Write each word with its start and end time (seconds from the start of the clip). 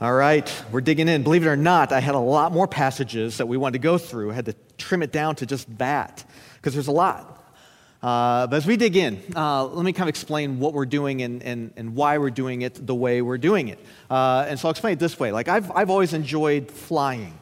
All 0.00 0.14
right, 0.14 0.48
we're 0.70 0.80
digging 0.80 1.08
in. 1.08 1.24
Believe 1.24 1.44
it 1.44 1.48
or 1.48 1.56
not, 1.56 1.90
I 1.90 1.98
had 1.98 2.14
a 2.14 2.20
lot 2.20 2.52
more 2.52 2.68
passages 2.68 3.38
that 3.38 3.46
we 3.46 3.56
wanted 3.56 3.72
to 3.72 3.82
go 3.82 3.98
through. 3.98 4.30
I 4.30 4.34
had 4.34 4.44
to 4.44 4.54
trim 4.76 5.02
it 5.02 5.10
down 5.10 5.34
to 5.36 5.46
just 5.46 5.76
that 5.78 6.24
because 6.54 6.72
there's 6.72 6.86
a 6.86 6.92
lot. 6.92 7.52
Uh, 8.00 8.46
but 8.46 8.54
as 8.54 8.64
we 8.64 8.76
dig 8.76 8.94
in, 8.94 9.20
uh, 9.34 9.64
let 9.64 9.84
me 9.84 9.92
kind 9.92 10.04
of 10.04 10.10
explain 10.10 10.60
what 10.60 10.72
we're 10.72 10.86
doing 10.86 11.22
and, 11.22 11.42
and, 11.42 11.72
and 11.76 11.96
why 11.96 12.18
we're 12.18 12.30
doing 12.30 12.62
it 12.62 12.86
the 12.86 12.94
way 12.94 13.22
we're 13.22 13.38
doing 13.38 13.66
it. 13.66 13.80
Uh, 14.08 14.46
and 14.48 14.60
so 14.60 14.68
I'll 14.68 14.70
explain 14.70 14.92
it 14.92 15.00
this 15.00 15.18
way. 15.18 15.32
Like, 15.32 15.48
I've, 15.48 15.68
I've 15.72 15.90
always 15.90 16.12
enjoyed 16.12 16.70
flying. 16.70 17.36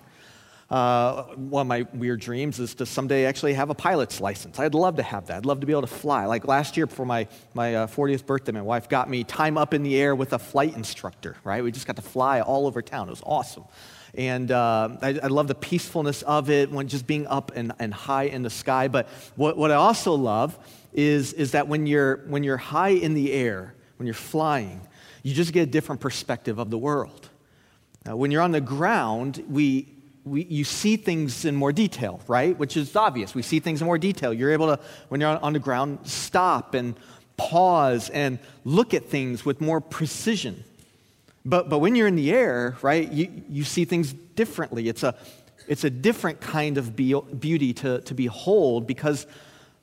Uh, 0.68 1.22
one 1.34 1.60
of 1.62 1.66
my 1.68 1.86
weird 1.94 2.20
dreams 2.20 2.58
is 2.58 2.74
to 2.74 2.86
someday 2.86 3.24
actually 3.24 3.54
have 3.54 3.70
a 3.70 3.74
pilot's 3.74 4.20
license. 4.20 4.58
I'd 4.58 4.74
love 4.74 4.96
to 4.96 5.02
have 5.02 5.28
that. 5.28 5.36
I'd 5.36 5.46
love 5.46 5.60
to 5.60 5.66
be 5.66 5.72
able 5.72 5.82
to 5.82 5.86
fly. 5.86 6.26
Like 6.26 6.48
last 6.48 6.76
year 6.76 6.88
for 6.88 7.04
my, 7.04 7.28
my 7.54 7.74
uh, 7.76 7.86
40th 7.86 8.26
birthday, 8.26 8.50
my 8.50 8.62
wife 8.62 8.88
got 8.88 9.08
me 9.08 9.22
time 9.22 9.56
up 9.56 9.74
in 9.74 9.84
the 9.84 9.96
air 9.96 10.14
with 10.14 10.32
a 10.32 10.40
flight 10.40 10.74
instructor, 10.74 11.36
right? 11.44 11.62
We 11.62 11.70
just 11.70 11.86
got 11.86 11.96
to 11.96 12.02
fly 12.02 12.40
all 12.40 12.66
over 12.66 12.82
town. 12.82 13.06
It 13.06 13.10
was 13.10 13.22
awesome. 13.24 13.64
And 14.14 14.50
uh, 14.50 14.96
I, 15.02 15.20
I, 15.22 15.26
love 15.26 15.46
the 15.46 15.54
peacefulness 15.54 16.22
of 16.22 16.48
it 16.48 16.72
when 16.72 16.88
just 16.88 17.06
being 17.06 17.26
up 17.26 17.52
and, 17.54 17.72
and 17.78 17.92
high 17.92 18.24
in 18.24 18.42
the 18.42 18.50
sky. 18.50 18.88
But 18.88 19.08
what, 19.36 19.58
what 19.58 19.70
I 19.70 19.74
also 19.74 20.14
love 20.14 20.58
is, 20.92 21.34
is 21.34 21.52
that 21.52 21.68
when 21.68 21.86
you're, 21.86 22.24
when 22.26 22.42
you're 22.42 22.56
high 22.56 22.90
in 22.90 23.14
the 23.14 23.32
air, 23.32 23.74
when 23.98 24.06
you're 24.06 24.14
flying, 24.14 24.80
you 25.22 25.34
just 25.34 25.52
get 25.52 25.62
a 25.62 25.70
different 25.70 26.00
perspective 26.00 26.58
of 26.58 26.70
the 26.70 26.78
world. 26.78 27.28
Now, 28.06 28.16
when 28.16 28.30
you're 28.30 28.42
on 28.42 28.52
the 28.52 28.60
ground, 28.60 29.44
we, 29.48 29.95
we, 30.26 30.44
you 30.44 30.64
see 30.64 30.96
things 30.96 31.44
in 31.44 31.54
more 31.54 31.72
detail, 31.72 32.20
right? 32.26 32.58
Which 32.58 32.76
is 32.76 32.96
obvious. 32.96 33.34
We 33.34 33.42
see 33.42 33.60
things 33.60 33.80
in 33.80 33.86
more 33.86 33.96
detail. 33.96 34.34
You're 34.34 34.52
able 34.52 34.76
to, 34.76 34.82
when 35.08 35.20
you're 35.20 35.30
on, 35.30 35.38
on 35.38 35.52
the 35.52 35.60
ground, 35.60 36.00
stop 36.02 36.74
and 36.74 36.96
pause 37.36 38.10
and 38.10 38.40
look 38.64 38.92
at 38.92 39.06
things 39.08 39.44
with 39.44 39.60
more 39.60 39.80
precision. 39.80 40.64
But, 41.44 41.68
but 41.68 41.78
when 41.78 41.94
you're 41.94 42.08
in 42.08 42.16
the 42.16 42.32
air, 42.32 42.76
right, 42.82 43.10
you, 43.10 43.30
you 43.48 43.62
see 43.62 43.84
things 43.84 44.12
differently. 44.12 44.88
It's 44.88 45.04
a, 45.04 45.14
it's 45.68 45.84
a 45.84 45.90
different 45.90 46.40
kind 46.40 46.76
of 46.76 46.96
be- 46.96 47.20
beauty 47.38 47.72
to, 47.74 48.00
to 48.00 48.14
behold 48.14 48.86
because 48.86 49.28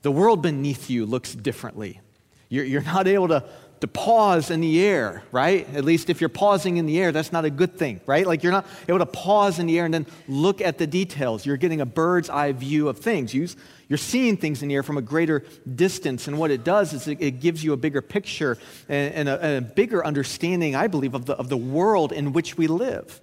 the 0.02 0.12
world 0.12 0.42
beneath 0.42 0.90
you 0.90 1.06
looks 1.06 1.34
differently. 1.34 2.02
You're, 2.50 2.66
you're 2.66 2.82
not 2.82 3.08
able 3.08 3.30
to 3.30 3.46
to 3.84 3.88
pause 3.90 4.50
in 4.50 4.62
the 4.62 4.82
air, 4.82 5.24
right? 5.34 5.68
At 5.76 5.84
least 5.84 6.10
if 6.10 6.22
you're 6.22 6.30
pausing 6.30 6.78
in 6.78 6.86
the 6.86 6.98
air, 7.02 7.12
that's 7.12 7.34
not 7.34 7.44
a 7.44 7.50
good 7.50 7.78
thing, 7.78 8.00
right? 8.06 8.26
Like 8.26 8.42
you're 8.42 8.54
not 8.54 8.66
able 8.88 9.00
to 9.00 9.06
pause 9.06 9.60
in 9.60 9.66
the 9.66 9.78
air 9.78 9.84
and 9.84 9.94
then 9.94 10.06
look 10.30 10.62
at 10.62 10.78
the 10.78 10.88
details. 10.88 11.46
You're 11.46 11.58
getting 11.58 11.82
a 11.82 11.86
bird's 11.86 12.30
eye 12.30 12.54
view 12.54 12.88
of 12.88 13.00
things. 13.00 13.34
You're 13.34 13.98
seeing 13.98 14.38
things 14.38 14.64
in 14.64 14.70
the 14.70 14.76
air 14.76 14.84
from 14.84 14.98
a 14.98 15.02
greater 15.02 15.44
distance. 15.76 16.30
And 16.30 16.40
what 16.40 16.50
it 16.50 16.64
does 16.64 16.94
is 16.94 17.10
it 17.10 17.42
gives 17.42 17.62
you 17.62 17.74
a 17.74 17.76
bigger 17.76 18.02
picture 18.02 18.58
and 18.88 19.28
a, 19.28 19.60
bigger 19.60 20.06
understanding, 20.06 20.78
I 20.78 20.88
believe, 20.88 21.14
of 21.14 21.26
the, 21.26 21.34
of 21.34 21.50
the 21.50 21.58
world 21.58 22.14
in 22.14 22.32
which 22.32 22.56
we 22.56 22.68
live. 22.68 23.20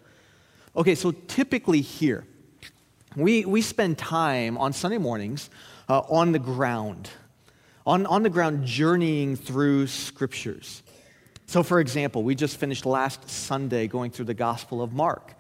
Okay, 0.76 0.94
so 0.94 1.12
typically 1.12 1.80
here, 1.80 2.26
we, 3.16 3.46
we 3.46 3.62
spend 3.62 3.96
time 3.96 4.58
on 4.58 4.74
Sunday 4.74 4.98
mornings 4.98 5.48
uh, 5.88 6.00
on 6.00 6.32
the 6.32 6.38
ground 6.38 7.08
on, 7.86 8.06
on 8.06 8.22
the 8.22 8.30
ground 8.30 8.66
journeying 8.66 9.36
through 9.36 9.86
scriptures. 9.86 10.82
So, 11.46 11.62
for 11.62 11.80
example, 11.80 12.22
we 12.22 12.34
just 12.34 12.58
finished 12.58 12.86
last 12.86 13.28
Sunday 13.28 13.88
going 13.88 14.10
through 14.10 14.26
the 14.26 14.34
Gospel 14.34 14.82
of 14.82 14.92
Mark. 14.92 15.34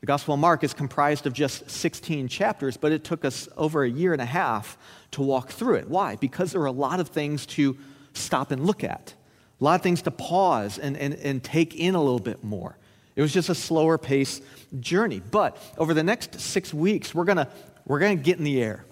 The 0.00 0.06
Gospel 0.06 0.34
of 0.34 0.40
Mark 0.40 0.64
is 0.64 0.74
comprised 0.74 1.26
of 1.26 1.32
just 1.32 1.70
16 1.70 2.26
chapters, 2.26 2.76
but 2.76 2.90
it 2.90 3.04
took 3.04 3.24
us 3.24 3.48
over 3.56 3.84
a 3.84 3.88
year 3.88 4.12
and 4.12 4.20
a 4.20 4.26
half 4.26 4.76
to 5.12 5.22
walk 5.22 5.50
through 5.50 5.76
it. 5.76 5.88
Why? 5.88 6.16
Because 6.16 6.50
there 6.50 6.60
are 6.62 6.66
a 6.66 6.72
lot 6.72 6.98
of 6.98 7.10
things 7.10 7.46
to 7.46 7.76
stop 8.12 8.50
and 8.50 8.66
look 8.66 8.82
at, 8.82 9.14
a 9.60 9.64
lot 9.64 9.76
of 9.76 9.82
things 9.82 10.02
to 10.02 10.10
pause 10.10 10.78
and, 10.78 10.96
and, 10.96 11.14
and 11.14 11.44
take 11.44 11.76
in 11.76 11.94
a 11.94 12.02
little 12.02 12.18
bit 12.18 12.42
more. 12.42 12.76
It 13.14 13.22
was 13.22 13.32
just 13.32 13.48
a 13.48 13.54
slower 13.54 13.98
pace 13.98 14.40
journey. 14.80 15.20
But 15.30 15.56
over 15.78 15.94
the 15.94 16.02
next 16.02 16.40
six 16.40 16.74
weeks, 16.74 17.14
we're 17.14 17.24
going 17.24 17.46
we're 17.84 17.98
going 17.98 18.16
to 18.16 18.22
get 18.22 18.38
in 18.38 18.44
the 18.44 18.62
air. 18.62 18.84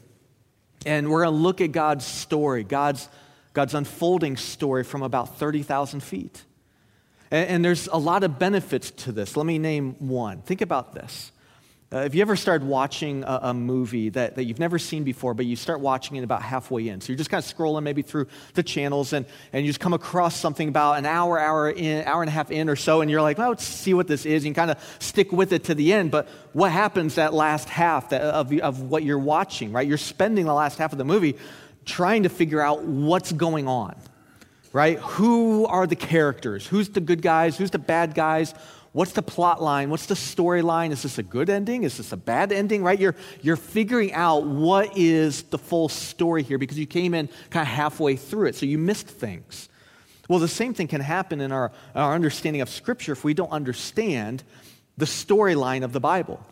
And 0.87 1.11
we're 1.11 1.25
going 1.25 1.35
to 1.35 1.43
look 1.43 1.61
at 1.61 1.73
God's 1.73 2.07
story, 2.07 2.65
God's, 2.65 3.09
God's 3.53 3.75
unfolding 3.75 4.37
story 4.37 4.85
from 4.85 5.03
about 5.03 5.37
30,000 5.39 6.01
feet. 6.01 6.45
And, 7.31 7.49
and, 7.49 7.65
there's 7.65 7.87
a 7.89 7.99
lot 7.99 8.25
of 8.25 8.39
benefits 8.39 8.91
to 8.93 9.13
this. 9.13 9.37
Let 9.37 9.47
me 9.47 9.59
name 9.59 9.95
one. 9.99 10.43
Think 10.43 10.63
about 10.63 10.95
this. 10.95 11.33
Uh, 11.93 11.99
if 11.99 12.15
you 12.15 12.23
ever 12.23 12.37
started 12.37 12.65
watching 12.69 13.25
a, 13.25 13.41
a, 13.43 13.55
movie 13.55 14.11
that, 14.11 14.37
that 14.37 14.45
you've 14.45 14.61
never 14.61 14.79
seen 14.79 15.03
before, 15.03 15.35
but 15.35 15.45
you 15.45 15.57
start 15.57 15.81
watching 15.81 16.17
it 16.17 16.23
about 16.23 16.41
halfway 16.41 16.87
in, 16.87 17.01
so 17.01 17.11
you're 17.11 17.19
just 17.19 17.31
kind 17.31 17.45
of 17.45 17.57
scrolling 17.57 17.83
maybe 17.83 18.01
through 18.01 18.29
the 18.55 18.63
channels 18.63 19.13
and, 19.13 19.27
and 19.53 19.67
you 19.67 19.69
just 19.69 19.81
come 19.81 19.93
across 19.93 20.37
something 20.37 20.69
about 20.69 20.99
an 20.99 21.07
hour, 21.07 21.37
hour, 21.37 21.69
in, 21.69 22.07
hour 22.07 22.23
and 22.23 22.29
a 22.29 22.33
half 22.33 22.53
in 22.53 22.69
or 22.69 22.77
so, 22.77 23.01
and 23.01 23.11
you're 23.11 23.23
like, 23.23 23.39
well, 23.39 23.49
let's 23.49 23.65
see 23.65 23.93
what 23.93 24.07
this 24.07 24.25
is. 24.25 24.45
You 24.45 24.55
kind 24.55 24.71
of 24.71 24.97
stick 25.01 25.33
with 25.33 25.53
it 25.53 25.65
to 25.65 25.75
the 25.75 25.93
end. 25.93 26.13
But 26.13 26.29
what 26.53 26.71
happens 26.71 27.17
that 27.17 27.35
last 27.35 27.69
half 27.69 28.11
that, 28.11 28.23
of, 28.23 28.53
of 28.61 28.83
what 28.83 29.03
you're 29.03 29.19
watching, 29.19 29.73
right? 29.73 29.87
You're 29.87 29.99
spending 29.99 30.47
the 30.47 30.55
last 30.55 30.79
half 30.79 30.93
of 30.93 30.99
the 30.99 31.05
movie 31.05 31.39
trying 31.87 32.23
to 32.23 32.29
figure 32.29 32.61
out 32.61 32.85
what's 32.85 33.33
going 33.33 33.67
on, 33.67 33.97
right? 34.73 34.99
Who 34.99 35.67
are 35.67 35.87
the 35.87 35.97
characters? 35.97 36.67
Who's 36.67 36.89
the 36.89 37.01
good 37.01 37.23
guys? 37.23 37.57
Who's 37.57 37.71
the 37.71 37.79
bad 37.79 38.15
guys? 38.15 38.55
What's 38.93 39.13
the 39.13 39.23
plot 39.23 39.63
line? 39.63 39.91
What's 39.91 40.07
the 40.07 40.15
storyline? 40.15 40.91
Is 40.91 41.03
this 41.03 41.19
a 41.19 41.23
good 41.23 41.49
ending? 41.49 41.85
Is 41.85 41.97
this 41.97 42.13
a 42.13 42.17
bad 42.17 42.51
ending? 42.53 42.83
Right? 42.83 42.99
You're, 42.99 43.15
you're 43.41 43.57
figuring 43.57 44.13
out 44.13 44.47
what 44.47 44.97
is 44.97 45.45
the 45.45 45.59
full 45.59 45.89
story 45.89 46.43
here 46.43 46.59
because 46.59 46.79
you 46.79 46.87
came 46.87 47.15
in 47.15 47.29
kind 47.51 47.63
of 47.63 47.69
halfway 47.69 48.17
through 48.17 48.49
it, 48.49 48.57
so 48.57 48.67
you 48.67 48.79
missed 48.79 49.07
things. 49.07 49.69
Well, 50.29 50.39
the 50.39 50.49
same 50.49 50.75
thing 50.75 50.89
can 50.89 51.01
happen 51.01 51.41
in 51.41 51.51
our, 51.53 51.73
our 51.95 52.15
understanding 52.15 52.63
of 52.63 52.69
Scripture 52.69 53.13
if 53.13 53.25
we 53.25 53.35
don't 53.35 53.51
understand 53.51 54.43
the 54.97 55.07
storyline 55.07 55.83
of 55.83 55.93
the 55.93 56.01
Bible 56.01 56.45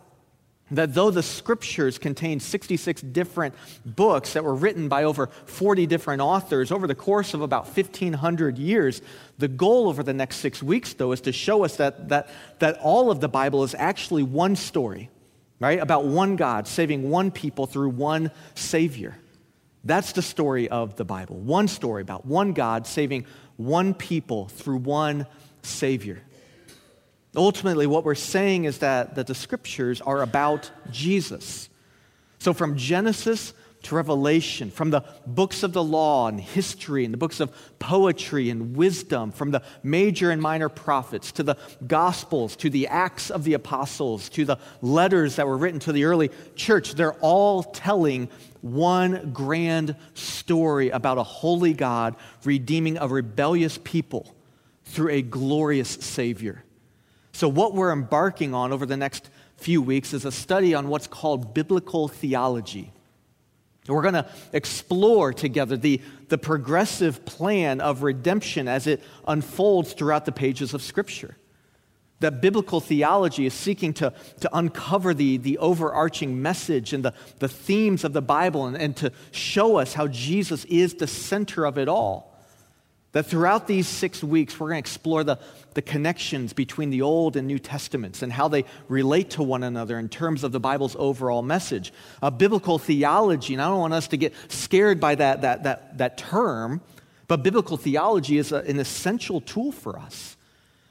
that 0.70 0.94
though 0.94 1.10
the 1.10 1.22
scriptures 1.22 1.98
contain 1.98 2.40
66 2.40 3.00
different 3.02 3.54
books 3.84 4.34
that 4.34 4.44
were 4.44 4.54
written 4.54 4.88
by 4.88 5.04
over 5.04 5.28
40 5.46 5.86
different 5.86 6.20
authors 6.20 6.70
over 6.70 6.86
the 6.86 6.94
course 6.94 7.34
of 7.34 7.40
about 7.40 7.64
1,500 7.64 8.58
years, 8.58 9.02
the 9.38 9.48
goal 9.48 9.88
over 9.88 10.02
the 10.02 10.12
next 10.12 10.36
six 10.36 10.62
weeks, 10.62 10.94
though, 10.94 11.12
is 11.12 11.22
to 11.22 11.32
show 11.32 11.64
us 11.64 11.76
that, 11.76 12.08
that, 12.08 12.28
that 12.58 12.78
all 12.82 13.10
of 13.10 13.20
the 13.20 13.28
Bible 13.28 13.64
is 13.64 13.74
actually 13.74 14.22
one 14.22 14.56
story, 14.56 15.10
right? 15.60 15.80
About 15.80 16.04
one 16.04 16.36
God 16.36 16.66
saving 16.66 17.10
one 17.10 17.30
people 17.30 17.66
through 17.66 17.90
one 17.90 18.30
Savior. 18.54 19.16
That's 19.84 20.12
the 20.12 20.22
story 20.22 20.68
of 20.68 20.96
the 20.96 21.04
Bible. 21.04 21.36
One 21.36 21.68
story 21.68 22.02
about 22.02 22.26
one 22.26 22.52
God 22.52 22.86
saving 22.86 23.26
one 23.56 23.94
people 23.94 24.48
through 24.48 24.78
one 24.78 25.26
Savior. 25.62 26.22
Ultimately, 27.36 27.86
what 27.86 28.04
we're 28.04 28.14
saying 28.14 28.64
is 28.64 28.78
that, 28.78 29.14
that 29.16 29.26
the 29.26 29.34
scriptures 29.34 30.00
are 30.00 30.22
about 30.22 30.70
Jesus. 30.90 31.68
So, 32.38 32.52
from 32.52 32.76
Genesis 32.76 33.52
to 33.82 33.94
Revelation, 33.94 34.70
from 34.70 34.90
the 34.90 35.04
books 35.26 35.62
of 35.62 35.72
the 35.72 35.82
law 35.82 36.26
and 36.26 36.40
history 36.40 37.04
and 37.04 37.14
the 37.14 37.18
books 37.18 37.38
of 37.40 37.54
poetry 37.78 38.50
and 38.50 38.76
wisdom, 38.76 39.30
from 39.30 39.50
the 39.50 39.62
major 39.82 40.30
and 40.30 40.42
minor 40.42 40.68
prophets 40.68 41.32
to 41.32 41.42
the 41.42 41.56
Gospels, 41.86 42.56
to 42.56 42.70
the 42.70 42.88
Acts 42.88 43.30
of 43.30 43.44
the 43.44 43.54
Apostles, 43.54 44.28
to 44.30 44.44
the 44.44 44.58
letters 44.82 45.36
that 45.36 45.46
were 45.46 45.56
written 45.56 45.80
to 45.80 45.92
the 45.92 46.04
early 46.04 46.30
church, 46.56 46.94
they're 46.94 47.14
all 47.14 47.62
telling 47.62 48.28
one 48.62 49.32
grand 49.32 49.94
story 50.14 50.90
about 50.90 51.18
a 51.18 51.22
holy 51.22 51.72
God 51.72 52.16
redeeming 52.44 52.98
a 52.98 53.06
rebellious 53.06 53.78
people 53.78 54.34
through 54.84 55.10
a 55.10 55.22
glorious 55.22 55.90
Savior. 55.90 56.64
So, 57.38 57.48
what 57.48 57.72
we're 57.72 57.92
embarking 57.92 58.52
on 58.52 58.72
over 58.72 58.84
the 58.84 58.96
next 58.96 59.30
few 59.58 59.80
weeks 59.80 60.12
is 60.12 60.24
a 60.24 60.32
study 60.32 60.74
on 60.74 60.88
what's 60.88 61.06
called 61.06 61.54
biblical 61.54 62.08
theology. 62.08 62.90
We're 63.86 64.02
going 64.02 64.14
to 64.14 64.26
explore 64.52 65.32
together 65.32 65.76
the, 65.76 66.00
the 66.30 66.36
progressive 66.36 67.24
plan 67.24 67.80
of 67.80 68.02
redemption 68.02 68.66
as 68.66 68.88
it 68.88 69.04
unfolds 69.24 69.92
throughout 69.92 70.24
the 70.24 70.32
pages 70.32 70.74
of 70.74 70.82
Scripture. 70.82 71.36
That 72.18 72.40
biblical 72.40 72.80
theology 72.80 73.46
is 73.46 73.54
seeking 73.54 73.92
to, 73.94 74.12
to 74.40 74.50
uncover 74.52 75.14
the, 75.14 75.36
the 75.36 75.58
overarching 75.58 76.42
message 76.42 76.92
and 76.92 77.04
the, 77.04 77.14
the 77.38 77.48
themes 77.48 78.02
of 78.02 78.14
the 78.14 78.20
Bible 78.20 78.66
and, 78.66 78.76
and 78.76 78.96
to 78.96 79.12
show 79.30 79.76
us 79.76 79.94
how 79.94 80.08
Jesus 80.08 80.64
is 80.64 80.94
the 80.94 81.06
center 81.06 81.64
of 81.64 81.78
it 81.78 81.86
all. 81.86 82.36
That 83.12 83.24
throughout 83.24 83.66
these 83.66 83.88
six 83.88 84.22
weeks, 84.22 84.60
we're 84.60 84.68
going 84.68 84.82
to 84.82 84.86
explore 84.86 85.24
the, 85.24 85.38
the 85.74 85.80
connections 85.80 86.52
between 86.52 86.90
the 86.90 87.02
Old 87.02 87.36
and 87.36 87.46
New 87.46 87.58
Testaments 87.58 88.22
and 88.22 88.30
how 88.30 88.48
they 88.48 88.64
relate 88.88 89.30
to 89.30 89.42
one 89.42 89.62
another 89.62 89.98
in 89.98 90.10
terms 90.10 90.44
of 90.44 90.52
the 90.52 90.60
Bible's 90.60 90.94
overall 90.98 91.40
message. 91.40 91.92
A 92.22 92.30
biblical 92.30 92.78
theology, 92.78 93.54
and 93.54 93.62
I 93.62 93.68
don't 93.68 93.78
want 93.78 93.94
us 93.94 94.08
to 94.08 94.18
get 94.18 94.34
scared 94.48 95.00
by 95.00 95.14
that, 95.14 95.40
that, 95.40 95.62
that, 95.62 95.98
that 95.98 96.18
term, 96.18 96.82
but 97.28 97.42
biblical 97.42 97.78
theology 97.78 98.36
is 98.36 98.52
a, 98.52 98.58
an 98.58 98.78
essential 98.78 99.40
tool 99.40 99.72
for 99.72 99.98
us 99.98 100.36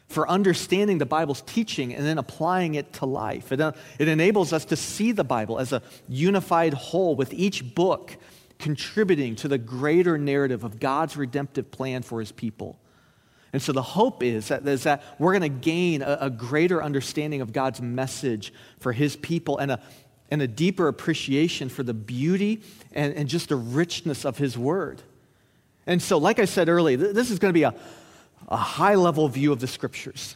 for 0.08 0.28
understanding 0.30 0.98
the 0.98 1.06
Bible's 1.06 1.42
teaching 1.42 1.94
and 1.94 2.06
then 2.06 2.18
applying 2.18 2.76
it 2.76 2.94
to 2.94 3.06
life. 3.06 3.52
It, 3.52 3.60
uh, 3.60 3.74
it 4.00 4.08
enables 4.08 4.54
us 4.54 4.66
to 4.66 4.76
see 4.76 5.12
the 5.12 5.24
Bible 5.24 5.60
as 5.60 5.74
a 5.74 5.82
unified 6.08 6.74
whole 6.74 7.16
with 7.16 7.34
each 7.34 7.76
book 7.76 8.16
contributing 8.60 9.36
to 9.38 9.48
the 9.48 9.58
greater 9.58 10.18
narrative 10.18 10.64
of 10.64 10.80
God's 10.80 11.16
redemptive 11.16 11.72
plan 11.72 12.02
for 12.02 12.20
his 12.20 12.32
people. 12.32 12.80
And 13.54 13.62
so 13.62 13.72
the 13.72 13.82
hope 13.82 14.24
is 14.24 14.50
that, 14.50 14.68
is 14.68 14.84
that 14.84 15.04
we're 15.20 15.38
going 15.38 15.54
to 15.54 15.60
gain 15.60 16.02
a, 16.02 16.18
a 16.22 16.30
greater 16.30 16.84
understanding 16.84 17.42
of 17.42 17.54
God's 17.54 17.82
message 17.82 18.54
for 18.80 18.92
his 18.92 19.16
people 19.16 19.58
and 19.58 19.72
a, 19.72 19.80
and 20.30 20.42
a 20.42 20.48
deeper 20.48 20.88
appreciation 20.88 21.70
for 21.70 21.84
the 21.84 21.94
beauty 21.94 22.62
and, 22.92 23.14
and 23.14 23.30
just 23.30 23.50
the 23.50 23.56
richness 23.56 24.26
of 24.26 24.38
his 24.38 24.58
word. 24.58 25.02
And 25.86 26.02
so, 26.02 26.18
like 26.18 26.40
I 26.40 26.46
said 26.46 26.68
earlier, 26.68 26.98
this 26.98 27.32
is 27.32 27.40
going 27.40 27.50
to 27.50 27.58
be 27.58 27.64
a, 27.64 27.74
a 28.50 28.58
high 28.58 28.96
level 28.96 29.28
view 29.30 29.54
of 29.54 29.60
the 29.60 29.68
scriptures, 29.68 30.36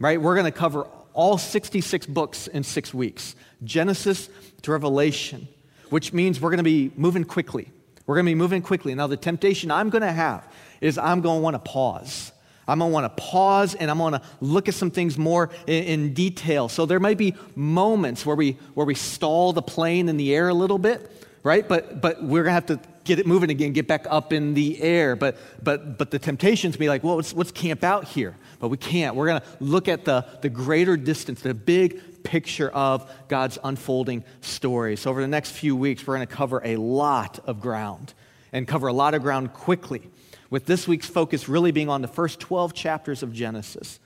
right? 0.00 0.20
We're 0.20 0.34
going 0.34 0.44
to 0.44 0.58
cover 0.58 0.88
all 1.12 1.38
66 1.38 2.06
books 2.06 2.48
in 2.48 2.64
six 2.64 2.92
weeks 2.92 3.36
Genesis 3.62 4.28
to 4.62 4.72
Revelation, 4.72 5.48
which 5.90 6.12
means 6.12 6.40
we're 6.40 6.50
going 6.50 6.58
to 6.58 6.64
be 6.64 6.92
moving 6.96 7.24
quickly. 7.24 7.70
We're 8.06 8.14
going 8.14 8.26
to 8.26 8.30
be 8.30 8.34
moving 8.34 8.62
quickly. 8.62 8.94
Now, 8.94 9.06
the 9.06 9.16
temptation 9.16 9.70
I'm 9.70 9.90
going 9.90 10.02
to 10.02 10.12
have 10.12 10.46
is 10.80 10.96
I'm 10.96 11.20
going 11.20 11.38
to 11.38 11.42
want 11.42 11.54
to 11.54 11.70
pause. 11.70 12.32
I'm 12.66 12.78
going 12.78 12.90
to 12.90 12.94
want 12.94 13.16
to 13.16 13.22
pause 13.22 13.74
and 13.74 13.90
I'm 13.90 13.98
going 13.98 14.12
to 14.12 14.22
look 14.40 14.68
at 14.68 14.74
some 14.74 14.90
things 14.90 15.16
more 15.16 15.50
in, 15.66 15.84
in, 15.84 16.14
detail. 16.14 16.68
So 16.68 16.84
there 16.84 17.00
might 17.00 17.16
be 17.16 17.34
moments 17.56 18.26
where 18.26 18.36
we, 18.36 18.52
where 18.74 18.86
we 18.86 18.94
stall 18.94 19.52
the 19.52 19.62
plane 19.62 20.08
in 20.08 20.18
the 20.18 20.34
air 20.34 20.48
a 20.48 20.54
little 20.54 20.78
bit, 20.78 21.26
right? 21.42 21.66
But, 21.66 22.02
but 22.02 22.22
we're 22.22 22.44
going 22.44 22.50
to 22.50 22.52
have 22.52 22.66
to 22.66 22.80
get 23.04 23.18
it 23.18 23.26
moving 23.26 23.50
again, 23.50 23.72
get 23.72 23.88
back 23.88 24.06
up 24.10 24.34
in 24.34 24.52
the 24.52 24.80
air. 24.82 25.16
But, 25.16 25.38
but, 25.62 25.96
but 25.96 26.10
the 26.10 26.18
temptation 26.18 26.70
to 26.70 26.78
be 26.78 26.88
like, 26.90 27.02
well, 27.02 27.16
let's, 27.16 27.32
let's 27.32 27.50
camp 27.50 27.82
out 27.82 28.04
here. 28.04 28.36
But 28.60 28.68
we 28.68 28.76
can't. 28.76 29.16
We're 29.16 29.28
going 29.28 29.40
to 29.40 29.46
look 29.60 29.88
at 29.88 30.04
the, 30.04 30.26
the 30.42 30.50
greater 30.50 30.96
distance, 30.96 31.40
the 31.40 31.54
big 31.54 32.17
picture 32.28 32.68
of 32.68 33.10
God's 33.28 33.58
unfolding 33.64 34.22
story. 34.42 34.96
So 34.96 35.10
over 35.10 35.22
the 35.22 35.28
next 35.28 35.52
few 35.52 35.74
weeks, 35.74 36.06
we're 36.06 36.16
going 36.16 36.26
to 36.26 36.34
cover 36.34 36.60
a 36.62 36.76
lot 36.76 37.38
of 37.46 37.62
ground 37.62 38.12
and 38.52 38.68
cover 38.68 38.86
a 38.86 38.92
lot 38.92 39.14
of 39.14 39.22
ground 39.22 39.54
quickly, 39.54 40.10
with 40.50 40.66
this 40.66 40.86
week's 40.86 41.06
focus 41.06 41.48
really 41.48 41.72
being 41.72 41.88
on 41.88 42.02
the 42.02 42.08
first 42.08 42.38
12 42.38 42.74
chapters 42.74 43.22
of 43.22 43.32
Genesis. 43.32 43.98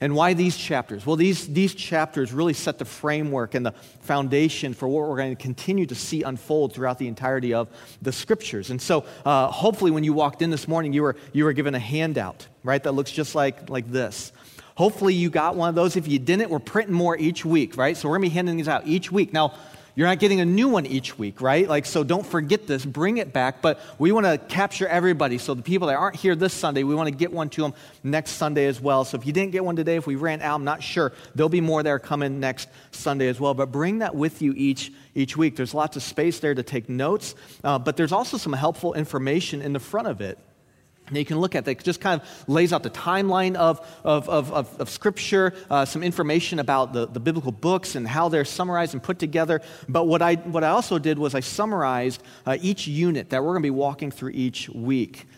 And 0.00 0.16
why 0.16 0.34
these 0.34 0.56
chapters? 0.56 1.06
Well, 1.06 1.14
these, 1.14 1.46
these 1.46 1.72
chapters 1.76 2.32
really 2.32 2.54
set 2.54 2.78
the 2.78 2.84
framework 2.84 3.54
and 3.54 3.64
the 3.64 3.70
foundation 4.00 4.74
for 4.74 4.88
what 4.88 5.08
we're 5.08 5.16
going 5.16 5.36
to 5.36 5.40
continue 5.40 5.86
to 5.86 5.94
see 5.94 6.24
unfold 6.24 6.74
throughout 6.74 6.98
the 6.98 7.06
entirety 7.06 7.54
of 7.54 7.68
the 8.02 8.10
scriptures. 8.10 8.70
And 8.70 8.82
so, 8.82 9.04
uh, 9.24 9.46
hopefully, 9.46 9.92
when 9.92 10.02
you 10.02 10.12
walked 10.12 10.42
in 10.42 10.50
this 10.50 10.66
morning, 10.66 10.92
you 10.92 11.02
were, 11.02 11.14
you 11.32 11.44
were 11.44 11.52
given 11.52 11.76
a 11.76 11.78
handout, 11.78 12.48
right, 12.64 12.82
that 12.82 12.90
looks 12.90 13.12
just 13.12 13.36
like, 13.36 13.70
like 13.70 13.88
this. 13.92 14.32
Hopefully, 14.82 15.14
you 15.14 15.30
got 15.30 15.54
one 15.54 15.68
of 15.68 15.76
those. 15.76 15.94
If 15.94 16.08
you 16.08 16.18
didn't, 16.18 16.50
we're 16.50 16.58
printing 16.58 16.92
more 16.92 17.16
each 17.16 17.44
week, 17.44 17.76
right? 17.76 17.96
So, 17.96 18.08
we're 18.08 18.16
going 18.18 18.28
to 18.28 18.30
be 18.30 18.34
handing 18.34 18.56
these 18.56 18.66
out 18.66 18.84
each 18.84 19.12
week. 19.12 19.32
Now, 19.32 19.54
you're 19.94 20.08
not 20.08 20.18
getting 20.18 20.40
a 20.40 20.44
new 20.44 20.66
one 20.66 20.86
each 20.86 21.16
week, 21.16 21.40
right? 21.40 21.68
Like, 21.68 21.86
so 21.86 22.02
don't 22.02 22.26
forget 22.26 22.66
this, 22.66 22.84
bring 22.84 23.18
it 23.18 23.32
back. 23.32 23.62
But 23.62 23.78
we 24.00 24.10
want 24.10 24.26
to 24.26 24.38
capture 24.38 24.88
everybody. 24.88 25.38
So 25.38 25.54
the 25.54 25.62
people 25.62 25.86
that 25.86 25.94
aren't 25.94 26.16
here 26.16 26.34
this 26.34 26.52
Sunday, 26.52 26.82
we 26.82 26.96
want 26.96 27.06
to 27.06 27.14
get 27.14 27.32
one 27.32 27.48
to 27.50 27.62
them 27.62 27.74
next 28.02 28.32
Sunday 28.32 28.66
as 28.66 28.80
well. 28.80 29.04
So 29.04 29.16
if 29.16 29.24
you 29.24 29.32
didn't 29.32 29.52
get 29.52 29.64
one 29.64 29.76
today, 29.76 29.94
if 29.94 30.08
we 30.08 30.16
ran 30.16 30.42
out, 30.42 30.56
I'm 30.56 30.64
not 30.64 30.82
sure. 30.82 31.12
There'll 31.36 31.48
be 31.48 31.60
more 31.60 31.84
there 31.84 32.00
coming 32.00 32.40
next 32.40 32.68
Sunday 32.90 33.28
as 33.28 33.38
well. 33.38 33.54
But 33.54 33.70
bring 33.70 34.00
that 34.00 34.16
with 34.16 34.42
you 34.42 34.52
each, 34.56 34.90
each 35.14 35.36
week. 35.36 35.54
There's 35.54 35.74
lots 35.74 35.96
of 35.96 36.02
space 36.02 36.40
there 36.40 36.56
to 36.56 36.62
take 36.64 36.88
notes, 36.88 37.36
uh, 37.62 37.78
but 37.78 37.96
there's 37.96 38.10
also 38.10 38.36
some 38.36 38.52
helpful 38.52 38.94
information 38.94 39.62
in 39.62 39.74
the 39.74 39.80
front 39.80 40.08
of 40.08 40.20
it 40.20 40.40
and 41.12 41.18
you 41.18 41.26
can 41.26 41.38
look 41.38 41.54
at 41.54 41.66
that. 41.66 41.84
just 41.84 42.00
kind 42.00 42.22
of 42.22 42.48
lays 42.48 42.72
out 42.72 42.82
the 42.82 42.90
timeline 42.90 43.54
of, 43.54 43.86
of, 44.02 44.30
of, 44.30 44.50
of, 44.50 44.80
of 44.80 44.88
Scripture, 44.88 45.52
uh, 45.70 45.84
some 45.84 46.02
information 46.02 46.58
about 46.58 46.94
the, 46.94 47.06
the 47.06 47.20
biblical 47.20 47.52
books 47.52 47.94
and 47.96 48.08
how 48.08 48.30
they're 48.30 48.46
summarized 48.46 48.94
and 48.94 49.02
put 49.02 49.18
together. 49.18 49.60
But 49.90 50.04
what 50.04 50.22
I, 50.22 50.36
what 50.36 50.64
I 50.64 50.68
also 50.68 50.98
did 50.98 51.18
was 51.18 51.34
I 51.34 51.40
summarized 51.40 52.22
uh, 52.46 52.56
each 52.62 52.86
unit 52.86 53.28
that 53.28 53.42
we're 53.42 53.52
going 53.52 53.62
to 53.62 53.66
be 53.66 53.70
walking 53.70 54.10
through 54.10 54.30
each 54.30 54.70
week. 54.70 55.28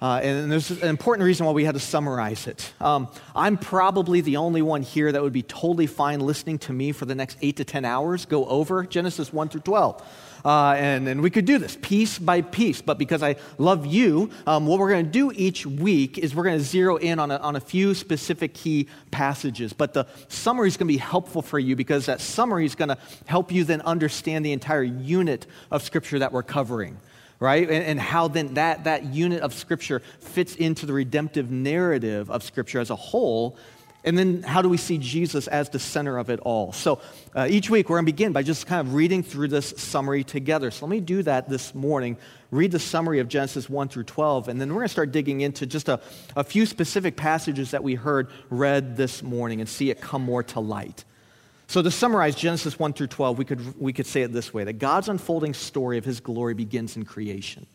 Uh, 0.00 0.20
and 0.22 0.50
there's 0.50 0.70
an 0.70 0.88
important 0.88 1.24
reason 1.24 1.46
why 1.46 1.52
we 1.52 1.64
had 1.64 1.74
to 1.74 1.80
summarize 1.80 2.46
it. 2.46 2.72
Um, 2.80 3.08
I'm 3.34 3.56
probably 3.56 4.20
the 4.20 4.36
only 4.36 4.60
one 4.60 4.82
here 4.82 5.10
that 5.10 5.22
would 5.22 5.32
be 5.32 5.42
totally 5.42 5.86
fine 5.86 6.20
listening 6.20 6.58
to 6.60 6.72
me 6.72 6.92
for 6.92 7.06
the 7.06 7.14
next 7.14 7.38
eight 7.42 7.56
to 7.56 7.64
10 7.64 7.84
hours 7.84 8.26
go 8.26 8.44
over 8.46 8.84
Genesis 8.84 9.32
1 9.32 9.48
through 9.48 9.62
12. 9.62 10.02
Uh, 10.44 10.74
and, 10.76 11.08
and 11.08 11.22
we 11.22 11.30
could 11.30 11.46
do 11.46 11.56
this 11.56 11.78
piece 11.80 12.18
by 12.18 12.42
piece, 12.42 12.82
but 12.82 12.98
because 12.98 13.22
I 13.22 13.36
love 13.56 13.86
you, 13.86 14.28
um, 14.46 14.66
what 14.66 14.78
we're 14.78 14.90
going 14.90 15.06
to 15.06 15.10
do 15.10 15.32
each 15.34 15.64
week 15.64 16.18
is 16.18 16.34
we're 16.34 16.44
going 16.44 16.58
to 16.58 16.64
zero 16.64 16.96
in 16.96 17.18
on 17.18 17.30
a, 17.30 17.38
on 17.38 17.56
a 17.56 17.60
few 17.60 17.94
specific 17.94 18.52
key 18.52 18.88
passages. 19.10 19.72
But 19.72 19.94
the 19.94 20.06
summary 20.28 20.68
is 20.68 20.76
going 20.76 20.88
to 20.88 20.92
be 20.92 20.98
helpful 20.98 21.40
for 21.40 21.58
you 21.58 21.76
because 21.76 22.06
that 22.06 22.20
summary 22.20 22.66
is 22.66 22.74
going 22.74 22.90
to 22.90 22.98
help 23.24 23.50
you 23.50 23.64
then 23.64 23.80
understand 23.82 24.44
the 24.44 24.52
entire 24.52 24.82
unit 24.82 25.46
of 25.70 25.82
Scripture 25.82 26.18
that 26.18 26.30
we're 26.32 26.42
covering 26.42 26.98
right? 27.44 27.68
And, 27.68 27.84
and, 27.84 28.00
how 28.00 28.28
then 28.28 28.54
that, 28.54 28.84
that 28.84 29.04
unit 29.04 29.42
of 29.42 29.52
Scripture 29.52 30.00
fits 30.20 30.54
into 30.54 30.86
the 30.86 30.92
redemptive 30.92 31.50
narrative 31.50 32.30
of 32.30 32.42
Scripture 32.42 32.80
as 32.80 32.90
a 32.90 32.96
whole 32.96 33.56
and 34.04 34.18
then 34.18 34.42
how 34.42 34.60
do 34.60 34.68
we 34.68 34.76
see 34.76 34.98
Jesus 34.98 35.48
as 35.48 35.70
the 35.70 35.78
center 35.78 36.18
of 36.18 36.28
it 36.28 36.38
all? 36.40 36.72
So 36.72 37.00
uh, 37.34 37.46
each 37.48 37.70
week 37.70 37.88
we're 37.88 37.96
going 37.96 38.04
to 38.04 38.12
begin 38.12 38.32
by 38.32 38.42
just 38.42 38.66
kind 38.66 38.86
of 38.86 38.92
reading 38.92 39.22
through 39.22 39.48
this 39.48 39.70
summary 39.78 40.22
together. 40.22 40.70
So 40.70 40.84
let 40.84 40.90
me 40.90 41.00
do 41.00 41.22
that 41.22 41.48
this 41.48 41.74
morning. 41.74 42.18
Read 42.50 42.70
the 42.70 42.78
summary 42.78 43.20
of 43.20 43.28
Genesis 43.28 43.68
1 43.68 43.88
through 43.88 44.04
12, 44.04 44.48
and 44.48 44.60
then 44.60 44.68
we're 44.68 44.80
going 44.80 44.88
to 44.88 44.92
start 44.92 45.10
digging 45.10 45.40
into 45.40 45.64
just 45.64 45.88
a, 45.88 46.00
a 46.36 46.44
few 46.44 46.66
specific 46.66 47.16
passages 47.16 47.70
that 47.70 47.82
we 47.82 47.94
heard 47.94 48.28
read 48.50 48.98
this 48.98 49.22
morning 49.22 49.60
and 49.60 49.68
see 49.68 49.88
it 49.88 50.02
come 50.02 50.22
more 50.22 50.42
to 50.42 50.60
light. 50.60 51.04
So 51.74 51.82
to 51.82 51.90
summarize 51.90 52.36
Genesis 52.36 52.78
1 52.78 52.92
through 52.92 53.08
12, 53.08 53.36
we 53.36 53.44
could, 53.44 53.80
we 53.80 53.92
could 53.92 54.06
say 54.06 54.22
it 54.22 54.32
this 54.32 54.54
way 54.54 54.62
that 54.62 54.74
God's 54.74 55.08
unfolding 55.08 55.54
story 55.54 55.98
of 55.98 56.04
his 56.04 56.20
glory 56.20 56.54
begins 56.54 56.96
in 56.96 57.04
creation 57.04 57.66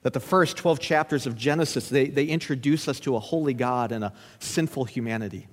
that 0.00 0.14
the 0.14 0.18
first 0.18 0.56
12 0.56 0.80
chapters 0.80 1.26
of 1.26 1.36
Genesis, 1.36 1.90
they, 1.90 2.06
they 2.06 2.24
introduce 2.24 2.88
us 2.88 2.98
to 3.00 3.14
a 3.14 3.20
holy 3.20 3.52
God 3.52 3.92
and 3.92 4.02
a 4.02 4.14
sinful 4.38 4.86
humanity. 4.86 5.46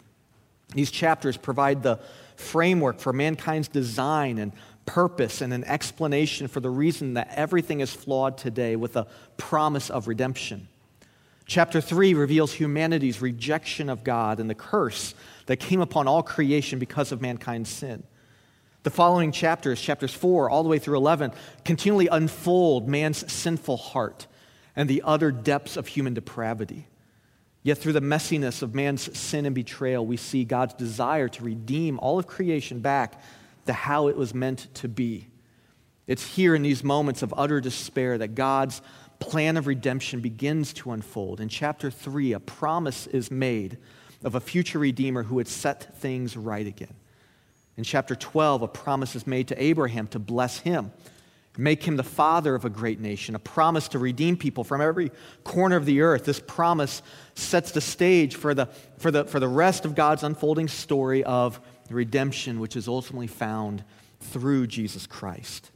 These 0.74 0.90
chapters 0.90 1.36
provide 1.36 1.84
the 1.84 2.00
framework 2.38 2.98
for 2.98 3.12
mankind's 3.12 3.68
design 3.68 4.38
and 4.38 4.54
purpose 4.86 5.42
and 5.42 5.52
an 5.52 5.66
explanation 5.66 6.48
for 6.48 6.62
the 6.62 6.70
reason 6.70 7.16
that 7.16 7.30
everything 7.36 7.82
is 7.82 7.94
flawed 7.94 8.38
today 8.38 8.78
with 8.78 8.96
a 8.96 9.06
promise 9.36 9.90
of 9.90 10.08
redemption. 10.08 10.69
Chapter 11.50 11.82
3 11.82 12.14
reveals 12.14 12.54
humanity's 12.54 13.24
rejection 13.24 13.90
of 13.90 14.04
God 14.04 14.40
and 14.40 14.48
the 14.48 14.54
curse 14.54 15.16
that 15.48 15.58
came 15.58 15.82
upon 15.82 16.08
all 16.08 16.22
creation 16.22 16.78
because 16.78 17.12
of 17.12 17.24
mankind's 17.24 17.72
sin. 17.72 18.04
The 18.84 18.92
following 18.92 19.32
chapters, 19.32 19.82
chapters 19.82 20.14
4 20.14 20.52
all 20.52 20.62
the 20.62 20.70
way 20.70 20.78
through 20.78 20.98
11, 20.98 21.32
continually 21.66 22.06
unfold 22.06 22.88
man's 22.88 23.32
sinful 23.34 23.78
heart 23.78 24.28
and 24.76 24.88
the 24.88 25.02
utter 25.04 25.32
depths 25.32 25.76
of 25.76 25.88
human 25.88 26.14
depravity. 26.14 26.86
Yet, 27.64 27.80
through 27.80 27.94
the 27.94 28.00
messiness 28.00 28.62
of 28.62 28.76
man's 28.76 29.18
sin 29.18 29.48
and 29.48 29.56
betrayal, 29.56 30.06
we 30.06 30.18
see 30.18 30.44
God's 30.44 30.76
desire 30.76 31.30
to 31.30 31.44
redeem 31.44 31.98
all 31.98 32.20
of 32.20 32.28
creation 32.28 32.80
back 32.80 33.20
to 33.66 33.74
how 33.74 34.08
it 34.08 34.16
was 34.16 34.36
meant 34.36 34.68
to 34.76 34.88
be. 34.88 35.26
It's 36.06 36.36
here 36.36 36.54
in 36.54 36.62
these 36.62 36.84
moments 36.84 37.24
of 37.24 37.34
utter 37.36 37.60
despair 37.60 38.20
that 38.20 38.36
God's 38.36 38.84
plan 39.20 39.58
of 39.58 39.68
redemption 39.68 40.22
begins 40.22 40.74
to 40.74 40.92
unfold. 40.92 41.40
In 41.40 41.50
chapter 41.50 41.92
3, 41.92 42.34
a 42.34 42.40
promise 42.40 43.08
is 43.08 43.30
made 43.30 43.78
of 44.24 44.36
a 44.36 44.40
future 44.40 44.80
Redeemer 44.80 45.24
who 45.24 45.36
would 45.36 45.48
set 45.48 45.98
things 46.00 46.36
right 46.36 46.66
again. 46.66 46.94
In 47.78 47.84
chapter 47.84 48.16
12, 48.16 48.62
a 48.62 48.68
promise 48.68 49.16
is 49.16 49.26
made 49.28 49.48
to 49.50 49.62
Abraham 49.62 50.08
to 50.08 50.20
bless 50.20 50.60
him 50.60 50.92
make 51.60 51.84
him 51.84 51.98
the 51.98 52.04
father 52.04 52.56
of 52.56 52.64
a 52.64 52.70
great 52.70 53.00
nation, 53.00 53.36
a 53.36 53.40
promise 53.40 53.90
to 53.90 54.00
redeem 54.00 54.38
people 54.38 54.64
from 54.64 54.82
every 54.82 55.12
corner 55.44 55.76
of 55.76 55.86
the 55.86 56.02
earth. 56.02 56.24
This 56.24 56.40
promise 56.40 57.02
sets 57.36 57.72
the 57.72 57.82
stage 57.82 58.36
for 58.36 58.54
the, 58.54 58.68
for 58.98 59.12
the, 59.12 59.26
for 59.26 59.40
the 59.40 59.48
rest 59.48 59.84
of 59.86 59.94
God's 59.94 60.24
unfolding 60.24 60.70
story 60.70 61.24
of 61.24 61.60
redemption, 61.90 62.60
which 62.60 62.76
is 62.76 62.88
ultimately 62.88 63.28
found 63.28 63.84
through 64.22 64.68
Jesus 64.68 65.06
Christ. 65.06 65.72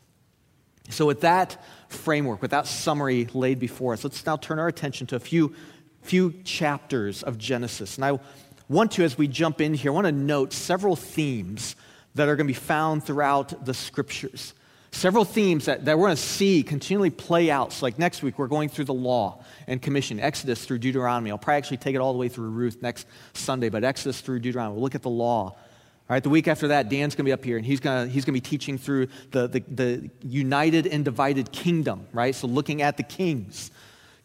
So, 0.90 1.06
with 1.06 1.22
that 1.22 1.63
framework, 1.88 2.42
with 2.42 2.52
that 2.52 2.68
summary 2.68 3.28
laid 3.34 3.60
before 3.60 3.94
us, 3.94 4.04
let's 4.04 4.25
now 4.25 4.38
turn 4.38 4.60
our 4.60 4.68
attention 4.68 5.08
to 5.08 5.16
a 5.16 5.20
few, 5.20 5.56
few 6.02 6.34
chapters 6.44 7.24
of 7.24 7.38
Genesis. 7.38 7.98
And 7.98 8.06
I 8.06 8.20
want 8.68 8.92
to, 8.94 9.04
as 9.04 9.18
we 9.18 9.28
jump 9.28 9.62
in 9.62 9.74
here, 9.74 9.92
I 9.92 9.96
want 9.96 10.08
to 10.08 10.12
note 10.12 10.54
several 10.54 10.96
themes 10.96 11.75
that 12.16 12.28
are 12.28 12.36
going 12.36 12.48
to 12.48 12.54
be 12.54 12.60
found 12.60 13.06
throughout 13.06 13.66
the 13.66 13.74
scriptures 13.74 14.54
several 14.94 15.25
themes 15.25 15.66
that, 15.66 15.86
that 15.86 15.98
we're 15.98 16.06
going 16.06 16.16
to 16.16 16.22
see 16.22 16.63
continually 16.63 17.10
play 17.10 17.52
out. 17.52 17.74
So, 17.74 17.86
like 17.86 18.00
next 18.00 18.24
week, 18.24 18.40
we're 18.40 18.48
going 18.48 18.70
through 18.70 18.86
the 18.86 18.94
law 18.94 19.44
and 19.68 19.82
commission, 19.82 20.20
Exodus 20.20 20.63
through 20.66 20.78
Deuteronomy. 20.80 21.32
I'll 21.32 21.38
probably 21.38 21.58
actually 21.58 21.78
take 21.78 21.96
it 21.96 22.00
all 22.00 22.13
the 22.13 22.20
way 22.20 22.30
through 22.30 22.50
Ruth 22.50 22.82
next 22.82 23.08
Sunday, 23.34 23.70
but 23.70 23.84
Exodus 23.84 24.22
through 24.22 24.40
Deuteronomy. 24.40 24.75
We'll 24.75 24.84
look 24.84 24.96
at 24.96 25.02
the 25.02 25.10
law. 25.10 25.58
All 26.10 26.16
right, 26.16 26.24
the 26.24 26.30
week 26.30 26.50
after 26.50 26.68
that, 26.68 26.90
Dan's 26.90 27.16
going 27.16 27.24
to 27.24 27.30
be 27.30 27.32
up 27.32 27.46
here, 27.46 27.56
and 27.56 27.66
he's 27.66 27.80
going 27.80 28.08
to, 28.08 28.14
he's 28.14 28.26
to 28.26 28.32
be 28.34 28.42
teaching 28.42 28.78
through 28.78 29.08
the, 29.32 29.48
the, 29.48 29.64
the 29.70 30.10
united 30.22 30.86
and 30.86 31.06
divided 31.06 31.52
kingdom, 31.54 32.08
right? 32.12 32.36
So, 32.36 32.46
looking 32.46 32.82
at 32.82 32.98
the 32.98 33.04
kings. 33.04 33.72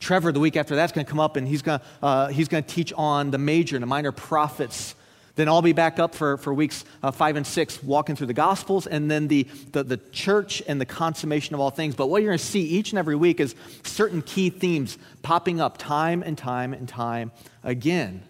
Trevor, 0.00 0.32
the 0.32 0.40
week 0.40 0.56
after 0.56 0.74
that's 0.76 0.92
going 0.92 1.04
to 1.04 1.10
come 1.10 1.20
up, 1.20 1.36
and 1.36 1.46
he's 1.46 1.62
going 1.62 1.80
uh, 2.02 2.28
he's 2.28 2.48
to 2.48 2.62
teach 2.62 2.92
on 2.94 3.30
the 3.30 3.38
major 3.38 3.76
and 3.76 3.82
the 3.82 3.86
minor 3.86 4.12
prophets 4.12 4.96
Then 5.38 5.46
I'll 5.46 5.62
be 5.62 5.72
back 5.72 6.00
up 6.00 6.16
for, 6.16 6.36
for 6.36 6.52
weeks 6.52 6.84
uh, 7.00 7.12
five 7.12 7.36
and 7.36 7.46
six, 7.46 7.80
walking 7.80 8.16
through 8.16 8.26
the 8.26 8.34
Gospels, 8.34 8.88
and 8.88 9.08
then 9.08 9.28
the, 9.28 9.44
the, 9.70 9.84
the 9.84 9.96
church 10.10 10.64
and 10.66 10.80
the 10.80 10.84
consummation 10.84 11.54
of 11.54 11.60
all 11.60 11.70
things. 11.70 11.94
But 11.94 12.08
what 12.08 12.22
you're 12.22 12.30
going 12.30 12.38
to 12.38 12.44
see 12.44 12.62
each 12.62 12.90
and 12.90 12.98
every 12.98 13.14
week 13.14 13.38
is 13.38 13.54
certain 13.84 14.20
key 14.20 14.50
themes 14.50 14.98
popping 15.22 15.60
up 15.60 15.78
time 15.78 16.24
and 16.24 16.36
time 16.36 16.72
and 16.72 16.88
time 16.88 17.30
again. 17.62 18.24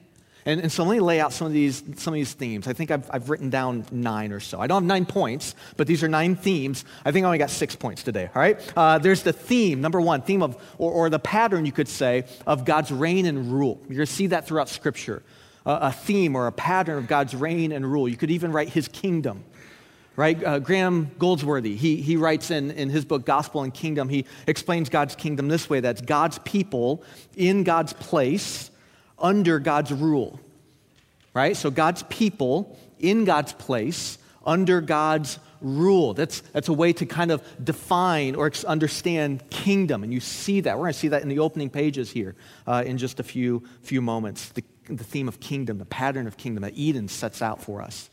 And, 0.48 0.62
and 0.62 0.72
so 0.72 0.82
let 0.82 0.94
me 0.94 1.00
lay 1.00 1.20
out 1.20 1.34
some 1.34 1.46
of 1.46 1.52
these, 1.52 1.82
some 1.96 2.14
of 2.14 2.16
these 2.16 2.32
themes. 2.32 2.66
I 2.66 2.72
think 2.72 2.90
I've, 2.90 3.06
I've 3.12 3.28
written 3.28 3.50
down 3.50 3.84
nine 3.92 4.32
or 4.32 4.40
so. 4.40 4.58
I 4.58 4.66
don't 4.66 4.80
have 4.82 4.88
nine 4.88 5.04
points, 5.04 5.54
but 5.76 5.86
these 5.86 6.02
are 6.02 6.08
nine 6.08 6.36
themes. 6.36 6.86
I 7.04 7.12
think 7.12 7.24
I 7.24 7.26
only 7.26 7.36
got 7.36 7.50
six 7.50 7.76
points 7.76 8.02
today, 8.02 8.30
all 8.34 8.40
right? 8.40 8.72
Uh, 8.74 8.96
there's 8.96 9.22
the 9.22 9.34
theme, 9.34 9.82
number 9.82 10.00
one, 10.00 10.22
theme 10.22 10.42
of, 10.42 10.56
or, 10.78 10.90
or 10.90 11.10
the 11.10 11.18
pattern, 11.18 11.66
you 11.66 11.72
could 11.72 11.86
say, 11.86 12.24
of 12.46 12.64
God's 12.64 12.90
reign 12.90 13.26
and 13.26 13.52
rule. 13.52 13.78
You're 13.82 13.96
going 13.96 14.06
to 14.06 14.12
see 14.12 14.28
that 14.28 14.46
throughout 14.46 14.70
Scripture. 14.70 15.22
Uh, 15.66 15.80
a 15.82 15.92
theme 15.92 16.34
or 16.34 16.46
a 16.46 16.52
pattern 16.52 16.96
of 16.96 17.08
God's 17.08 17.34
reign 17.34 17.70
and 17.70 17.84
rule. 17.84 18.08
You 18.08 18.16
could 18.16 18.30
even 18.30 18.50
write 18.50 18.70
his 18.70 18.88
kingdom 18.88 19.44
right? 20.16 20.42
Uh, 20.42 20.58
Graham 20.58 21.12
Goldsworthy, 21.20 21.76
he, 21.76 22.02
he 22.02 22.16
writes 22.16 22.50
in, 22.50 22.72
in 22.72 22.90
his 22.90 23.04
book, 23.04 23.24
Gospel 23.24 23.62
and 23.62 23.72
Kingdom, 23.72 24.08
he 24.08 24.24
explains 24.48 24.88
God's 24.88 25.14
kingdom 25.14 25.46
this 25.46 25.70
way 25.70 25.78
that's 25.78 26.00
God's 26.00 26.40
people 26.40 27.04
in 27.36 27.62
God's 27.62 27.92
place 27.92 28.72
under 29.20 29.58
God's 29.58 29.92
rule, 29.92 30.40
right? 31.34 31.56
So 31.56 31.70
God's 31.70 32.02
people 32.04 32.78
in 32.98 33.24
God's 33.24 33.52
place 33.52 34.18
under 34.44 34.80
God's 34.80 35.38
rule. 35.60 36.14
That's, 36.14 36.40
that's 36.40 36.68
a 36.68 36.72
way 36.72 36.92
to 36.94 37.06
kind 37.06 37.30
of 37.30 37.42
define 37.62 38.34
or 38.34 38.50
understand 38.66 39.48
kingdom. 39.50 40.02
And 40.02 40.12
you 40.12 40.20
see 40.20 40.60
that. 40.60 40.76
We're 40.76 40.84
going 40.84 40.92
to 40.92 40.98
see 40.98 41.08
that 41.08 41.22
in 41.22 41.28
the 41.28 41.40
opening 41.40 41.70
pages 41.70 42.10
here 42.10 42.34
uh, 42.66 42.84
in 42.86 42.98
just 42.98 43.20
a 43.20 43.22
few, 43.22 43.64
few 43.82 44.00
moments. 44.00 44.48
The, 44.50 44.64
the 44.88 45.04
theme 45.04 45.28
of 45.28 45.40
kingdom, 45.40 45.78
the 45.78 45.84
pattern 45.84 46.26
of 46.26 46.36
kingdom 46.36 46.62
that 46.62 46.74
Eden 46.76 47.08
sets 47.08 47.42
out 47.42 47.62
for 47.62 47.82
us. 47.82 48.08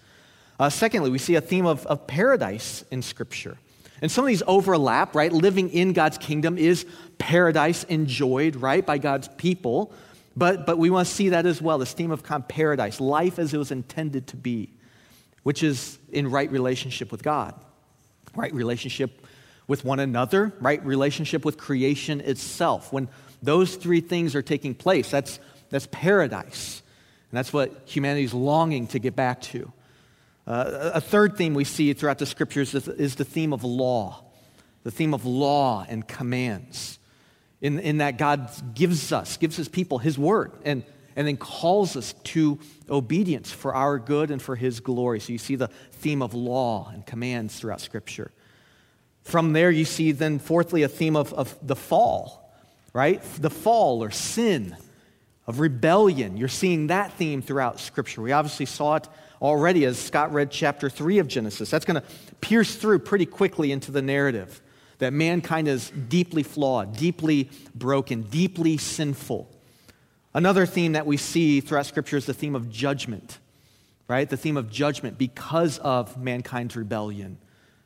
Uh, 0.60 0.70
secondly, 0.70 1.10
we 1.10 1.18
see 1.18 1.36
a 1.36 1.42
theme 1.42 1.66
of, 1.66 1.86
of 1.88 2.08
paradise 2.08 2.84
in 2.92 3.02
Scripture. 3.02 3.58
And 4.02 4.12
some 4.12 4.26
of 4.26 4.28
these 4.28 4.44
overlap, 4.46 5.16
right? 5.16 5.32
Living 5.32 5.70
in 5.70 5.94
God's 5.94 6.18
kingdom 6.18 6.58
is 6.58 6.86
paradise 7.18 7.84
enjoyed, 7.86 8.58
right, 8.58 8.86
by 8.86 8.98
God's 8.98 9.30
people. 9.38 9.94
But, 10.38 10.66
but 10.66 10.78
we 10.78 10.90
want 10.90 11.08
to 11.08 11.14
see 11.14 11.30
that 11.30 11.46
as 11.46 11.62
well 11.62 11.78
this 11.78 11.94
theme 11.94 12.12
of 12.12 12.24
kind 12.24 12.44
of 12.44 12.48
paradise, 12.48 13.00
life 13.00 13.40
as 13.40 13.54
it 13.54 13.58
was 13.58 13.72
intended 13.72 14.28
to 14.28 14.38
be, 14.38 14.70
which 15.44 15.64
is 15.64 15.98
in 16.12 16.30
right 16.30 16.52
relationship 16.52 17.12
with 17.12 17.24
God, 17.24 17.54
right 18.36 18.54
relationship 18.54 19.26
with 19.68 19.86
one 19.86 20.00
another, 20.00 20.54
right 20.60 20.84
relationship 20.86 21.46
with 21.46 21.58
creation 21.58 22.22
itself. 22.22 22.92
When 22.92 23.08
those 23.42 23.76
three 23.76 24.02
things 24.02 24.36
are 24.36 24.42
taking 24.42 24.76
place, 24.76 25.10
that's, 25.10 25.40
that's 25.70 25.88
paradise. 25.92 26.82
And 27.32 27.38
that's 27.38 27.54
what 27.54 27.84
humanity 27.86 28.26
is 28.26 28.34
longing 28.34 28.88
to 28.88 29.00
get 29.00 29.16
back 29.16 29.42
to. 29.42 29.72
Uh, 30.46 30.92
a 30.94 31.02
third 31.02 31.38
theme 31.38 31.54
we 31.54 31.64
see 31.64 31.94
throughout 31.94 32.20
the 32.20 32.26
scriptures 32.26 32.76
is, 32.76 32.88
is 32.88 33.16
the 33.16 33.26
theme 33.26 33.54
of 33.54 33.64
law, 33.64 34.24
the 34.84 34.92
theme 34.92 35.14
of 35.14 35.26
law 35.26 35.86
and 35.88 36.08
commands 36.08 37.00
in, 37.66 37.80
in 37.80 37.98
that 37.98 38.20
God 38.20 38.52
gives 38.76 39.12
us, 39.12 39.38
gives 39.38 39.56
his 39.56 39.68
people 39.68 39.98
his 39.98 40.20
word, 40.20 40.52
and, 40.64 40.84
and 41.16 41.28
then 41.28 41.36
calls 41.36 41.96
us 41.96 42.14
to 42.26 42.60
obedience 42.88 43.52
for 43.52 43.74
our 43.74 43.98
good 43.98 44.30
and 44.30 44.40
for 44.40 44.56
his 44.56 44.80
glory. 44.80 45.20
So 45.20 45.34
you 45.34 45.40
see 45.40 45.56
the 45.56 45.70
theme 45.94 46.22
of 46.22 46.36
law 46.36 46.92
and 46.94 47.04
commands 47.04 47.60
throughout 47.60 47.82
Scripture. 47.82 48.32
From 49.24 49.54
there, 49.54 49.72
you 49.72 49.84
see 49.84 50.12
then, 50.12 50.38
fourthly, 50.38 50.84
a 50.84 50.88
theme 50.88 51.16
of, 51.16 51.34
of 51.34 51.58
the 51.66 51.76
fall, 51.76 52.54
right? 52.94 53.20
The 53.40 53.50
fall 53.50 54.04
or 54.04 54.12
sin, 54.12 54.78
of 55.48 55.60
rebellion. 55.60 56.38
You're 56.38 56.48
seeing 56.48 56.88
that 56.88 57.14
theme 57.14 57.42
throughout 57.42 57.80
Scripture. 57.80 58.22
We 58.22 58.32
obviously 58.32 58.68
saw 58.68 58.98
it 58.98 59.10
already 59.42 59.86
as 59.86 59.98
Scott 59.98 60.32
read 60.32 60.52
chapter 60.52 60.88
3 60.88 61.18
of 61.18 61.28
Genesis. 61.28 61.72
That's 61.72 61.86
going 61.86 62.00
to 62.00 62.08
pierce 62.42 62.76
through 62.76 63.00
pretty 63.00 63.26
quickly 63.26 63.72
into 63.72 63.92
the 63.92 64.04
narrative 64.04 64.62
that 65.00 65.14
mankind 65.14 65.68
is 65.68 65.90
deeply 65.90 66.44
flawed, 66.44 66.96
deeply 66.96 67.50
broken, 67.74 68.24
deeply 68.24 68.78
sinful. 68.78 69.50
Another 70.34 70.66
theme 70.66 70.94
that 70.94 71.06
we 71.06 71.18
see 71.18 71.62
throughout 71.62 71.86
Scripture 71.86 72.18
is 72.18 72.26
the 72.26 72.34
theme 72.34 72.56
of 72.56 72.70
judgment, 72.70 73.40
right? 74.08 74.30
The 74.30 74.38
theme 74.38 74.58
of 74.58 74.70
judgment 74.70 75.18
because 75.18 75.78
of 75.80 76.18
mankind's 76.18 76.76
rebellion. 76.76 77.38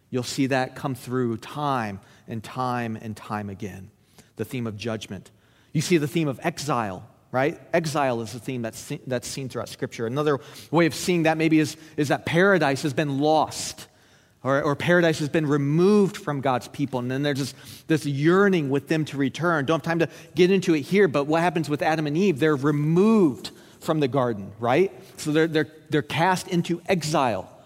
You'll 0.09 0.23
see 0.23 0.47
that 0.47 0.75
come 0.75 0.95
through 0.95 1.37
time 1.37 1.99
and 2.27 2.43
time 2.43 2.95
and 2.95 3.15
time 3.15 3.49
again. 3.49 3.91
The 4.37 4.45
theme 4.45 4.65
of 4.65 4.77
judgment. 4.77 5.29
You 5.73 5.81
see 5.81 5.97
the 5.97 6.07
theme 6.07 6.27
of 6.27 6.39
exile, 6.41 7.07
right? 7.31 7.59
Exile 7.73 8.21
is 8.21 8.33
the 8.33 8.39
theme 8.39 8.63
that's 8.63 8.79
seen, 8.79 9.01
that's 9.05 9.27
seen 9.27 9.49
throughout 9.49 9.69
Scripture. 9.69 10.07
Another 10.07 10.39
way 10.71 10.87
of 10.87 10.95
seeing 10.95 11.23
that 11.23 11.37
maybe 11.37 11.59
is, 11.59 11.77
is 11.97 12.07
that 12.07 12.25
paradise 12.25 12.81
has 12.81 12.93
been 12.93 13.19
lost 13.19 13.87
or, 14.43 14.61
or, 14.61 14.75
paradise 14.75 15.19
has 15.19 15.27
been 15.27 15.45
removed 15.45 16.15
from 16.15 16.39
God's 16.39 16.67
people, 16.69 16.99
and 16.99 17.11
then 17.11 17.23
there's 17.23 17.39
this, 17.39 17.53
this 17.87 18.05
yearning 18.05 18.69
with 18.69 18.87
them 18.87 19.03
to 19.05 19.17
return. 19.17 19.65
Don't 19.65 19.79
have 19.79 19.83
time 19.83 19.99
to 19.99 20.09
get 20.33 20.49
into 20.49 20.73
it 20.73 20.81
here, 20.81 21.07
but 21.09 21.25
what 21.25 21.41
happens 21.41 21.69
with 21.69 21.81
Adam 21.81 22.07
and 22.07 22.15
Eve? 22.15 22.39
They're 22.39 22.55
removed 22.55 23.51
from 23.81 23.99
the 23.99 24.07
garden, 24.07 24.51
right? 24.59 24.93
So 25.17 25.31
they're, 25.31 25.47
they're, 25.47 25.67
they're 25.89 26.01
cast 26.01 26.47
into 26.47 26.81
exile 26.87 27.58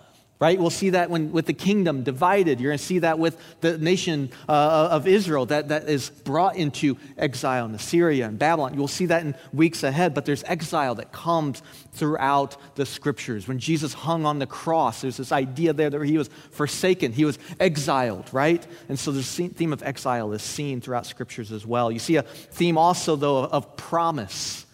right? 0.44 0.60
We'll 0.60 0.70
see 0.70 0.90
that 0.90 1.10
when, 1.10 1.32
with 1.32 1.46
the 1.46 1.54
kingdom 1.54 2.04
divided. 2.04 2.60
You're 2.60 2.72
going 2.72 2.78
to 2.78 2.84
see 2.84 3.00
that 3.00 3.18
with 3.18 3.38
the 3.62 3.78
nation 3.78 4.30
uh, 4.50 4.90
of 4.92 5.08
Israel 5.08 5.46
that, 5.46 5.70
that 5.70 5.88
is 5.88 6.10
brought 6.10 6.58
into 6.58 6.98
exile 7.18 7.64
in 7.64 7.74
Assyria 7.74 8.28
and 8.28 8.38
Babylon. 8.38 8.74
You'll 8.74 8.90
see 8.90 9.06
that 9.06 9.22
in 9.22 9.36
weeks 9.54 9.84
ahead, 9.84 10.14
but 10.14 10.26
there's 10.26 10.44
exile 10.44 10.96
that 10.96 11.14
comes 11.14 11.64
throughout 11.94 12.58
the 12.76 12.86
scriptures. 12.86 13.48
When 13.48 13.58
Jesus 13.58 13.94
hung 13.94 14.26
on 14.26 14.40
the 14.40 14.46
cross, 14.46 15.00
there's 15.00 15.16
this 15.16 15.32
idea 15.32 15.72
there 15.72 15.90
that 15.90 16.04
he 16.04 16.18
was 16.18 16.30
forsaken, 16.52 17.14
he 17.14 17.24
was 17.24 17.40
exiled, 17.58 18.28
right? 18.34 18.68
And 18.90 19.00
so 19.00 19.14
the 19.14 19.24
theme 19.24 19.72
of 19.72 19.82
exile 19.82 20.34
is 20.34 20.42
seen 20.42 20.82
throughout 20.82 21.06
scriptures 21.06 21.54
as 21.54 21.66
well. 21.66 21.90
You 21.90 22.00
see 22.00 22.18
a 22.18 22.24
theme 22.24 22.78
also, 22.78 23.16
though, 23.16 23.46
of 23.46 23.78
promise, 23.78 24.66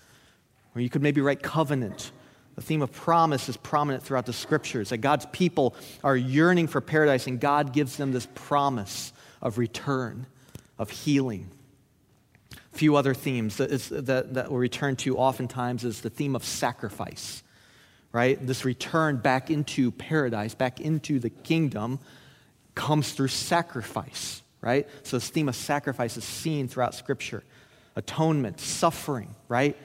where 0.72 0.82
you 0.82 0.90
could 0.90 1.04
maybe 1.04 1.22
write 1.22 1.44
covenant 1.44 2.12
the 2.60 2.66
theme 2.66 2.82
of 2.82 2.92
promise 2.92 3.48
is 3.48 3.56
prominent 3.56 4.04
throughout 4.04 4.26
the 4.26 4.34
scriptures 4.34 4.90
that 4.90 4.98
God's 4.98 5.26
people 5.28 5.76
are 6.04 6.18
yearning 6.18 6.68
for 6.68 6.82
paradise, 6.82 7.26
and 7.26 7.40
God 7.40 7.72
gives 7.72 7.96
them 7.96 8.12
this 8.12 8.28
promise 8.36 9.14
of 9.42 9.58
return, 9.58 10.26
of 10.78 10.90
healing. 10.90 11.50
A 12.74 12.78
few 12.78 12.98
other 12.98 13.14
themes 13.14 13.56
that, 13.56 13.70
that, 13.70 14.34
that 14.34 14.52
we'll 14.52 14.60
return 14.60 14.98
to 14.98 15.18
oftentimes 15.18 15.86
is 15.86 16.02
the 16.02 16.10
theme 16.10 16.36
of 16.36 16.44
sacrifice, 16.44 17.44
right? 18.12 18.46
This 18.46 18.66
return 18.66 19.16
back 19.16 19.50
into 19.50 19.92
paradise, 19.92 20.54
back 20.54 20.82
into 20.82 21.18
the 21.18 21.30
kingdom, 21.30 21.98
comes 22.76 23.14
through 23.14 23.30
sacrifice, 23.30 24.42
right? 24.60 24.86
So 25.04 25.16
this 25.16 25.30
theme 25.30 25.48
of 25.48 25.56
sacrifice 25.56 26.18
is 26.18 26.26
seen 26.26 26.68
throughout 26.68 26.94
Scripture. 26.94 27.42
Atonement, 27.96 28.60
suffering, 28.60 29.34
right? 29.48 29.78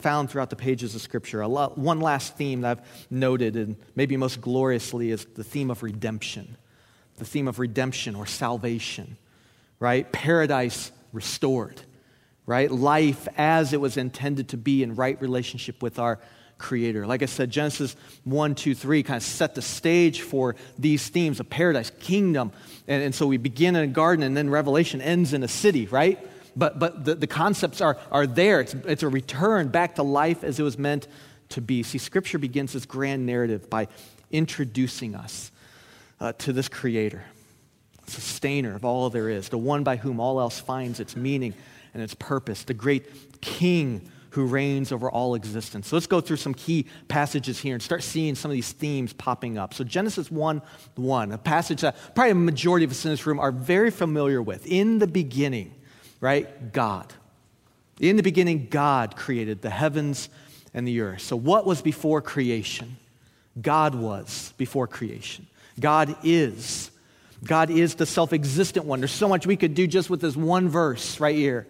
Found 0.00 0.30
throughout 0.30 0.50
the 0.50 0.56
pages 0.56 0.94
of 0.94 1.00
Scripture. 1.00 1.46
Lot, 1.46 1.78
one 1.78 2.00
last 2.00 2.36
theme 2.36 2.62
that 2.62 2.78
I've 2.78 3.06
noted, 3.10 3.56
and 3.56 3.76
maybe 3.94 4.16
most 4.16 4.40
gloriously, 4.40 5.10
is 5.10 5.26
the 5.34 5.44
theme 5.44 5.70
of 5.70 5.82
redemption. 5.82 6.56
The 7.16 7.24
theme 7.24 7.48
of 7.48 7.58
redemption 7.58 8.14
or 8.14 8.26
salvation, 8.26 9.16
right? 9.80 10.10
Paradise 10.12 10.92
restored, 11.12 11.80
right? 12.46 12.70
Life 12.70 13.26
as 13.36 13.72
it 13.72 13.80
was 13.80 13.96
intended 13.96 14.50
to 14.50 14.56
be 14.56 14.82
in 14.82 14.94
right 14.94 15.20
relationship 15.20 15.82
with 15.82 15.98
our 15.98 16.18
Creator. 16.58 17.06
Like 17.06 17.22
I 17.22 17.26
said, 17.26 17.50
Genesis 17.50 17.94
1, 18.24 18.54
2, 18.56 18.74
3 18.74 19.02
kind 19.04 19.16
of 19.16 19.22
set 19.22 19.54
the 19.54 19.62
stage 19.62 20.22
for 20.22 20.56
these 20.76 21.08
themes 21.08 21.40
of 21.40 21.48
paradise, 21.48 21.90
kingdom. 22.00 22.52
And, 22.88 23.02
and 23.02 23.14
so 23.14 23.26
we 23.26 23.36
begin 23.36 23.76
in 23.76 23.84
a 23.84 23.86
garden, 23.92 24.24
and 24.24 24.36
then 24.36 24.50
Revelation 24.50 25.00
ends 25.00 25.32
in 25.32 25.44
a 25.44 25.48
city, 25.48 25.86
right? 25.86 26.18
But, 26.58 26.78
but 26.78 27.04
the, 27.04 27.14
the 27.14 27.26
concepts 27.26 27.80
are, 27.80 27.96
are 28.10 28.26
there. 28.26 28.60
It's, 28.60 28.74
it's 28.74 29.02
a 29.02 29.08
return 29.08 29.68
back 29.68 29.94
to 29.94 30.02
life 30.02 30.42
as 30.42 30.58
it 30.58 30.62
was 30.62 30.76
meant 30.76 31.06
to 31.50 31.60
be. 31.60 31.82
See, 31.82 31.98
Scripture 31.98 32.38
begins 32.38 32.72
this 32.72 32.84
grand 32.84 33.24
narrative 33.24 33.70
by 33.70 33.88
introducing 34.30 35.14
us 35.14 35.50
uh, 36.20 36.32
to 36.38 36.52
this 36.52 36.68
Creator, 36.68 37.24
sustainer 38.06 38.74
of 38.74 38.84
all 38.84 39.08
there 39.10 39.28
is, 39.28 39.48
the 39.48 39.58
one 39.58 39.84
by 39.84 39.96
whom 39.96 40.20
all 40.20 40.40
else 40.40 40.58
finds 40.58 41.00
its 41.00 41.16
meaning 41.16 41.54
and 41.94 42.02
its 42.02 42.14
purpose, 42.14 42.64
the 42.64 42.74
great 42.74 43.40
King 43.40 44.10
who 44.30 44.44
reigns 44.44 44.92
over 44.92 45.10
all 45.10 45.34
existence. 45.34 45.88
So 45.88 45.96
let's 45.96 46.06
go 46.06 46.20
through 46.20 46.36
some 46.36 46.54
key 46.54 46.86
passages 47.08 47.58
here 47.58 47.74
and 47.74 47.82
start 47.82 48.02
seeing 48.02 48.34
some 48.34 48.50
of 48.50 48.54
these 48.54 48.72
themes 48.72 49.12
popping 49.12 49.56
up. 49.56 49.72
So 49.74 49.84
Genesis 49.84 50.30
1 50.30 50.60
1, 50.96 51.32
a 51.32 51.38
passage 51.38 51.80
that 51.80 51.96
probably 52.14 52.32
a 52.32 52.34
majority 52.34 52.84
of 52.84 52.90
us 52.90 53.04
in 53.04 53.10
this 53.10 53.26
room 53.26 53.40
are 53.40 53.52
very 53.52 53.90
familiar 53.90 54.42
with. 54.42 54.66
In 54.66 54.98
the 54.98 55.06
beginning, 55.06 55.74
right? 56.20 56.72
God. 56.72 57.12
In 58.00 58.16
the 58.16 58.22
beginning, 58.22 58.68
God 58.70 59.16
created 59.16 59.62
the 59.62 59.70
heavens 59.70 60.28
and 60.74 60.86
the 60.86 61.00
earth. 61.00 61.22
So, 61.22 61.36
what 61.36 61.66
was 61.66 61.82
before 61.82 62.22
creation? 62.22 62.96
God 63.60 63.94
was 63.94 64.52
before 64.56 64.86
creation. 64.86 65.46
God 65.80 66.16
is. 66.22 66.90
God 67.44 67.70
is 67.70 67.94
the 67.94 68.06
self 68.06 68.32
existent 68.32 68.86
one. 68.86 69.00
There's 69.00 69.12
so 69.12 69.28
much 69.28 69.46
we 69.46 69.56
could 69.56 69.74
do 69.74 69.86
just 69.86 70.10
with 70.10 70.20
this 70.20 70.36
one 70.36 70.68
verse 70.68 71.20
right 71.20 71.36
here. 71.36 71.66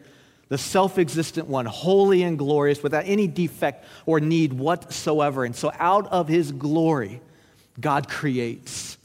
the 0.48 0.58
self 0.58 0.98
existent 0.98 1.46
one, 1.46 1.66
holy 1.66 2.22
and 2.22 2.38
glorious, 2.38 2.82
without 2.82 3.04
any 3.06 3.26
defect 3.26 3.84
or 4.06 4.20
need 4.20 4.52
whatsoever. 4.52 5.44
And 5.44 5.54
so, 5.54 5.72
out 5.78 6.06
of 6.08 6.28
his 6.28 6.52
glory, 6.52 7.20
God 7.80 8.08
creates. 8.08 8.96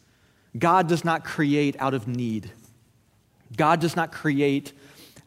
God 0.58 0.88
does 0.88 1.04
not 1.04 1.24
create 1.26 1.76
out 1.80 1.94
of 1.94 2.08
need, 2.08 2.52
God 3.56 3.80
does 3.80 3.96
not 3.96 4.12
create 4.12 4.74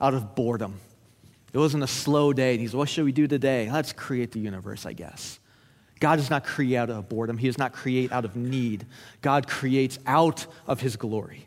out 0.00 0.14
of 0.14 0.34
boredom. 0.34 0.80
It 1.52 1.58
wasn't 1.58 1.84
a 1.84 1.88
slow 1.88 2.32
day. 2.32 2.52
And 2.52 2.60
he's, 2.60 2.74
what 2.74 2.88
should 2.88 3.04
we 3.04 3.12
do 3.12 3.26
today? 3.26 3.70
Let's 3.70 3.92
create 3.92 4.32
the 4.32 4.40
universe, 4.40 4.84
I 4.84 4.92
guess. 4.92 5.40
God 6.00 6.16
does 6.16 6.28
not 6.28 6.44
create 6.44 6.76
out 6.76 6.90
of 6.90 7.08
boredom. 7.08 7.38
He 7.38 7.46
does 7.46 7.58
not 7.58 7.72
create 7.72 8.12
out 8.12 8.24
of 8.24 8.36
need. 8.36 8.86
God 9.22 9.48
creates 9.48 9.98
out 10.06 10.46
of 10.66 10.80
his 10.80 10.96
glory. 10.96 11.46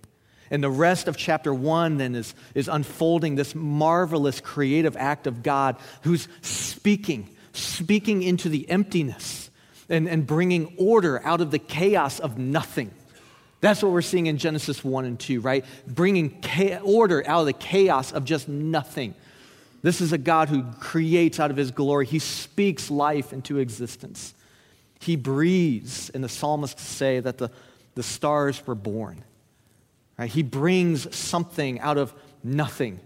And 0.51 0.63
the 0.63 0.70
rest 0.70 1.08
of 1.08 1.15
chapter 1.15 1.53
one 1.53 1.98
then 1.98 2.15
is, 2.15 2.34
is 2.56 2.68
unfolding 2.68 3.36
this 3.36 3.53
marvelous 3.53 4.41
creative 4.41 4.98
act 4.98 5.27
of 5.27 5.44
God 5.44 5.77
who's 6.01 6.27
speaking, 6.41 7.29
speaking 7.53 8.24
into 8.24 8.50
the 8.50 8.68
emptiness 8.68 9.51
and, 9.89 10.10
and 10.10 10.25
bringing 10.25 10.74
order 10.77 11.24
out 11.24 11.41
of 11.41 11.51
the 11.51 11.60
chaos 11.60 12.20
of 12.20 12.39
nothing. 12.39 12.91
That's 13.62 13.84
what 13.84 13.92
we're 13.92 14.01
seeing 14.01 14.28
in 14.28 14.38
Genesis 14.38 14.84
1 14.84 15.06
and 15.06 15.20
2, 15.20 15.42
right? 15.42 15.66
Bringing 15.86 16.44
order 16.84 17.24
out 17.28 17.42
of 17.42 17.46
the 17.46 17.54
chaos 17.54 18.12
of 18.12 18.24
just 18.24 18.48
nothing. 18.48 19.13
This 19.82 20.01
is 20.01 20.13
a 20.13 20.18
God 20.18 20.50
who 20.50 20.63
creates 20.80 21.39
out 21.39 21.51
of 21.51 21.58
his 21.58 21.72
glory. 21.72 22.06
He 22.06 22.20
speaks 22.20 22.89
life 22.89 23.34
into 23.34 23.58
existence. 23.58 24.34
He 25.00 25.16
breathes, 25.16 26.10
and 26.10 26.24
the 26.24 26.30
psalmists 26.30 26.84
say 26.84 27.20
that 27.20 27.38
the, 27.38 27.50
the 27.96 28.04
stars 28.04 28.66
were 28.66 28.75
born. 28.75 29.24
Right? 30.18 30.30
He 30.30 30.44
brings 30.44 31.13
something 31.16 31.80
out 31.80 31.98
of 31.98 32.13
nothing, 32.44 33.00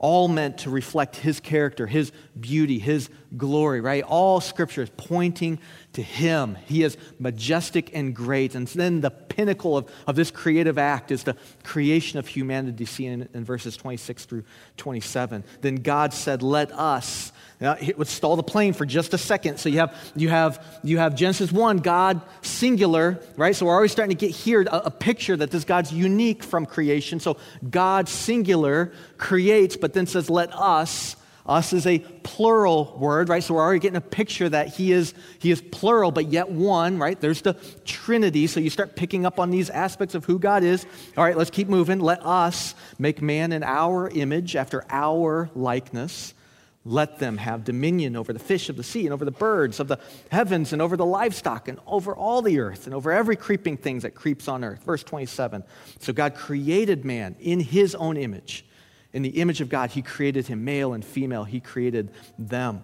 all 0.00 0.28
meant 0.28 0.56
to 0.56 0.70
reflect 0.70 1.16
his 1.16 1.40
character, 1.40 1.86
his 1.86 2.10
beauty, 2.40 2.78
his 2.78 3.10
glory, 3.36 3.82
right? 3.82 4.02
All 4.02 4.40
scripture 4.40 4.82
is 4.82 4.90
pointing 4.96 5.60
to 5.92 6.02
him. 6.02 6.56
He 6.66 6.82
is 6.82 6.96
majestic 7.18 7.90
and 7.94 8.16
great. 8.16 8.54
And 8.54 8.66
then 8.68 9.02
the 9.02 9.10
pinnacle 9.10 9.76
of, 9.76 9.90
of 10.06 10.16
this 10.16 10.30
creative 10.30 10.78
act 10.78 11.10
is 11.10 11.24
the 11.24 11.36
creation 11.64 12.18
of 12.18 12.26
humanity, 12.26 12.86
seen 12.86 13.12
in, 13.12 13.28
in 13.34 13.44
verses 13.44 13.76
26 13.76 14.24
through 14.24 14.44
27. 14.78 15.44
Then 15.60 15.76
God 15.76 16.14
said, 16.14 16.42
Let 16.42 16.72
us 16.72 17.30
Uh, 17.60 17.64
now, 17.64 17.76
let's 17.96 18.10
stall 18.10 18.36
the 18.36 18.42
plane 18.42 18.72
for 18.72 18.86
just 18.86 19.12
a 19.12 19.18
second. 19.18 19.58
So 19.58 19.68
you 19.68 19.78
have, 19.78 19.94
you 20.16 20.28
have, 20.30 20.64
you 20.82 20.98
have 20.98 21.14
Genesis 21.14 21.52
1, 21.52 21.78
God 21.78 22.22
singular, 22.42 23.20
right? 23.36 23.54
So 23.54 23.66
we're 23.66 23.72
already 23.72 23.88
starting 23.88 24.16
to 24.16 24.26
get 24.26 24.34
here 24.34 24.62
a, 24.62 24.82
a 24.86 24.90
picture 24.90 25.36
that 25.36 25.50
this 25.50 25.64
God's 25.64 25.92
unique 25.92 26.42
from 26.42 26.64
creation. 26.64 27.20
So 27.20 27.36
God 27.68 28.08
singular 28.08 28.92
creates, 29.18 29.76
but 29.76 29.92
then 29.92 30.06
says, 30.06 30.30
let 30.30 30.54
us. 30.54 31.16
Us 31.46 31.72
is 31.72 31.86
a 31.86 31.98
plural 31.98 32.96
word, 32.98 33.28
right? 33.28 33.42
So 33.42 33.54
we're 33.54 33.62
already 33.62 33.80
getting 33.80 33.96
a 33.96 34.02
picture 34.02 34.48
that 34.48 34.68
he 34.68 34.92
is, 34.92 35.14
he 35.38 35.50
is 35.50 35.60
plural, 35.60 36.12
but 36.12 36.28
yet 36.28 36.50
one, 36.50 36.98
right? 36.98 37.20
There's 37.20 37.42
the 37.42 37.54
Trinity. 37.84 38.46
So 38.46 38.60
you 38.60 38.70
start 38.70 38.94
picking 38.94 39.26
up 39.26 39.40
on 39.40 39.50
these 39.50 39.68
aspects 39.68 40.14
of 40.14 40.24
who 40.24 40.38
God 40.38 40.62
is. 40.62 40.86
All 41.16 41.24
right, 41.24 41.36
let's 41.36 41.50
keep 41.50 41.66
moving. 41.66 41.98
Let 41.98 42.24
us 42.24 42.74
make 42.98 43.20
man 43.20 43.52
in 43.52 43.64
our 43.64 44.08
image, 44.08 44.54
after 44.54 44.84
our 44.90 45.50
likeness. 45.54 46.34
Let 46.84 47.18
them 47.18 47.36
have 47.36 47.64
dominion 47.64 48.16
over 48.16 48.32
the 48.32 48.38
fish 48.38 48.70
of 48.70 48.76
the 48.76 48.82
sea 48.82 49.04
and 49.04 49.12
over 49.12 49.26
the 49.26 49.30
birds 49.30 49.80
of 49.80 49.88
the 49.88 49.98
heavens 50.30 50.72
and 50.72 50.80
over 50.80 50.96
the 50.96 51.04
livestock 51.04 51.68
and 51.68 51.78
over 51.86 52.14
all 52.14 52.40
the 52.40 52.58
earth 52.58 52.86
and 52.86 52.94
over 52.94 53.12
every 53.12 53.36
creeping 53.36 53.76
thing 53.76 53.98
that 54.00 54.14
creeps 54.14 54.48
on 54.48 54.64
earth. 54.64 54.82
Verse 54.84 55.02
27. 55.02 55.62
So 55.98 56.14
God 56.14 56.34
created 56.34 57.04
man 57.04 57.36
in 57.38 57.60
his 57.60 57.94
own 57.94 58.16
image. 58.16 58.64
In 59.12 59.22
the 59.22 59.40
image 59.40 59.60
of 59.60 59.68
God, 59.68 59.90
he 59.90 60.00
created 60.00 60.46
him, 60.46 60.64
male 60.64 60.94
and 60.94 61.04
female, 61.04 61.44
he 61.44 61.60
created 61.60 62.12
them. 62.38 62.82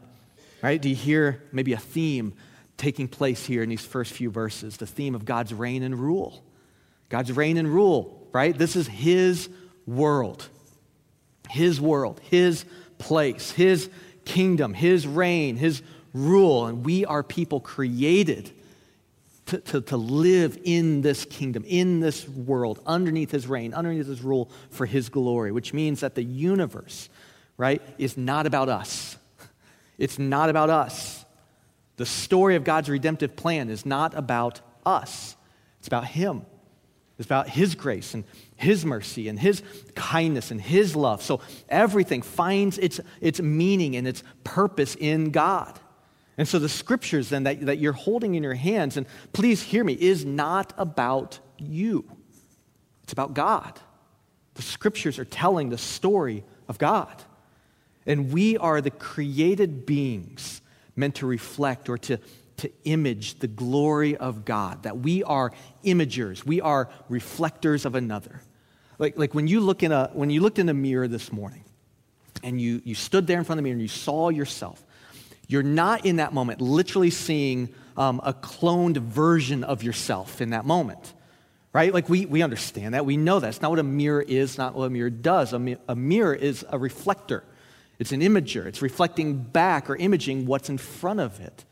Right? 0.62 0.80
Do 0.80 0.90
you 0.90 0.96
hear 0.96 1.42
maybe 1.52 1.72
a 1.72 1.78
theme 1.78 2.34
taking 2.76 3.08
place 3.08 3.46
here 3.46 3.62
in 3.62 3.68
these 3.70 3.84
first 3.84 4.12
few 4.12 4.30
verses? 4.30 4.76
The 4.76 4.86
theme 4.86 5.14
of 5.14 5.24
God's 5.24 5.54
reign 5.54 5.82
and 5.82 5.94
rule. 5.98 6.44
God's 7.08 7.32
reign 7.32 7.56
and 7.56 7.68
rule, 7.68 8.28
right? 8.32 8.56
This 8.56 8.76
is 8.76 8.88
his 8.88 9.48
world. 9.86 10.48
His 11.48 11.80
world, 11.80 12.20
his 12.24 12.64
place, 12.98 13.50
his 13.50 13.90
kingdom, 14.24 14.74
his 14.74 15.06
reign, 15.06 15.56
his 15.56 15.82
rule. 16.12 16.66
And 16.66 16.84
we 16.84 17.04
are 17.04 17.22
people 17.22 17.60
created 17.60 18.50
to, 19.46 19.58
to, 19.58 19.80
to, 19.80 19.96
live 19.96 20.58
in 20.64 21.02
this 21.02 21.24
kingdom, 21.24 21.64
in 21.66 22.00
this 22.00 22.28
world, 22.28 22.80
underneath 22.84 23.30
his 23.30 23.46
reign, 23.46 23.74
underneath 23.74 24.08
his 24.08 24.22
rule 24.22 24.50
for 24.70 24.86
his 24.86 25.08
glory, 25.08 25.52
which 25.52 25.72
means 25.72 26.00
that 26.00 26.16
the 26.16 26.24
universe, 26.24 27.08
right, 27.56 27.80
is 27.98 28.16
not 28.16 28.46
about 28.46 28.68
us. 28.68 29.16
It's 29.98 30.18
not 30.18 30.50
about 30.50 30.68
us. 30.68 31.24
The 31.96 32.04
story 32.04 32.56
of 32.56 32.64
God's 32.64 32.90
redemptive 32.90 33.34
plan 33.34 33.70
is 33.70 33.86
not 33.86 34.14
about 34.14 34.60
us, 34.84 35.36
it's 35.78 35.88
about 35.88 36.04
him. 36.04 36.44
It's 37.18 37.26
about 37.26 37.48
His 37.48 37.74
grace 37.74 38.14
and 38.14 38.24
His 38.56 38.84
mercy 38.84 39.28
and 39.28 39.38
His 39.38 39.62
kindness 39.94 40.50
and 40.50 40.60
His 40.60 40.96
love. 40.96 41.22
So 41.22 41.40
everything 41.68 42.22
finds 42.22 42.78
its, 42.78 43.00
its 43.20 43.40
meaning 43.40 43.96
and 43.96 44.08
its 44.08 44.22
purpose 44.44 44.96
in 44.98 45.30
God. 45.30 45.78
And 46.38 46.46
so 46.46 46.58
the 46.58 46.68
scriptures 46.68 47.28
then 47.28 47.44
that, 47.44 47.60
that 47.66 47.78
you're 47.78 47.92
holding 47.92 48.34
in 48.34 48.42
your 48.42 48.54
hands, 48.54 48.96
and 48.96 49.06
please 49.32 49.62
hear 49.62 49.84
me, 49.84 49.94
is 49.94 50.24
not 50.24 50.72
about 50.76 51.38
you. 51.58 52.04
It's 53.04 53.12
about 53.12 53.34
God. 53.34 53.78
The 54.54 54.62
scriptures 54.62 55.18
are 55.18 55.24
telling 55.24 55.70
the 55.70 55.78
story 55.78 56.44
of 56.68 56.78
God. 56.78 57.22
And 58.06 58.32
we 58.32 58.56
are 58.56 58.80
the 58.80 58.90
created 58.90 59.86
beings 59.86 60.60
meant 60.94 61.16
to 61.16 61.26
reflect 61.26 61.88
or 61.88 61.98
to 61.98 62.18
to 62.58 62.70
image 62.84 63.38
the 63.38 63.46
glory 63.46 64.16
of 64.16 64.44
God, 64.44 64.84
that 64.84 64.98
we 64.98 65.22
are 65.22 65.52
imagers, 65.84 66.44
we 66.44 66.60
are 66.60 66.88
reflectors 67.08 67.84
of 67.84 67.94
another. 67.94 68.40
Like, 68.98 69.18
like 69.18 69.34
when, 69.34 69.46
you 69.46 69.60
look 69.60 69.82
in 69.82 69.92
a, 69.92 70.10
when 70.12 70.30
you 70.30 70.40
looked 70.40 70.58
in 70.58 70.68
a 70.68 70.74
mirror 70.74 71.08
this 71.08 71.32
morning 71.32 71.64
and 72.42 72.60
you, 72.60 72.80
you 72.84 72.94
stood 72.94 73.26
there 73.26 73.38
in 73.38 73.44
front 73.44 73.58
of 73.58 73.62
the 73.62 73.68
mirror 73.68 73.74
and 73.74 73.82
you 73.82 73.88
saw 73.88 74.30
yourself, 74.30 74.82
you're 75.48 75.62
not 75.62 76.06
in 76.06 76.16
that 76.16 76.32
moment 76.32 76.60
literally 76.60 77.10
seeing 77.10 77.68
um, 77.96 78.20
a 78.24 78.32
cloned 78.32 78.96
version 78.96 79.64
of 79.64 79.82
yourself 79.82 80.40
in 80.40 80.50
that 80.50 80.64
moment. 80.64 81.12
Right? 81.72 81.92
Like 81.92 82.08
we, 82.08 82.24
we 82.24 82.42
understand 82.42 82.94
that. 82.94 83.04
We 83.04 83.18
know 83.18 83.38
that. 83.38 83.48
It's 83.48 83.60
not 83.60 83.70
what 83.70 83.78
a 83.78 83.82
mirror 83.82 84.22
is, 84.22 84.56
not 84.56 84.74
what 84.74 84.86
a 84.86 84.90
mirror 84.90 85.10
does. 85.10 85.52
A, 85.52 85.58
mi- 85.58 85.76
a 85.88 85.94
mirror 85.94 86.34
is 86.34 86.64
a 86.70 86.78
reflector, 86.78 87.44
it's 87.98 88.12
an 88.12 88.20
imager. 88.20 88.64
It's 88.66 88.82
reflecting 88.82 89.42
back 89.42 89.88
or 89.90 89.96
imaging 89.96 90.46
what's 90.46 90.68
in 90.68 90.78
front 90.78 91.20
of 91.20 91.40
it. 91.40 91.64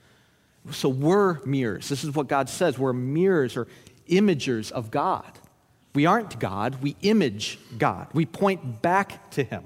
So 0.70 0.88
we're 0.88 1.44
mirrors. 1.44 1.88
This 1.88 2.04
is 2.04 2.14
what 2.14 2.28
God 2.28 2.48
says. 2.48 2.78
We're 2.78 2.92
mirrors 2.92 3.56
or 3.56 3.66
imagers 4.08 4.72
of 4.72 4.90
God. 4.90 5.38
We 5.94 6.06
aren't 6.06 6.40
God, 6.40 6.82
we 6.82 6.96
image 7.02 7.58
God. 7.78 8.08
We 8.12 8.26
point 8.26 8.82
back 8.82 9.30
to 9.32 9.44
Him. 9.44 9.64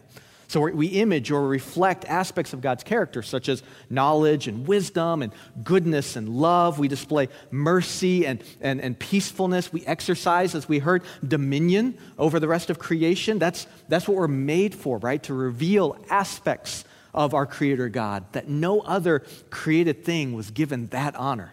So 0.48 0.60
we 0.62 0.86
image 0.86 1.30
or 1.30 1.46
reflect 1.46 2.06
aspects 2.06 2.54
of 2.54 2.62
God's 2.62 2.82
character, 2.82 3.22
such 3.22 3.50
as 3.50 3.62
knowledge 3.90 4.48
and 4.48 4.66
wisdom 4.66 5.20
and 5.20 5.30
goodness 5.62 6.16
and 6.16 6.26
love. 6.26 6.78
We 6.78 6.88
display 6.88 7.28
mercy 7.50 8.26
and, 8.26 8.42
and, 8.62 8.80
and 8.80 8.98
peacefulness. 8.98 9.70
We 9.74 9.84
exercise, 9.84 10.54
as 10.54 10.66
we 10.66 10.78
heard, 10.78 11.02
dominion 11.26 11.98
over 12.16 12.40
the 12.40 12.48
rest 12.48 12.70
of 12.70 12.78
creation. 12.78 13.38
That's, 13.38 13.66
that's 13.90 14.08
what 14.08 14.16
we're 14.16 14.26
made 14.26 14.74
for, 14.74 14.96
right? 14.96 15.22
To 15.24 15.34
reveal 15.34 15.98
aspects 16.08 16.84
of 17.18 17.34
our 17.34 17.46
Creator 17.46 17.88
God, 17.88 18.32
that 18.32 18.48
no 18.48 18.80
other 18.80 19.24
created 19.50 20.04
thing 20.04 20.34
was 20.34 20.52
given 20.52 20.86
that 20.88 21.16
honor. 21.16 21.52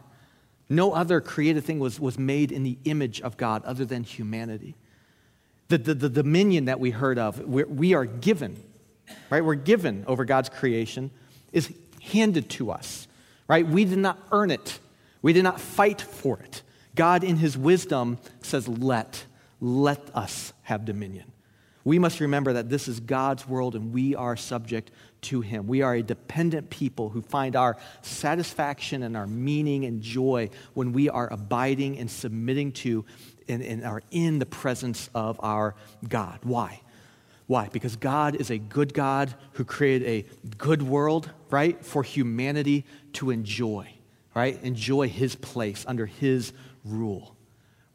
No 0.70 0.94
other 0.94 1.20
created 1.20 1.64
thing 1.64 1.80
was, 1.80 2.00
was 2.00 2.20
made 2.20 2.52
in 2.52 2.62
the 2.62 2.78
image 2.86 3.20
of 3.20 3.36
God 3.36 3.66
other 3.66 3.84
than 3.84 4.04
humanity. 4.04 4.76
The, 5.70 5.80
the, 5.80 5.96
the 5.96 6.10
dominion 6.10 6.66
that 6.66 6.80
we 6.80 6.92
heard 6.92 7.18
of, 7.18 7.40
we're, 7.40 7.66
we 7.66 7.96
are 7.96 8.06
given, 8.06 8.62
right? 9.32 9.44
We're 9.44 9.56
given 9.56 10.04
over 10.06 10.24
God's 10.24 10.50
creation, 10.50 11.10
is 11.52 11.74
handed 12.00 12.48
to 12.52 12.70
us, 12.70 13.08
right? 13.48 13.68
We 13.68 13.86
did 13.86 13.98
not 13.98 14.20
earn 14.32 14.52
it, 14.52 14.80
we 15.24 15.34
did 15.34 15.44
not 15.44 15.60
fight 15.60 16.00
for 16.00 16.38
it. 16.38 16.62
God, 16.94 17.24
in 17.24 17.38
His 17.38 17.58
wisdom, 17.58 18.20
says, 18.44 18.68
Let, 18.68 19.26
let 19.60 20.00
us 20.14 20.54
have 20.62 20.86
dominion. 20.86 21.32
We 21.86 22.00
must 22.00 22.20
remember 22.20 22.54
that 22.54 22.70
this 22.70 22.88
is 22.88 23.00
God's 23.00 23.48
world 23.48 23.76
and 23.76 23.94
we 23.94 24.16
are 24.16 24.36
subject 24.36 24.90
to 25.26 25.42
Him. 25.42 25.68
We 25.68 25.82
are 25.82 25.96
a 25.96 26.04
dependent 26.04 26.70
people 26.70 27.10
who 27.10 27.22
find 27.22 27.56
our 27.56 27.78
satisfaction 28.02 29.04
and 29.04 29.16
our 29.16 29.28
meaning 29.28 29.86
and 29.86 30.02
joy 30.02 30.50
when 30.74 30.94
we 30.94 31.10
are 31.10 31.32
abiding 31.32 32.00
and 32.00 32.10
submitting 32.10 32.72
to 32.74 33.06
and, 33.48 33.62
and 33.62 33.84
are 33.84 34.02
in 34.12 34.40
the 34.40 34.46
presence 34.46 35.10
of 35.14 35.40
our 35.44 35.76
God. 36.08 36.40
Why? 36.44 36.82
Why? 37.48 37.70
Because 37.72 37.96
God 37.96 38.36
is 38.36 38.50
a 38.50 38.58
good 38.58 38.94
God 38.94 39.34
who 39.54 39.66
created 39.66 40.08
a 40.08 40.26
good 40.58 40.82
world, 40.82 41.30
right, 41.50 41.84
for 41.86 42.02
humanity 42.02 42.86
to 43.14 43.30
enjoy, 43.30 43.92
right? 44.34 44.62
Enjoy 44.64 45.08
His 45.08 45.36
place 45.36 45.86
under 45.88 46.06
His 46.06 46.54
rule. 46.84 47.35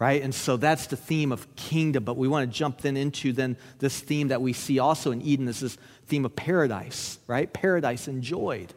Right? 0.01 0.23
And 0.23 0.35
so 0.35 0.57
that's 0.57 0.87
the 0.87 0.97
theme 0.97 1.31
of 1.31 1.55
kingdom. 1.55 2.03
But 2.03 2.17
we 2.17 2.27
want 2.27 2.51
to 2.51 2.59
jump 2.59 2.81
then 2.81 2.97
into 2.97 3.33
then 3.33 3.57
this 3.79 4.01
theme 4.01 4.29
that 4.29 4.43
we 4.43 4.55
see 4.55 4.81
also 4.81 5.13
in 5.13 5.23
Eden 5.23 5.47
is 5.47 5.61
this 5.61 5.77
theme 6.07 6.25
of 6.25 6.35
paradise, 6.35 7.21
right? 7.29 7.53
Paradise 7.53 8.09
enjoyed. 8.09 8.75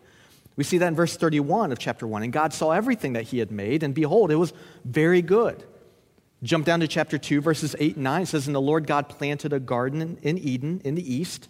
We 0.58 0.66
see 0.66 0.78
that 0.80 0.88
in 0.88 0.96
verse 0.96 1.16
31 1.16 1.72
of 1.72 1.80
chapter 1.80 2.06
1. 2.06 2.24
And 2.24 2.34
God 2.34 2.54
saw 2.54 2.72
everything 2.72 3.14
that 3.14 3.24
he 3.24 3.40
had 3.40 3.52
made, 3.52 3.82
and 3.82 3.96
behold, 3.96 4.32
it 4.32 4.36
was 4.36 4.54
very 4.86 5.22
good. 5.24 5.64
Jump 6.44 6.66
down 6.66 6.82
to 6.82 6.88
chapter 6.90 7.18
2, 7.18 7.40
verses 7.40 7.74
8 7.80 7.96
and 7.96 8.04
9. 8.04 8.22
It 8.24 8.26
says, 8.28 8.46
And 8.46 8.54
the 8.54 8.62
Lord 8.62 8.86
God 8.86 9.08
planted 9.08 9.54
a 9.54 9.62
garden 9.62 10.20
in 10.22 10.38
Eden 10.38 10.82
in 10.84 10.96
the 10.96 11.14
east, 11.14 11.48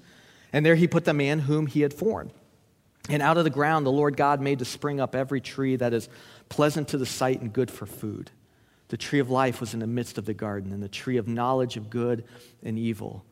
and 0.54 0.64
there 0.64 0.76
he 0.76 0.88
put 0.88 1.04
the 1.04 1.16
man 1.16 1.40
whom 1.40 1.66
he 1.66 1.82
had 1.82 1.96
formed. 1.96 2.32
And 3.10 3.24
out 3.24 3.38
of 3.38 3.44
the 3.44 3.50
ground 3.50 3.86
the 3.88 3.92
Lord 3.92 4.16
God 4.16 4.40
made 4.40 4.60
to 4.60 4.66
spring 4.66 5.02
up 5.02 5.16
every 5.16 5.42
tree 5.42 5.76
that 5.76 5.94
is 5.94 6.08
pleasant 6.48 6.90
to 6.90 6.98
the 6.98 7.08
sight 7.08 7.42
and 7.42 7.52
good 7.52 7.72
for 7.72 7.88
food. 7.88 8.30
The 8.94 8.98
tree 8.98 9.18
of 9.18 9.32
life 9.32 9.60
was 9.60 9.74
in 9.74 9.80
the 9.80 9.88
midst 9.88 10.20
of 10.20 10.26
the 10.26 10.36
garden, 10.36 10.72
and 10.72 10.84
the 10.84 10.88
tree 10.88 11.18
of 11.18 11.28
knowledge 11.28 11.78
of 11.78 11.90
good 11.90 12.26
and 12.62 12.78
evil. 12.78 13.26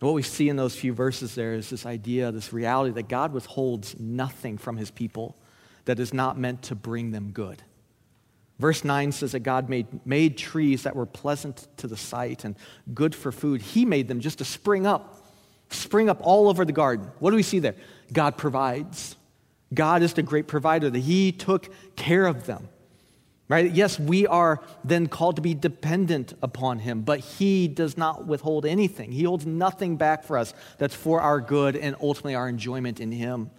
what 0.00 0.14
we 0.14 0.22
see 0.22 0.48
in 0.48 0.56
those 0.56 0.74
few 0.74 0.94
verses 0.94 1.34
there 1.34 1.52
is 1.52 1.68
this 1.68 1.84
idea, 1.84 2.32
this 2.32 2.50
reality 2.50 2.94
that 2.94 3.10
God 3.10 3.34
withholds 3.34 4.00
nothing 4.00 4.56
from 4.56 4.78
his 4.78 4.90
people 4.90 5.36
that 5.84 6.00
is 6.00 6.14
not 6.14 6.38
meant 6.38 6.62
to 6.62 6.74
bring 6.74 7.10
them 7.10 7.30
good. 7.30 7.62
Verse 8.58 8.84
9 8.84 9.12
says 9.12 9.32
that 9.32 9.40
God 9.40 9.68
made, 9.68 9.86
made 10.06 10.38
trees 10.38 10.84
that 10.84 10.96
were 10.96 11.04
pleasant 11.04 11.68
to 11.76 11.86
the 11.86 11.96
sight 11.98 12.46
and 12.46 12.56
good 12.94 13.14
for 13.14 13.30
food. 13.30 13.60
He 13.60 13.84
made 13.84 14.08
them 14.08 14.20
just 14.20 14.38
to 14.38 14.46
spring 14.46 14.86
up, 14.86 15.26
spring 15.68 16.08
up 16.08 16.20
all 16.22 16.48
over 16.48 16.64
the 16.64 16.72
garden. 16.72 17.10
What 17.18 17.32
do 17.32 17.36
we 17.36 17.42
see 17.42 17.58
there? 17.58 17.76
God 18.14 18.38
provides. 18.38 19.14
God 19.74 20.00
is 20.02 20.14
the 20.14 20.22
great 20.22 20.46
provider, 20.46 20.88
that 20.88 21.00
He 21.00 21.32
took 21.32 21.68
care 21.96 22.24
of 22.24 22.46
them. 22.46 22.70
Right? 23.48 23.70
Yes, 23.70 23.98
we 23.98 24.26
are 24.26 24.60
then 24.82 25.08
called 25.08 25.36
to 25.36 25.42
be 25.42 25.52
dependent 25.52 26.32
upon 26.42 26.78
him, 26.78 27.02
but 27.02 27.20
he 27.20 27.68
does 27.68 27.98
not 27.98 28.26
withhold 28.26 28.64
anything. 28.64 29.12
He 29.12 29.24
holds 29.24 29.44
nothing 29.44 29.96
back 29.96 30.24
for 30.24 30.38
us 30.38 30.54
that's 30.78 30.94
for 30.94 31.20
our 31.20 31.40
good 31.40 31.76
and 31.76 31.94
ultimately 32.00 32.34
our 32.34 32.48
enjoyment 32.48 32.98
in 32.98 33.12
him. 33.12 33.50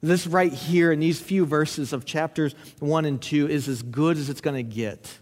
This 0.00 0.26
right 0.26 0.52
here 0.52 0.92
in 0.92 1.00
these 1.00 1.20
few 1.20 1.44
verses 1.44 1.92
of 1.92 2.06
chapters 2.06 2.54
1 2.78 3.04
and 3.04 3.20
2 3.20 3.48
is 3.48 3.68
as 3.68 3.82
good 3.82 4.16
as 4.16 4.30
it's 4.30 4.40
going 4.40 4.56
to 4.56 4.62
get. 4.62 5.18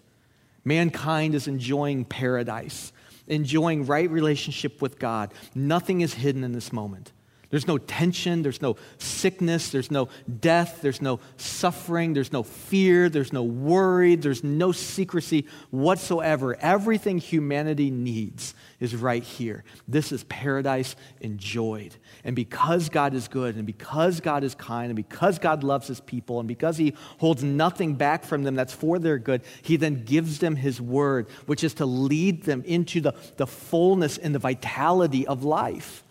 Mankind 0.64 1.35
is 1.35 1.48
enjoying 1.48 2.05
paradise, 2.05 2.92
enjoying 3.27 3.87
right 3.87 4.09
relationship 4.09 4.81
with 4.81 4.98
God. 4.98 5.33
Nothing 5.55 6.03
is 6.03 6.14
hidden 6.14 6.44
in 6.44 6.53
this 6.53 6.72
moment. 6.72 7.12
There's 7.50 7.66
no 7.66 7.78
tension, 7.78 8.42
there's 8.42 8.61
no 8.61 8.76
sickness, 8.98 9.70
there's 9.70 9.90
no 9.90 10.11
death, 10.40 10.80
there's 10.82 11.00
no 11.00 11.18
suffering, 11.38 12.12
there's 12.12 12.30
no 12.30 12.42
fear, 12.42 13.08
there's 13.08 13.32
no 13.32 13.42
worry, 13.42 14.16
there's 14.16 14.44
no 14.44 14.70
secrecy 14.70 15.46
whatsoever. 15.70 16.58
Everything 16.61 17.16
humanity 17.16 17.90
needs 17.90 18.54
is 18.80 18.94
right 18.94 19.22
here. 19.22 19.64
This 19.87 20.12
is 20.12 20.24
paradise 20.24 20.94
enjoyed. 21.22 21.96
And 22.22 22.37
because 22.37 22.90
God 22.90 23.14
is 23.14 23.28
good, 23.28 23.56
and 23.56 23.64
because 23.64 24.20
God 24.20 24.44
is 24.44 24.54
kind, 24.54 24.90
and 24.90 24.96
because 24.96 25.38
God 25.38 25.64
loves 25.64 25.88
his 25.88 26.00
people, 26.00 26.40
and 26.40 26.48
because 26.48 26.76
he 26.76 26.92
holds 27.16 27.42
nothing 27.42 27.94
back 27.94 28.24
from 28.24 28.42
them 28.42 28.56
that's 28.56 28.74
for 28.74 28.98
their 28.98 29.18
good, 29.18 29.40
he 29.62 29.76
then 29.76 30.04
gives 30.04 30.38
them 30.38 30.54
his 30.54 30.82
word, 30.82 31.30
which 31.46 31.64
is 31.64 31.72
to 31.74 31.87
lead 31.87 32.42
them 32.42 32.62
into 32.66 33.00
the, 33.00 33.14
the 33.38 33.46
fullness 33.46 34.18
and 34.18 34.34
the 34.34 34.38
vitality 34.38 35.26
of 35.26 35.44
life 35.44 36.04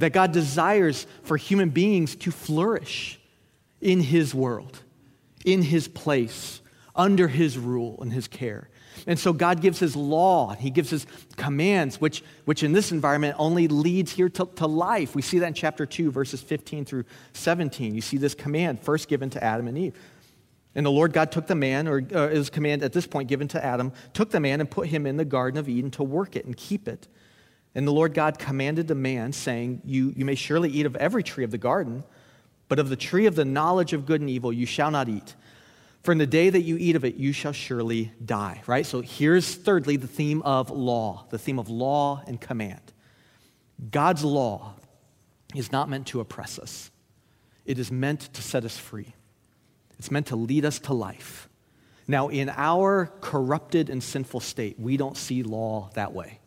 that 0.00 0.12
God 0.12 0.32
desires 0.32 1.06
for 1.22 1.36
human 1.36 1.68
beings 1.68 2.16
to 2.16 2.30
flourish 2.30 3.20
in 3.80 4.00
His 4.00 4.34
world, 4.34 4.82
in 5.44 5.62
His 5.62 5.88
place, 5.88 6.62
under 6.96 7.28
His 7.28 7.58
rule 7.58 7.98
and 8.00 8.12
His 8.12 8.26
care. 8.26 8.70
And 9.06 9.18
so 9.18 9.32
God 9.34 9.60
gives 9.60 9.78
His 9.78 9.94
law, 9.94 10.54
He 10.54 10.70
gives 10.70 10.88
His 10.88 11.06
commands, 11.36 12.00
which, 12.00 12.24
which 12.46 12.62
in 12.62 12.72
this 12.72 12.92
environment 12.92 13.36
only 13.38 13.68
leads 13.68 14.10
here 14.10 14.30
to, 14.30 14.46
to 14.56 14.66
life. 14.66 15.14
We 15.14 15.22
see 15.22 15.38
that 15.38 15.48
in 15.48 15.54
chapter 15.54 15.84
2, 15.84 16.10
verses 16.10 16.40
15 16.40 16.86
through 16.86 17.04
17. 17.34 17.94
You 17.94 18.00
see 18.00 18.16
this 18.16 18.34
command 18.34 18.80
first 18.80 19.06
given 19.06 19.28
to 19.30 19.44
Adam 19.44 19.68
and 19.68 19.76
Eve. 19.76 19.94
And 20.74 20.86
the 20.86 20.90
Lord 20.90 21.12
God 21.12 21.30
took 21.30 21.46
the 21.46 21.54
man, 21.54 21.88
or 21.88 22.02
uh, 22.14 22.28
his 22.28 22.48
command 22.48 22.82
at 22.82 22.94
this 22.94 23.06
point 23.06 23.28
given 23.28 23.48
to 23.48 23.62
Adam, 23.62 23.92
took 24.14 24.30
the 24.30 24.40
man 24.40 24.60
and 24.60 24.70
put 24.70 24.88
him 24.88 25.04
in 25.04 25.18
the 25.18 25.24
Garden 25.26 25.58
of 25.58 25.68
Eden 25.68 25.90
to 25.92 26.02
work 26.02 26.36
it 26.36 26.46
and 26.46 26.56
keep 26.56 26.88
it. 26.88 27.06
And 27.74 27.86
the 27.86 27.92
Lord 27.92 28.14
God 28.14 28.38
commanded 28.38 28.88
the 28.88 28.94
man, 28.94 29.32
saying, 29.32 29.82
you, 29.84 30.12
you 30.16 30.24
may 30.24 30.34
surely 30.34 30.70
eat 30.70 30.86
of 30.86 30.96
every 30.96 31.22
tree 31.22 31.44
of 31.44 31.50
the 31.50 31.58
garden, 31.58 32.02
but 32.68 32.78
of 32.78 32.88
the 32.88 32.96
tree 32.96 33.26
of 33.26 33.36
the 33.36 33.44
knowledge 33.44 33.92
of 33.92 34.06
good 34.06 34.20
and 34.20 34.30
evil 34.30 34.52
you 34.52 34.66
shall 34.66 34.90
not 34.90 35.08
eat. 35.08 35.34
For 36.02 36.12
in 36.12 36.18
the 36.18 36.26
day 36.26 36.50
that 36.50 36.62
you 36.62 36.76
eat 36.78 36.96
of 36.96 37.04
it, 37.04 37.16
you 37.16 37.32
shall 37.32 37.52
surely 37.52 38.12
die. 38.24 38.62
Right? 38.66 38.86
So 38.86 39.02
here's 39.02 39.54
thirdly 39.54 39.96
the 39.96 40.06
theme 40.06 40.42
of 40.42 40.70
law, 40.70 41.26
the 41.30 41.38
theme 41.38 41.58
of 41.58 41.68
law 41.68 42.22
and 42.26 42.40
command. 42.40 42.80
God's 43.90 44.24
law 44.24 44.74
is 45.54 45.72
not 45.72 45.88
meant 45.88 46.06
to 46.08 46.20
oppress 46.20 46.58
us, 46.58 46.90
it 47.64 47.78
is 47.78 47.92
meant 47.92 48.32
to 48.34 48.42
set 48.42 48.64
us 48.64 48.76
free, 48.76 49.14
it's 49.98 50.10
meant 50.10 50.26
to 50.28 50.36
lead 50.36 50.64
us 50.64 50.78
to 50.80 50.94
life. 50.94 51.48
Now, 52.08 52.28
in 52.28 52.48
our 52.48 53.12
corrupted 53.20 53.88
and 53.88 54.02
sinful 54.02 54.40
state, 54.40 54.80
we 54.80 54.96
don't 54.96 55.16
see 55.16 55.44
law 55.44 55.90
that 55.94 56.12
way. 56.12 56.39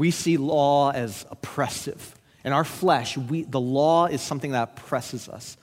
We 0.00 0.12
see 0.12 0.38
law 0.38 0.92
as 0.92 1.26
oppressive. 1.30 2.14
In 2.42 2.54
our 2.54 2.64
flesh, 2.64 3.18
we, 3.18 3.42
the 3.42 3.60
law 3.60 4.06
is 4.06 4.22
something 4.22 4.52
that 4.52 4.70
oppresses 4.70 5.28
us. 5.28 5.58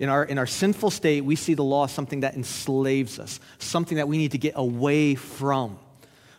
In 0.00 0.08
our, 0.08 0.24
in 0.24 0.38
our 0.38 0.46
sinful 0.46 0.90
state, 0.90 1.20
we 1.20 1.36
see 1.36 1.54
the 1.54 1.62
law 1.62 1.84
as 1.84 1.92
something 1.92 2.20
that 2.20 2.34
enslaves 2.34 3.20
us, 3.20 3.38
something 3.60 3.98
that 3.98 4.08
we 4.08 4.18
need 4.18 4.32
to 4.32 4.38
get 4.38 4.54
away 4.56 5.14
from. 5.14 5.78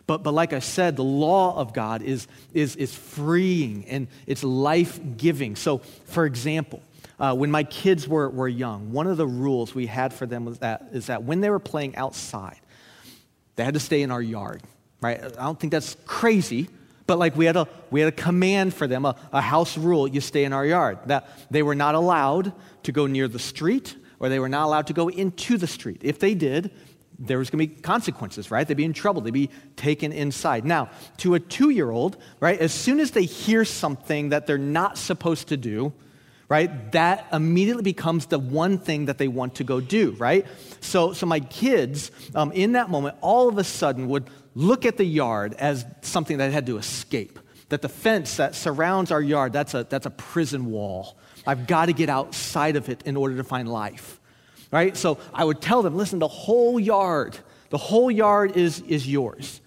But, 0.06 0.22
but 0.22 0.34
like 0.34 0.52
I 0.52 0.58
said, 0.58 0.94
the 0.96 1.04
law 1.04 1.56
of 1.56 1.72
God 1.72 2.02
is, 2.02 2.28
is, 2.52 2.76
is 2.76 2.94
freeing 2.94 3.86
and 3.86 4.08
it's 4.26 4.44
life 4.44 5.00
giving. 5.16 5.56
So, 5.56 5.78
for 5.78 6.26
example, 6.26 6.82
uh, 7.18 7.34
when 7.34 7.50
my 7.50 7.64
kids 7.64 8.06
were, 8.06 8.28
were 8.28 8.46
young, 8.46 8.92
one 8.92 9.06
of 9.06 9.16
the 9.16 9.26
rules 9.26 9.74
we 9.74 9.86
had 9.86 10.12
for 10.12 10.26
them 10.26 10.44
was 10.44 10.58
that, 10.58 10.88
is 10.92 11.06
that 11.06 11.22
when 11.22 11.40
they 11.40 11.48
were 11.48 11.58
playing 11.58 11.96
outside, 11.96 12.60
they 13.56 13.64
had 13.64 13.72
to 13.72 13.80
stay 13.80 14.02
in 14.02 14.10
our 14.10 14.20
yard, 14.20 14.62
right? 15.00 15.24
I 15.24 15.44
don't 15.44 15.58
think 15.58 15.70
that's 15.70 15.96
crazy, 16.04 16.68
but 17.12 17.18
like 17.18 17.36
we 17.36 17.44
had 17.44 17.58
a, 17.58 17.68
we 17.90 18.00
had 18.00 18.08
a 18.08 18.16
command 18.16 18.72
for 18.72 18.86
them, 18.86 19.04
a, 19.04 19.14
a 19.34 19.42
house 19.42 19.76
rule, 19.76 20.08
you 20.08 20.22
stay 20.22 20.44
in 20.44 20.54
our 20.54 20.64
yard. 20.64 20.98
That 21.04 21.28
they 21.50 21.62
were 21.62 21.74
not 21.74 21.94
allowed 21.94 22.54
to 22.84 22.90
go 22.90 23.06
near 23.06 23.28
the 23.28 23.38
street 23.38 23.96
or 24.18 24.30
they 24.30 24.38
were 24.38 24.48
not 24.48 24.64
allowed 24.64 24.86
to 24.86 24.94
go 24.94 25.08
into 25.08 25.58
the 25.58 25.66
street. 25.66 26.00
If 26.02 26.18
they 26.20 26.32
did, 26.32 26.70
there 27.18 27.36
was 27.36 27.50
going 27.50 27.68
to 27.68 27.74
be 27.74 27.82
consequences, 27.82 28.50
right? 28.50 28.66
They'd 28.66 28.78
be 28.78 28.86
in 28.86 28.94
trouble. 28.94 29.20
They'd 29.20 29.30
be 29.30 29.50
taken 29.76 30.10
inside. 30.10 30.64
Now, 30.64 30.88
to 31.18 31.34
a 31.34 31.38
two 31.38 31.68
year 31.68 31.90
old, 31.90 32.16
right, 32.40 32.58
as 32.58 32.72
soon 32.72 32.98
as 32.98 33.10
they 33.10 33.24
hear 33.24 33.66
something 33.66 34.30
that 34.30 34.46
they're 34.46 34.56
not 34.56 34.96
supposed 34.96 35.48
to 35.48 35.58
do, 35.58 35.92
right, 36.52 36.92
that 36.92 37.26
immediately 37.32 37.82
becomes 37.82 38.26
the 38.26 38.38
one 38.38 38.76
thing 38.76 39.06
that 39.06 39.16
they 39.16 39.26
want 39.26 39.54
to 39.54 39.64
go 39.64 39.80
do, 39.80 40.10
right? 40.18 40.46
So, 40.80 41.14
so 41.14 41.24
my 41.24 41.40
kids, 41.40 42.10
um, 42.34 42.52
in 42.52 42.72
that 42.72 42.90
moment, 42.90 43.16
all 43.22 43.48
of 43.48 43.56
a 43.56 43.64
sudden 43.64 44.06
would 44.08 44.28
look 44.54 44.84
at 44.84 44.98
the 44.98 45.04
yard 45.04 45.54
as 45.54 45.86
something 46.02 46.36
that 46.36 46.52
had 46.52 46.66
to 46.66 46.76
escape. 46.76 47.38
That 47.70 47.80
the 47.80 47.88
fence 47.88 48.36
that 48.36 48.54
surrounds 48.54 49.10
our 49.10 49.22
yard, 49.22 49.54
that's 49.54 49.72
a, 49.72 49.84
that's 49.84 50.04
a 50.04 50.10
prison 50.10 50.66
wall. 50.66 51.16
I've 51.46 51.66
got 51.66 51.86
to 51.86 51.94
get 51.94 52.10
outside 52.10 52.76
of 52.76 52.90
it 52.90 53.02
in 53.06 53.16
order 53.16 53.38
to 53.38 53.44
find 53.44 53.66
life. 53.66 54.20
Right? 54.70 54.94
So 54.94 55.18
I 55.32 55.46
would 55.46 55.62
tell 55.62 55.80
them, 55.80 55.96
listen, 55.96 56.18
the 56.18 56.28
whole 56.28 56.78
yard, 56.78 57.38
the 57.70 57.78
whole 57.78 58.10
yard 58.10 58.58
is, 58.58 58.80
is 58.82 59.08
yours. 59.08 59.61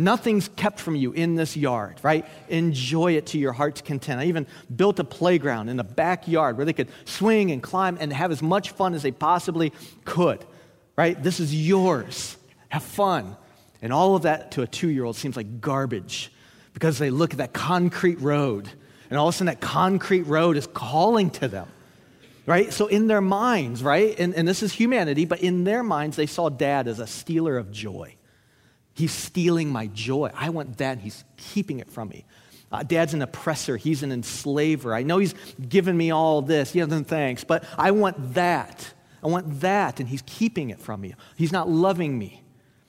Nothing's 0.00 0.48
kept 0.48 0.80
from 0.80 0.96
you 0.96 1.12
in 1.12 1.34
this 1.34 1.58
yard, 1.58 2.00
right? 2.02 2.24
Enjoy 2.48 3.12
it 3.12 3.26
to 3.26 3.38
your 3.38 3.52
heart's 3.52 3.82
content. 3.82 4.18
I 4.18 4.24
even 4.24 4.46
built 4.74 4.98
a 4.98 5.04
playground 5.04 5.68
in 5.68 5.76
the 5.76 5.84
backyard 5.84 6.56
where 6.56 6.64
they 6.64 6.72
could 6.72 6.88
swing 7.04 7.50
and 7.50 7.62
climb 7.62 7.98
and 8.00 8.10
have 8.10 8.32
as 8.32 8.42
much 8.42 8.70
fun 8.70 8.94
as 8.94 9.02
they 9.02 9.10
possibly 9.10 9.74
could, 10.06 10.42
right? 10.96 11.22
This 11.22 11.38
is 11.38 11.54
yours. 11.54 12.38
Have 12.70 12.82
fun. 12.82 13.36
And 13.82 13.92
all 13.92 14.16
of 14.16 14.22
that 14.22 14.52
to 14.52 14.62
a 14.62 14.66
two 14.66 14.88
year 14.88 15.04
old 15.04 15.16
seems 15.16 15.36
like 15.36 15.60
garbage 15.60 16.32
because 16.72 16.98
they 16.98 17.10
look 17.10 17.32
at 17.32 17.38
that 17.38 17.52
concrete 17.52 18.22
road 18.22 18.70
and 19.10 19.18
all 19.18 19.28
of 19.28 19.34
a 19.34 19.36
sudden 19.36 19.46
that 19.46 19.60
concrete 19.60 20.22
road 20.22 20.56
is 20.56 20.66
calling 20.66 21.28
to 21.32 21.48
them. 21.48 21.68
Right? 22.46 22.72
So, 22.72 22.86
in 22.86 23.06
their 23.06 23.20
minds, 23.20 23.82
right? 23.82 24.18
And, 24.18 24.34
and 24.34 24.48
this 24.48 24.62
is 24.62 24.72
humanity, 24.72 25.26
but 25.26 25.40
in 25.40 25.64
their 25.64 25.82
minds, 25.82 26.16
they 26.16 26.26
saw 26.26 26.48
dad 26.48 26.88
as 26.88 26.98
a 26.98 27.06
stealer 27.06 27.58
of 27.58 27.70
joy. 27.70 28.16
He's 29.00 29.12
stealing 29.12 29.70
my 29.70 29.86
joy. 29.86 30.30
I 30.34 30.50
want 30.50 30.76
that, 30.76 30.98
he's 30.98 31.24
keeping 31.38 31.78
it 31.78 31.90
from 31.90 32.10
me. 32.10 32.26
Uh, 32.70 32.82
dad's 32.82 33.14
an 33.14 33.22
oppressor. 33.22 33.78
He's 33.78 34.02
an 34.02 34.12
enslaver. 34.12 34.94
I 34.94 35.04
know 35.04 35.16
he's 35.16 35.34
given 35.68 35.96
me 35.96 36.10
all 36.10 36.42
this. 36.42 36.74
Yeah, 36.74 36.84
then 36.84 37.04
thanks. 37.04 37.42
But 37.42 37.64
I 37.78 37.92
want 37.92 38.34
that. 38.34 38.92
I 39.22 39.28
want 39.28 39.60
that, 39.62 40.00
and 40.00 40.08
he's 40.08 40.22
keeping 40.26 40.68
it 40.68 40.80
from 40.80 41.00
me. 41.00 41.14
He's 41.34 41.50
not 41.50 41.66
loving 41.66 42.18
me. 42.18 42.42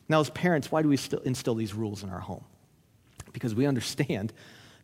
Now, 0.10 0.20
as 0.20 0.30
parents, 0.30 0.70
why 0.70 0.82
do 0.82 0.90
we 0.90 0.98
still 0.98 1.20
instill 1.20 1.56
these 1.56 1.74
rules 1.74 2.04
in 2.04 2.10
our 2.10 2.20
home? 2.20 2.44
Because 3.32 3.56
we 3.56 3.66
understand 3.66 4.34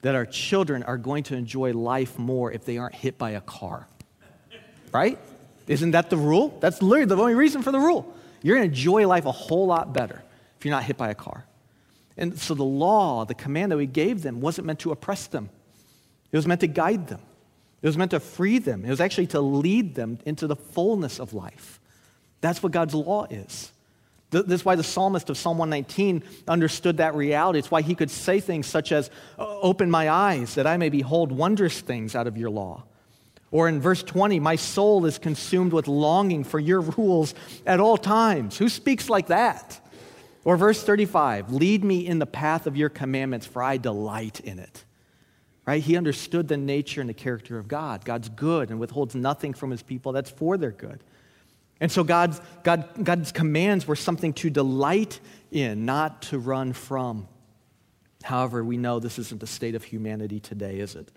that 0.04 0.16
our 0.16 0.26
children 0.26 0.82
are 0.84 0.98
going 0.98 1.24
to 1.24 1.36
enjoy 1.36 1.74
life 1.74 2.18
more 2.18 2.54
if 2.54 2.64
they 2.64 2.78
aren't 2.78 2.96
hit 2.96 3.18
by 3.18 3.32
a 3.32 3.42
car. 3.42 3.86
Right? 4.94 5.20
Isn't 5.68 5.92
that 5.92 6.10
the 6.10 6.16
rule? 6.16 6.58
That's 6.62 6.82
literally 6.82 7.06
the 7.06 7.18
only 7.18 7.36
reason 7.36 7.64
for 7.64 7.74
the 7.74 7.80
rule. 7.80 8.16
You're 8.42 8.56
going 8.56 8.70
to 8.70 8.74
enjoy 8.74 9.06
life 9.06 9.26
a 9.26 9.34
whole 9.34 9.68
lot 9.68 9.92
better 9.92 10.24
if 10.58 10.66
you're 10.66 10.74
not 10.74 10.84
hit 10.84 10.98
by 10.98 11.10
a 11.10 11.16
car. 11.16 11.46
And 12.18 12.38
so 12.38 12.56
the 12.56 12.64
law, 12.64 13.26
the 13.26 13.36
command 13.36 13.72
that 13.72 13.78
we 13.78 13.86
gave 13.86 14.24
them, 14.24 14.42
wasn't 14.42 14.68
meant 14.68 14.80
to 14.80 14.92
oppress 14.92 15.28
them, 15.28 15.50
it 16.32 16.36
was 16.36 16.48
meant 16.48 16.62
to 16.62 16.68
guide 16.68 17.08
them, 17.08 17.22
it 17.82 17.88
was 17.88 17.98
meant 17.98 18.12
to 18.12 18.20
free 18.20 18.60
them, 18.60 18.86
it 18.86 18.90
was 18.90 19.02
actually 19.02 19.28
to 19.28 19.42
lead 19.42 19.96
them 19.96 20.20
into 20.26 20.48
the 20.48 20.56
fullness 20.56 21.20
of 21.20 21.34
life. 21.34 21.80
That's 22.42 22.62
what 22.62 22.72
God's 22.72 22.94
law 22.94 23.26
is. 23.26 23.72
That's 24.30 24.66
why 24.66 24.76
the 24.76 24.84
psalmist 24.84 25.30
of 25.30 25.38
Psalm 25.38 25.58
119 25.58 26.22
understood 26.50 26.98
that 26.98 27.16
reality. 27.16 27.60
It's 27.60 27.72
why 27.72 27.82
he 27.82 27.96
could 27.96 28.12
say 28.12 28.42
things 28.42 28.68
such 28.68 28.92
as, 28.92 29.10
Open 29.38 29.90
my 29.90 30.10
eyes 30.10 30.56
that 30.56 30.68
I 30.68 30.76
may 30.76 30.90
behold 30.90 31.32
wondrous 31.32 31.80
things 31.80 32.14
out 32.14 32.28
of 32.28 32.36
your 32.36 32.50
law. 32.50 32.84
Or 33.52 33.70
in 33.70 33.80
verse 33.80 34.04
20, 34.04 34.42
My 34.42 34.58
soul 34.58 35.06
is 35.06 35.18
consumed 35.18 35.72
with 35.72 35.88
longing 35.88 36.44
for 36.44 36.60
your 36.60 36.82
rules 36.82 37.34
at 37.66 37.80
all 37.80 37.96
times. 37.96 38.58
Who 38.58 38.68
speaks 38.68 39.10
like 39.10 39.28
that? 39.28 39.80
Or 40.44 40.58
verse 40.58 40.84
35, 40.84 41.52
Lead 41.52 41.84
me 41.84 42.06
in 42.06 42.20
the 42.20 42.26
path 42.26 42.68
of 42.68 42.78
your 42.78 42.90
commandments, 42.90 43.46
for 43.46 43.62
I 43.62 43.78
delight 43.78 44.40
in 44.40 44.60
it. 44.60 44.86
Right? 45.66 45.84
He 45.84 45.98
understood 45.98 46.48
the 46.48 46.56
nature 46.56 47.02
and 47.02 47.10
the 47.10 47.14
character 47.14 47.58
of 47.58 47.68
God. 47.68 48.06
God's 48.06 48.30
good 48.30 48.70
and 48.70 48.80
withholds 48.80 49.16
nothing 49.16 49.54
from 49.54 49.70
his 49.70 49.84
people 49.84 50.14
that's 50.14 50.30
for 50.30 50.58
their 50.58 50.72
good. 50.72 51.04
And 51.80 51.92
so 51.92 52.04
God's, 52.04 52.42
God, 52.64 52.88
God's 53.04 53.32
commands 53.32 53.86
were 53.86 53.96
something 53.96 54.34
to 54.34 54.50
delight 54.50 55.20
in, 55.52 55.86
not 55.86 56.22
to 56.24 56.40
run 56.40 56.74
from. 56.74 57.28
However, 58.24 58.64
we 58.64 58.78
know 58.78 59.00
this 59.00 59.20
isn't 59.20 59.40
the 59.40 59.48
state 59.48 59.76
of 59.76 59.84
humanity 59.84 60.40
today, 60.40 60.80
is 60.80 60.96
it? 60.96 61.12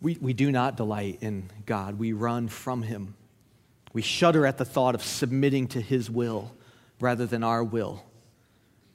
We, 0.00 0.18
we 0.20 0.32
do 0.32 0.50
not 0.50 0.76
delight 0.76 1.18
in 1.20 1.48
God. 1.64 1.98
We 1.98 2.12
run 2.12 2.48
from 2.48 2.82
Him. 2.82 3.14
We 3.92 4.02
shudder 4.02 4.44
at 4.44 4.58
the 4.58 4.64
thought 4.64 4.94
of 4.94 5.02
submitting 5.02 5.68
to 5.68 5.80
His 5.80 6.10
will 6.10 6.52
rather 7.00 7.26
than 7.26 7.42
our 7.42 7.62
will. 7.62 8.04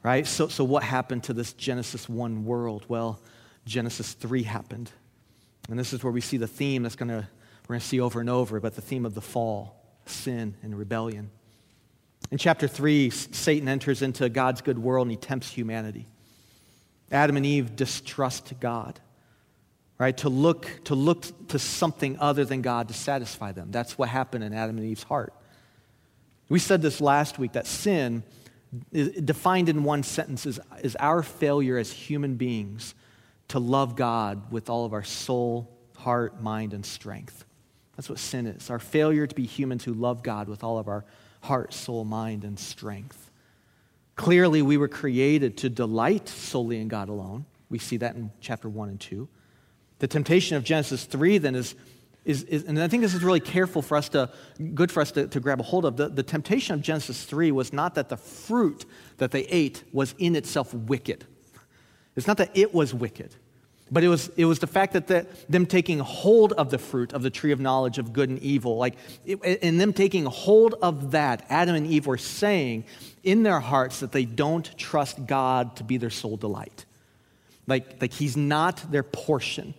Right? 0.04 0.26
So, 0.26 0.48
so 0.48 0.64
what 0.64 0.84
happened 0.84 1.24
to 1.26 1.34
this 1.34 1.54
Genesis 1.54 2.08
1 2.08 2.46
world? 2.46 2.86
Well, 2.88 3.20
Genesis 3.66 4.14
3 4.14 4.44
happened. 4.44 4.92
And 5.70 5.78
this 5.78 5.92
is 5.94 6.04
where 6.04 6.14
we 6.14 6.22
see 6.22 6.38
the 6.38 6.48
theme 6.48 6.84
that's 6.84 6.96
going 6.96 7.10
to, 7.10 7.28
we're 7.68 7.74
going 7.74 7.80
to 7.80 7.86
see 7.86 8.00
over 8.00 8.22
and 8.22 8.30
over, 8.30 8.60
but 8.60 8.76
the 8.76 8.82
theme 8.82 9.06
of 9.06 9.14
the 9.14 9.22
fall 9.22 9.78
sin 10.06 10.56
and 10.64 10.78
rebellion. 10.78 11.30
In 12.32 12.38
chapter 12.38 12.68
3, 12.68 13.10
Satan 13.10 13.68
enters 13.68 14.02
into 14.02 14.30
God's 14.30 14.62
good 14.62 14.80
world 14.80 15.08
and 15.08 15.12
he 15.12 15.18
tempts 15.18 15.50
humanity. 15.50 16.08
Adam 17.12 17.38
and 17.38 17.46
Eve 17.46 17.76
distrust 17.76 18.54
God, 18.60 19.00
right? 19.98 20.16
To 20.18 20.30
look, 20.30 20.70
to 20.86 20.96
look 20.96 21.48
to 21.50 21.60
something 21.60 22.18
other 22.20 22.44
than 22.44 22.62
God 22.62 22.90
to 22.90 22.94
satisfy 22.94 23.54
them. 23.54 23.72
That's 23.72 23.98
what 23.98 24.10
happened 24.10 24.44
in 24.44 24.54
Adam 24.54 24.78
and 24.78 24.86
Eve's 24.86 25.04
heart. 25.04 25.34
We 26.50 26.60
said 26.60 26.82
this 26.82 27.00
last 27.00 27.40
week 27.40 27.54
that 27.54 27.68
sin, 27.68 28.24
defined 28.91 29.69
in 29.69 29.84
one 29.84 30.03
sentence, 30.03 30.45
is, 30.45 30.60
is 30.82 30.95
our 30.97 31.23
failure 31.23 31.77
as 31.77 31.91
human 31.91 32.36
beings 32.36 32.95
to 33.49 33.60
love 33.60 33.95
God 33.95 34.51
with 34.51 34.69
all 34.69 34.86
of 34.86 34.93
our 34.93 35.03
soul, 35.03 35.69
heart, 35.95 36.41
mind, 36.41 36.73
and 36.73 36.86
strength. 36.86 37.45
That's 37.95 38.10
what 38.10 38.19
sin 38.19 38.45
is 38.45 38.69
our 38.69 38.80
failure 38.80 39.25
to 39.25 39.36
be 39.36 39.45
humans 39.45 39.84
who 39.84 39.93
love 39.93 40.21
God 40.21 40.47
with 40.47 40.63
all 40.63 40.77
of 40.77 40.88
our 40.88 41.06
heart, 41.41 41.73
soul, 41.73 42.06
mind, 42.06 42.43
and 42.43 42.60
strength. 42.60 43.32
Clearly, 44.15 44.62
we 44.62 44.77
were 44.77 44.88
created 44.88 45.58
to 45.58 45.69
delight 45.69 46.27
solely 46.27 46.80
in 46.80 46.88
God 46.88 47.10
alone. 47.10 47.45
We 47.69 47.80
see 47.80 47.97
that 47.97 48.15
in 48.15 48.32
chapter 48.41 48.69
1 48.69 48.89
and 48.89 48.99
2. 48.99 49.27
The 49.99 50.08
temptation 50.08 50.58
of 50.58 50.63
Genesis 50.63 51.06
3 51.06 51.38
then 51.39 51.56
is, 51.56 51.75
is, 52.28 52.44
is 52.44 52.66
and 52.66 52.78
I 52.78 52.90
think 52.90 53.02
this 53.02 53.13
is 53.13 53.24
really 53.24 53.40
careful 53.40 53.82
for 53.82 53.96
us 53.96 54.10
to, 54.10 54.30
good 54.76 54.92
for 54.92 55.00
us 55.00 55.12
to, 55.12 55.28
to 55.28 55.40
grab 55.40 55.62
a 55.62 55.63
hold 55.63 55.86
of. 55.86 55.96
The, 55.96 56.10
the 56.10 56.24
temptation 56.24 56.74
of 56.74 56.82
Genesis 56.82 57.24
3 57.24 57.54
was 57.54 57.72
not 57.72 57.96
that 57.96 58.10
the 58.10 58.18
fruit 58.18 58.86
that 59.18 59.32
they 59.32 59.44
ate 59.44 59.84
was 59.94 60.13
in 60.18 60.36
itself 60.36 60.74
wicked. 60.74 61.26
It's 62.18 62.28
not 62.28 62.38
that 62.38 62.52
it 62.54 62.74
was 62.74 62.94
wicked. 62.94 63.34
But 63.90 64.04
it 64.04 64.10
was, 64.10 64.30
it 64.36 64.44
was 64.44 64.60
the 64.60 64.68
fact 64.68 64.92
that 64.94 65.08
the, 65.08 65.26
them 65.48 65.66
taking 65.66 66.00
hold 66.00 66.52
of 66.52 66.70
the 66.70 66.78
fruit 66.78 67.13
of 67.13 67.22
the 67.22 67.30
tree 67.30 67.54
of 67.54 67.62
knowledge 67.62 67.98
of 67.98 68.12
good 68.12 68.30
and 68.30 68.40
evil, 68.40 68.76
like, 68.76 68.96
it, 69.26 69.40
and 69.63 69.80
them 69.80 69.94
taking 69.94 70.26
hold 70.26 70.76
of 70.82 71.12
that, 71.12 71.46
Adam 71.50 71.76
and 71.76 71.88
Eve 71.88 72.08
were 72.08 72.18
saying 72.18 72.84
in 73.24 73.44
their 73.44 73.62
hearts 73.62 74.02
that 74.02 74.12
they 74.12 74.26
don't 74.26 74.78
trust 74.78 75.26
God 75.26 75.78
to 75.78 75.86
be 75.86 75.96
their 75.96 76.10
sole 76.10 76.36
delight. 76.36 76.84
Like, 77.66 78.02
like 78.02 78.12
He's 78.12 78.36
not 78.36 78.92
their 78.92 79.04
portion, 79.04 79.74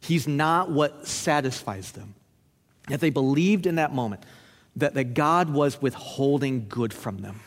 He's 0.00 0.26
not 0.26 0.70
what 0.70 1.06
satisfies 1.06 1.92
them. 1.92 2.14
Yet 2.88 3.00
they 3.00 3.10
believed 3.10 3.66
in 3.66 3.76
that 3.76 3.94
moment 3.94 4.24
that, 4.76 4.94
that 4.94 5.14
God 5.14 5.50
was 5.50 5.80
withholding 5.80 6.66
good 6.68 6.92
from 6.92 7.18
them, 7.18 7.40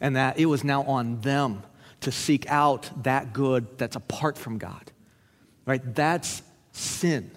and 0.00 0.16
that 0.16 0.38
it 0.38 0.46
was 0.46 0.64
now 0.64 0.82
on 0.82 1.20
them 1.20 1.62
to 2.00 2.12
seek 2.12 2.50
out 2.50 2.90
that 3.04 3.32
good 3.32 3.78
that's 3.78 3.96
apart 3.96 4.36
from 4.36 4.58
God. 4.58 4.90
Right? 5.64 5.94
That's 5.94 6.42
sin. 6.72 7.30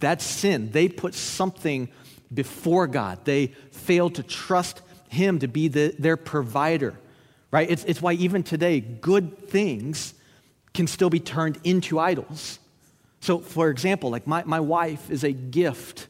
That's 0.00 0.24
sin. 0.24 0.70
They 0.72 0.88
put 0.88 1.14
something 1.14 1.88
before 2.32 2.86
God. 2.86 3.24
They 3.24 3.48
failed 3.70 4.16
to 4.16 4.22
trust 4.22 4.82
Him 5.08 5.38
to 5.40 5.48
be 5.48 5.68
the, 5.68 5.94
their 5.98 6.16
provider. 6.16 6.94
Right? 7.52 7.70
It's, 7.70 7.84
it's 7.84 8.02
why 8.02 8.14
even 8.14 8.42
today, 8.42 8.80
good 8.80 9.48
things 9.48 10.14
can 10.74 10.86
still 10.86 11.10
be 11.10 11.20
turned 11.20 11.58
into 11.62 11.98
idols. 11.98 12.58
So, 13.20 13.38
for 13.38 13.68
example, 13.68 14.10
like 14.10 14.26
my, 14.26 14.42
my 14.44 14.60
wife 14.60 15.10
is 15.10 15.24
a 15.24 15.32
gift. 15.32 16.08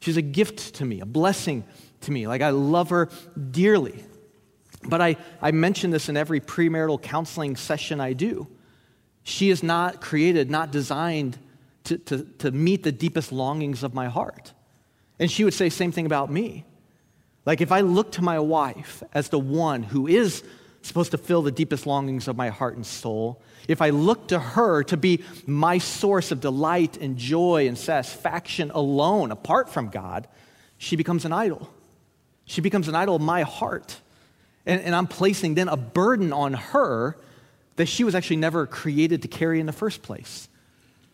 She's 0.00 0.16
a 0.16 0.22
gift 0.22 0.74
to 0.74 0.84
me, 0.84 1.00
a 1.00 1.06
blessing 1.06 1.64
to 2.02 2.10
me. 2.10 2.26
Like 2.26 2.42
I 2.42 2.50
love 2.50 2.90
her 2.90 3.08
dearly. 3.50 4.04
But 4.84 5.00
I, 5.00 5.16
I 5.40 5.50
mention 5.52 5.90
this 5.90 6.08
in 6.08 6.16
every 6.16 6.40
premarital 6.40 7.02
counseling 7.02 7.56
session 7.56 8.00
I 8.00 8.12
do. 8.12 8.46
She 9.22 9.50
is 9.50 9.62
not 9.62 10.00
created, 10.00 10.50
not 10.50 10.70
designed 10.70 11.38
to, 11.84 11.98
to, 11.98 12.24
to 12.38 12.50
meet 12.50 12.82
the 12.82 12.92
deepest 12.92 13.32
longings 13.32 13.82
of 13.82 13.94
my 13.94 14.08
heart. 14.08 14.52
And 15.18 15.30
she 15.30 15.44
would 15.44 15.54
say 15.54 15.68
same 15.68 15.92
thing 15.92 16.06
about 16.06 16.30
me. 16.30 16.64
Like 17.44 17.60
if 17.60 17.72
I 17.72 17.80
look 17.80 18.12
to 18.12 18.22
my 18.22 18.38
wife 18.38 19.02
as 19.12 19.30
the 19.30 19.38
one 19.38 19.82
who 19.82 20.06
is 20.06 20.44
supposed 20.82 21.10
to 21.10 21.18
fill 21.18 21.42
the 21.42 21.50
deepest 21.50 21.86
longings 21.86 22.28
of 22.28 22.36
my 22.36 22.48
heart 22.48 22.76
and 22.76 22.86
soul, 22.86 23.40
if 23.66 23.82
I 23.82 23.90
look 23.90 24.28
to 24.28 24.38
her 24.38 24.82
to 24.84 24.96
be 24.96 25.22
my 25.46 25.78
source 25.78 26.30
of 26.30 26.40
delight 26.40 26.96
and 26.96 27.16
joy 27.16 27.68
and 27.68 27.76
satisfaction 27.76 28.70
alone, 28.70 29.30
apart 29.30 29.68
from 29.68 29.88
God, 29.88 30.28
she 30.78 30.96
becomes 30.96 31.24
an 31.24 31.32
idol. 31.32 31.68
She 32.44 32.60
becomes 32.60 32.88
an 32.88 32.94
idol 32.94 33.16
of 33.16 33.22
my 33.22 33.42
heart. 33.42 34.00
And, 34.64 34.80
and 34.80 34.94
I'm 34.94 35.06
placing 35.06 35.54
then 35.54 35.68
a 35.68 35.76
burden 35.76 36.32
on 36.32 36.54
her 36.54 37.16
that 37.76 37.86
she 37.86 38.04
was 38.04 38.14
actually 38.14 38.36
never 38.36 38.66
created 38.66 39.22
to 39.22 39.28
carry 39.28 39.60
in 39.60 39.66
the 39.66 39.72
first 39.72 40.02
place. 40.02 40.48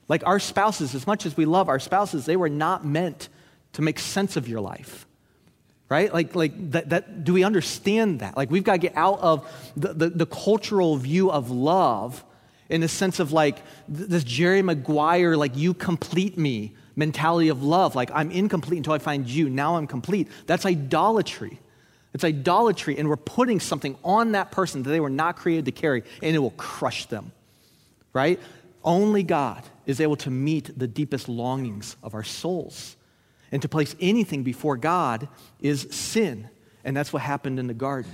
Like 0.08 0.26
our 0.26 0.38
spouses, 0.38 0.94
as 0.94 1.06
much 1.06 1.26
as 1.26 1.36
we 1.36 1.44
love 1.44 1.68
our 1.68 1.80
spouses, 1.80 2.26
they 2.26 2.36
were 2.36 2.48
not 2.48 2.84
meant 2.84 3.28
to 3.72 3.82
make 3.82 3.98
sense 3.98 4.36
of 4.36 4.48
your 4.48 4.60
life. 4.60 5.06
Right? 5.88 6.12
Like, 6.12 6.34
like 6.34 6.72
that, 6.72 6.88
that 6.90 7.24
do 7.24 7.34
we 7.34 7.44
understand 7.44 8.20
that? 8.20 8.36
Like 8.36 8.50
we've 8.50 8.64
got 8.64 8.72
to 8.72 8.78
get 8.78 8.96
out 8.96 9.20
of 9.20 9.48
the, 9.76 9.92
the, 9.92 10.10
the 10.10 10.26
cultural 10.26 10.96
view 10.96 11.30
of 11.30 11.50
love 11.50 12.24
in 12.68 12.80
the 12.80 12.88
sense 12.88 13.20
of 13.20 13.32
like 13.32 13.62
this 13.86 14.24
Jerry 14.24 14.62
Maguire, 14.62 15.36
like 15.36 15.56
you 15.56 15.74
complete 15.74 16.38
me 16.38 16.74
mentality 16.96 17.48
of 17.48 17.62
love. 17.62 17.94
Like 17.94 18.10
I'm 18.14 18.30
incomplete 18.30 18.78
until 18.78 18.94
I 18.94 18.98
find 18.98 19.28
you. 19.28 19.48
Now 19.48 19.76
I'm 19.76 19.86
complete. 19.86 20.28
That's 20.46 20.64
idolatry. 20.64 21.60
It's 22.14 22.24
idolatry, 22.24 22.96
and 22.96 23.08
we're 23.08 23.16
putting 23.16 23.58
something 23.58 23.98
on 24.04 24.32
that 24.32 24.52
person 24.52 24.84
that 24.84 24.90
they 24.90 25.00
were 25.00 25.10
not 25.10 25.36
created 25.36 25.64
to 25.64 25.72
carry, 25.72 26.04
and 26.22 26.34
it 26.34 26.38
will 26.38 26.52
crush 26.52 27.06
them, 27.06 27.32
right? 28.12 28.38
Only 28.84 29.24
God 29.24 29.64
is 29.84 30.00
able 30.00 30.14
to 30.16 30.30
meet 30.30 30.78
the 30.78 30.86
deepest 30.86 31.28
longings 31.28 31.96
of 32.04 32.14
our 32.14 32.22
souls. 32.22 32.94
And 33.54 33.62
to 33.62 33.68
place 33.68 33.94
anything 34.00 34.42
before 34.42 34.76
God 34.76 35.28
is 35.60 35.86
sin. 35.92 36.48
And 36.82 36.96
that's 36.96 37.12
what 37.12 37.22
happened 37.22 37.60
in 37.60 37.68
the 37.68 37.72
garden. 37.72 38.10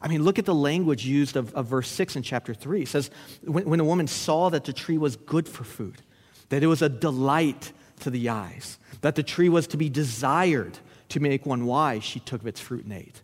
I 0.00 0.08
mean, 0.08 0.22
look 0.22 0.38
at 0.38 0.46
the 0.46 0.54
language 0.54 1.04
used 1.04 1.36
of, 1.36 1.52
of 1.52 1.66
verse 1.66 1.86
6 1.90 2.16
in 2.16 2.22
chapter 2.22 2.54
3. 2.54 2.80
It 2.80 2.88
says, 2.88 3.10
when, 3.44 3.68
when 3.68 3.78
a 3.80 3.84
woman 3.84 4.06
saw 4.06 4.48
that 4.48 4.64
the 4.64 4.72
tree 4.72 4.96
was 4.96 5.16
good 5.16 5.46
for 5.46 5.64
food, 5.64 6.00
that 6.48 6.62
it 6.62 6.66
was 6.66 6.80
a 6.80 6.88
delight 6.88 7.72
to 8.00 8.08
the 8.08 8.30
eyes, 8.30 8.78
that 9.02 9.16
the 9.16 9.22
tree 9.22 9.50
was 9.50 9.66
to 9.66 9.76
be 9.76 9.90
desired 9.90 10.78
to 11.10 11.20
make 11.20 11.44
one 11.44 11.66
wise, 11.66 12.02
she 12.02 12.18
took 12.18 12.40
of 12.40 12.46
its 12.46 12.58
fruit 12.58 12.84
and 12.84 12.94
ate. 12.94 13.20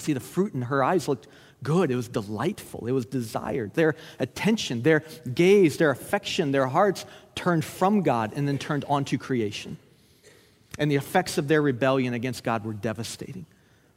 See, 0.00 0.12
the 0.12 0.18
fruit 0.18 0.54
in 0.54 0.62
her 0.62 0.82
eyes 0.82 1.06
looked 1.06 1.28
good. 1.62 1.92
It 1.92 1.96
was 1.96 2.08
delightful. 2.08 2.88
It 2.88 2.92
was 2.92 3.06
desired. 3.06 3.74
Their 3.74 3.94
attention, 4.18 4.82
their 4.82 5.04
gaze, 5.34 5.76
their 5.76 5.90
affection, 5.90 6.50
their 6.50 6.66
hearts 6.66 7.06
turned 7.36 7.64
from 7.64 8.02
God 8.02 8.32
and 8.34 8.48
then 8.48 8.58
turned 8.58 8.84
onto 8.86 9.18
creation. 9.18 9.76
And 10.78 10.90
the 10.90 10.96
effects 10.96 11.38
of 11.38 11.48
their 11.48 11.62
rebellion 11.62 12.14
against 12.14 12.42
God 12.44 12.64
were 12.64 12.72
devastating. 12.72 13.46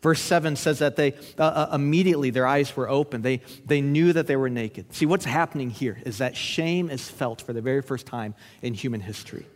Verse 0.02 0.22
7 0.22 0.56
says 0.56 0.80
that 0.80 0.96
they 0.96 1.14
uh, 1.40 1.44
uh, 1.44 1.70
immediately 1.74 2.30
their 2.30 2.46
eyes 2.46 2.76
were 2.76 2.88
open. 2.88 3.24
They, 3.24 3.42
they 3.66 3.82
knew 3.82 4.14
that 4.14 4.28
they 4.28 4.36
were 4.36 4.50
naked. 4.50 4.94
See, 4.94 5.08
what's 5.08 5.26
happening 5.26 5.72
here 5.72 6.00
is 6.06 6.20
that 6.20 6.38
shame 6.38 6.90
is 6.90 7.10
felt 7.10 7.42
for 7.42 7.52
the 7.52 7.62
very 7.62 7.82
first 7.82 8.06
time 8.06 8.36
in 8.62 8.76
human 8.76 9.02
history. 9.02 9.48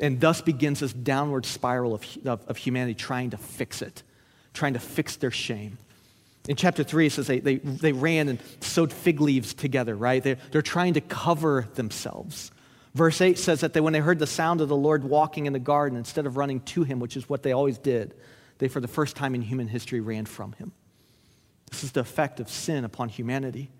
And 0.00 0.20
thus 0.20 0.40
begins 0.40 0.80
this 0.80 0.92
downward 0.92 1.46
spiral 1.46 1.94
of, 1.94 2.04
of, 2.24 2.44
of 2.48 2.56
humanity 2.56 2.94
trying 2.94 3.30
to 3.30 3.36
fix 3.36 3.82
it 3.82 4.02
trying 4.58 4.74
to 4.74 4.80
fix 4.80 5.16
their 5.16 5.30
shame. 5.30 5.78
In 6.48 6.56
chapter 6.56 6.82
3, 6.82 7.06
it 7.06 7.12
says 7.12 7.26
they, 7.26 7.40
they, 7.40 7.56
they 7.56 7.92
ran 7.92 8.28
and 8.28 8.38
sewed 8.60 8.92
fig 8.92 9.20
leaves 9.20 9.54
together, 9.54 9.94
right? 9.94 10.22
They're, 10.22 10.38
they're 10.50 10.62
trying 10.62 10.94
to 10.94 11.00
cover 11.00 11.68
themselves. 11.74 12.50
Verse 12.94 13.20
8 13.20 13.38
says 13.38 13.60
that 13.60 13.72
they, 13.72 13.80
when 13.80 13.92
they 13.92 14.00
heard 14.00 14.18
the 14.18 14.26
sound 14.26 14.60
of 14.60 14.68
the 14.68 14.76
Lord 14.76 15.04
walking 15.04 15.46
in 15.46 15.52
the 15.52 15.58
garden, 15.58 15.98
instead 15.98 16.26
of 16.26 16.36
running 16.36 16.60
to 16.60 16.82
him, 16.82 17.00
which 17.00 17.16
is 17.16 17.28
what 17.28 17.42
they 17.42 17.52
always 17.52 17.78
did, 17.78 18.14
they, 18.58 18.68
for 18.68 18.80
the 18.80 18.88
first 18.88 19.14
time 19.16 19.34
in 19.34 19.42
human 19.42 19.68
history, 19.68 20.00
ran 20.00 20.26
from 20.26 20.52
him. 20.52 20.72
This 21.70 21.84
is 21.84 21.92
the 21.92 22.00
effect 22.00 22.40
of 22.40 22.48
sin 22.48 22.84
upon 22.84 23.08
humanity. 23.08 23.70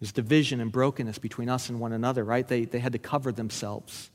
There's 0.00 0.12
division 0.12 0.60
and 0.60 0.70
brokenness 0.70 1.18
between 1.18 1.48
us 1.48 1.68
and 1.68 1.80
one 1.80 1.92
another, 1.92 2.22
right? 2.24 2.46
They, 2.46 2.64
they 2.64 2.78
had 2.78 2.92
to 2.92 2.98
cover 2.98 3.32
themselves. 3.32 4.10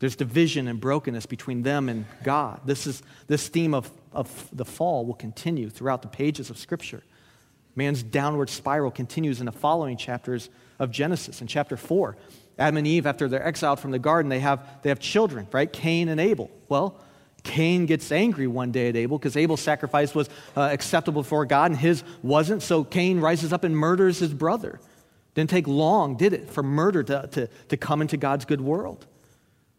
There's 0.00 0.16
division 0.16 0.68
and 0.68 0.80
brokenness 0.80 1.26
between 1.26 1.62
them 1.62 1.88
and 1.88 2.04
God. 2.22 2.60
This, 2.64 2.86
is, 2.86 3.02
this 3.26 3.48
theme 3.48 3.74
of, 3.74 3.90
of 4.12 4.48
the 4.52 4.64
fall 4.64 5.06
will 5.06 5.14
continue 5.14 5.70
throughout 5.70 6.02
the 6.02 6.08
pages 6.08 6.50
of 6.50 6.58
Scripture. 6.58 7.02
Man's 7.74 8.02
downward 8.02 8.50
spiral 8.50 8.90
continues 8.90 9.40
in 9.40 9.46
the 9.46 9.52
following 9.52 9.96
chapters 9.96 10.50
of 10.78 10.90
Genesis. 10.90 11.40
In 11.40 11.46
chapter 11.46 11.76
4, 11.76 12.16
Adam 12.58 12.78
and 12.78 12.86
Eve, 12.86 13.06
after 13.06 13.28
they're 13.28 13.46
exiled 13.46 13.78
from 13.78 13.92
the 13.92 13.98
garden, 13.98 14.28
they 14.28 14.40
have, 14.40 14.82
they 14.82 14.88
have 14.88 14.98
children, 14.98 15.46
right? 15.52 15.72
Cain 15.72 16.08
and 16.08 16.20
Abel. 16.20 16.50
Well, 16.68 17.00
Cain 17.44 17.86
gets 17.86 18.10
angry 18.10 18.46
one 18.46 18.72
day 18.72 18.88
at 18.88 18.96
Abel 18.96 19.18
because 19.18 19.36
Abel's 19.36 19.60
sacrifice 19.60 20.14
was 20.14 20.28
uh, 20.56 20.62
acceptable 20.62 21.22
before 21.22 21.46
God 21.46 21.70
and 21.70 21.80
his 21.80 22.02
wasn't. 22.22 22.62
So 22.62 22.82
Cain 22.84 23.20
rises 23.20 23.52
up 23.52 23.64
and 23.64 23.76
murders 23.76 24.18
his 24.18 24.34
brother. 24.34 24.80
Didn't 25.34 25.50
take 25.50 25.68
long, 25.68 26.16
did 26.16 26.32
it, 26.32 26.50
for 26.50 26.64
murder 26.64 27.02
to, 27.04 27.28
to, 27.32 27.46
to 27.68 27.76
come 27.76 28.02
into 28.02 28.16
God's 28.16 28.44
good 28.44 28.60
world. 28.60 29.06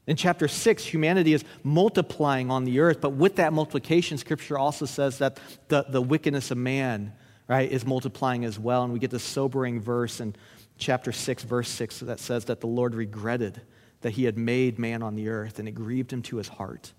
In 0.07 0.15
chapter 0.15 0.47
6, 0.47 0.85
humanity 0.85 1.33
is 1.33 1.43
multiplying 1.63 2.49
on 2.49 2.63
the 2.63 2.79
earth, 2.79 3.01
but 3.01 3.11
with 3.11 3.35
that 3.35 3.53
multiplication, 3.53 4.17
Scripture 4.17 4.57
also 4.57 4.85
says 4.85 5.19
that 5.19 5.37
the, 5.67 5.85
the 5.87 6.01
wickedness 6.01 6.49
of 6.49 6.57
man, 6.57 7.13
right, 7.47 7.69
is 7.69 7.85
multiplying 7.85 8.45
as 8.45 8.57
well. 8.57 8.83
And 8.83 8.93
we 8.93 8.99
get 8.99 9.11
this 9.11 9.23
sobering 9.23 9.81
verse 9.81 10.19
in 10.19 10.35
chapter 10.79 11.11
6, 11.11 11.43
verse 11.43 11.69
6, 11.69 11.99
that 11.99 12.19
says 12.19 12.45
that 12.45 12.61
the 12.61 12.67
Lord 12.67 12.95
regretted 12.95 13.61
that 14.01 14.11
he 14.11 14.23
had 14.23 14.37
made 14.37 14.79
man 14.79 15.03
on 15.03 15.15
the 15.15 15.29
earth, 15.29 15.59
and 15.59 15.67
it 15.67 15.73
grieved 15.73 16.11
him 16.11 16.21
to 16.23 16.37
his 16.37 16.47
heart. 16.47 16.93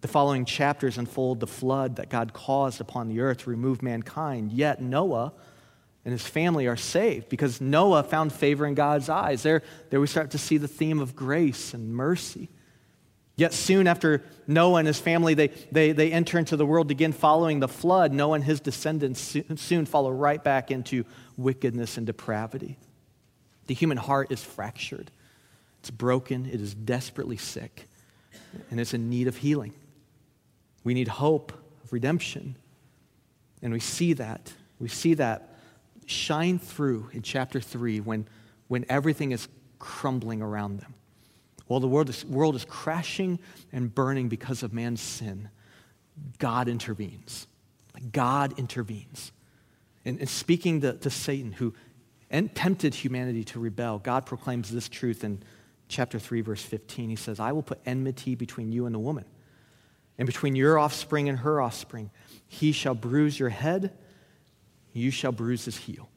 The 0.00 0.08
following 0.08 0.44
chapters 0.44 0.96
unfold 0.96 1.40
the 1.40 1.46
flood 1.46 1.96
that 1.96 2.08
God 2.08 2.32
caused 2.32 2.80
upon 2.80 3.08
the 3.08 3.20
earth 3.20 3.38
to 3.38 3.50
remove 3.50 3.82
mankind, 3.82 4.52
yet 4.52 4.80
Noah 4.80 5.32
and 6.04 6.12
his 6.12 6.26
family 6.26 6.66
are 6.66 6.76
saved 6.76 7.28
because 7.28 7.60
Noah 7.60 8.04
found 8.04 8.32
favor 8.32 8.64
in 8.64 8.74
God's 8.74 9.08
eyes. 9.08 9.42
There, 9.42 9.62
there 9.90 10.00
we 10.00 10.06
start 10.06 10.30
to 10.30 10.38
see 10.38 10.56
the 10.56 10.68
theme 10.68 11.00
of 11.00 11.14
grace 11.14 11.74
and 11.74 11.92
mercy. 11.92 12.48
Yet 13.36 13.52
soon 13.52 13.86
after 13.86 14.24
Noah 14.46 14.78
and 14.78 14.86
his 14.86 14.98
family, 14.98 15.34
they, 15.34 15.48
they, 15.70 15.92
they 15.92 16.10
enter 16.10 16.38
into 16.38 16.56
the 16.56 16.66
world 16.66 16.90
again 16.90 17.12
following 17.12 17.60
the 17.60 17.68
flood. 17.68 18.12
Noah 18.12 18.34
and 18.34 18.44
his 18.44 18.60
descendants 18.60 19.36
soon 19.56 19.86
follow 19.86 20.10
right 20.10 20.42
back 20.42 20.70
into 20.70 21.04
wickedness 21.38 21.96
and 21.96 22.06
depravity. 22.06 22.76
The 23.66 23.74
human 23.74 23.96
heart 23.96 24.30
is 24.30 24.42
fractured. 24.42 25.10
It's 25.80 25.90
broken. 25.90 26.46
It 26.46 26.60
is 26.60 26.74
desperately 26.74 27.36
sick. 27.36 27.88
And 28.70 28.80
it's 28.80 28.92
in 28.92 29.08
need 29.08 29.28
of 29.28 29.36
healing. 29.36 29.72
We 30.84 30.94
need 30.94 31.08
hope 31.08 31.52
of 31.84 31.92
redemption. 31.92 32.56
And 33.62 33.72
we 33.72 33.80
see 33.80 34.12
that. 34.14 34.52
We 34.78 34.88
see 34.88 35.14
that 35.14 35.54
shine 36.06 36.58
through 36.58 37.10
in 37.12 37.22
chapter 37.22 37.60
3 37.60 38.00
when, 38.00 38.26
when 38.68 38.84
everything 38.88 39.32
is 39.32 39.48
crumbling 39.78 40.42
around 40.42 40.80
them. 40.80 40.94
While 41.66 41.80
the 41.80 41.88
world 41.88 42.08
is, 42.08 42.24
world 42.24 42.56
is 42.56 42.64
crashing 42.64 43.38
and 43.72 43.94
burning 43.94 44.28
because 44.28 44.62
of 44.62 44.72
man's 44.72 45.02
sin, 45.02 45.50
God 46.38 46.68
intervenes. 46.68 47.46
God 48.12 48.58
intervenes. 48.58 49.32
And, 50.04 50.18
and 50.20 50.28
speaking 50.28 50.80
to, 50.82 50.94
to 50.94 51.10
Satan, 51.10 51.52
who 51.52 51.74
and 52.30 52.54
tempted 52.54 52.94
humanity 52.94 53.44
to 53.44 53.58
rebel, 53.58 53.98
God 53.98 54.26
proclaims 54.26 54.70
this 54.70 54.88
truth 54.88 55.24
in 55.24 55.42
chapter 55.88 56.18
3, 56.18 56.42
verse 56.42 56.62
15. 56.62 57.08
He 57.08 57.16
says, 57.16 57.40
I 57.40 57.52
will 57.52 57.62
put 57.62 57.80
enmity 57.86 58.34
between 58.34 58.70
you 58.70 58.86
and 58.86 58.94
the 58.94 58.98
woman, 58.98 59.24
and 60.18 60.26
between 60.26 60.54
your 60.54 60.78
offspring 60.78 61.28
and 61.28 61.38
her 61.38 61.60
offspring. 61.60 62.10
He 62.46 62.72
shall 62.72 62.94
bruise 62.94 63.38
your 63.38 63.48
head, 63.48 63.96
you 64.92 65.10
shall 65.10 65.32
bruise 65.32 65.64
his 65.64 65.76
heel. 65.76 66.08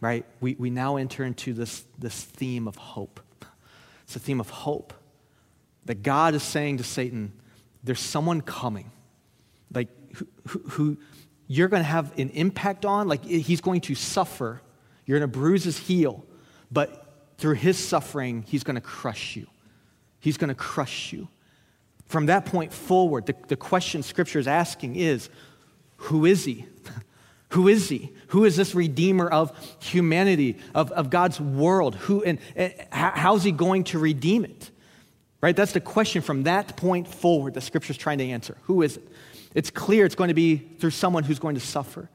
Right? 0.00 0.24
We, 0.40 0.54
we 0.58 0.70
now 0.70 0.96
enter 0.96 1.24
into 1.24 1.52
this, 1.52 1.84
this 1.98 2.22
theme 2.22 2.68
of 2.68 2.76
hope. 2.76 3.20
It's 4.04 4.16
a 4.16 4.20
theme 4.20 4.40
of 4.40 4.48
hope. 4.48 4.94
That 5.86 6.02
God 6.02 6.34
is 6.34 6.42
saying 6.42 6.78
to 6.78 6.84
Satan, 6.84 7.32
there's 7.82 8.00
someone 8.00 8.40
coming, 8.40 8.90
like 9.72 9.88
who, 10.14 10.26
who, 10.46 10.58
who 10.68 10.98
you're 11.48 11.68
going 11.68 11.82
to 11.82 11.88
have 11.88 12.16
an 12.18 12.28
impact 12.30 12.84
on, 12.84 13.08
like 13.08 13.24
he's 13.24 13.62
going 13.62 13.80
to 13.82 13.94
suffer. 13.94 14.60
You're 15.06 15.18
going 15.18 15.30
to 15.30 15.38
bruise 15.38 15.64
his 15.64 15.78
heel, 15.78 16.24
but 16.70 17.06
through 17.38 17.54
his 17.54 17.78
suffering, 17.78 18.44
he's 18.46 18.62
going 18.62 18.74
to 18.74 18.80
crush 18.82 19.34
you. 19.34 19.46
He's 20.20 20.36
going 20.36 20.48
to 20.48 20.54
crush 20.54 21.12
you. 21.12 21.28
From 22.06 22.26
that 22.26 22.44
point 22.44 22.72
forward, 22.72 23.26
the, 23.26 23.34
the 23.48 23.56
question 23.56 24.02
Scripture 24.02 24.38
is 24.38 24.46
asking 24.46 24.96
is 24.96 25.30
who 25.96 26.26
is 26.26 26.44
he? 26.44 26.66
Who 27.52 27.66
is 27.66 27.88
he? 27.88 28.12
Who 28.26 28.44
is 28.44 28.56
this 28.56 28.74
redeemer 28.74 29.26
of 29.26 29.56
humanity, 29.82 30.58
of, 30.74 30.92
of 30.92 31.08
God's 31.08 31.40
world? 31.40 31.94
Who, 31.94 32.22
and, 32.22 32.38
and 32.54 32.74
how's 32.90 33.42
he 33.42 33.52
going 33.52 33.84
to 33.84 33.98
redeem 33.98 34.44
it? 34.44 34.70
Right? 35.40 35.56
That's 35.56 35.72
the 35.72 35.80
question 35.80 36.20
from 36.20 36.42
that 36.42 36.76
point 36.76 37.08
forward 37.08 37.54
the 37.54 37.62
scripture's 37.62 37.96
trying 37.96 38.18
to 38.18 38.26
answer. 38.26 38.58
Who 38.64 38.82
is 38.82 38.98
it? 38.98 39.08
It's 39.58 39.70
clear 39.70 40.06
it's 40.06 40.14
going 40.14 40.28
to 40.28 40.34
be 40.34 40.56
through 40.56 40.92
someone 40.92 41.24
who's 41.24 41.40
going 41.40 41.56
to 41.56 41.60
suffer. 41.60 42.08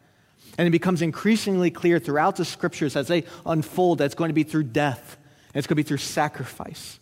And 0.58 0.65
it 0.65 0.71
becomes 0.71 1.01
increasingly 1.01 1.71
clear 1.71 1.99
throughout 1.99 2.38
the 2.38 2.45
scriptures 2.45 2.95
as 2.95 3.10
they 3.10 3.25
unfold 3.45 3.97
that 3.97 4.06
it's 4.06 4.15
going 4.15 4.29
to 4.29 4.34
be 4.34 4.43
through 4.43 4.63
death 4.63 5.17
and 5.47 5.60
it's 5.60 5.67
going 5.67 5.75
to 5.75 5.84
be 5.84 5.86
through 5.86 5.97
sacrifice. 5.97 7.01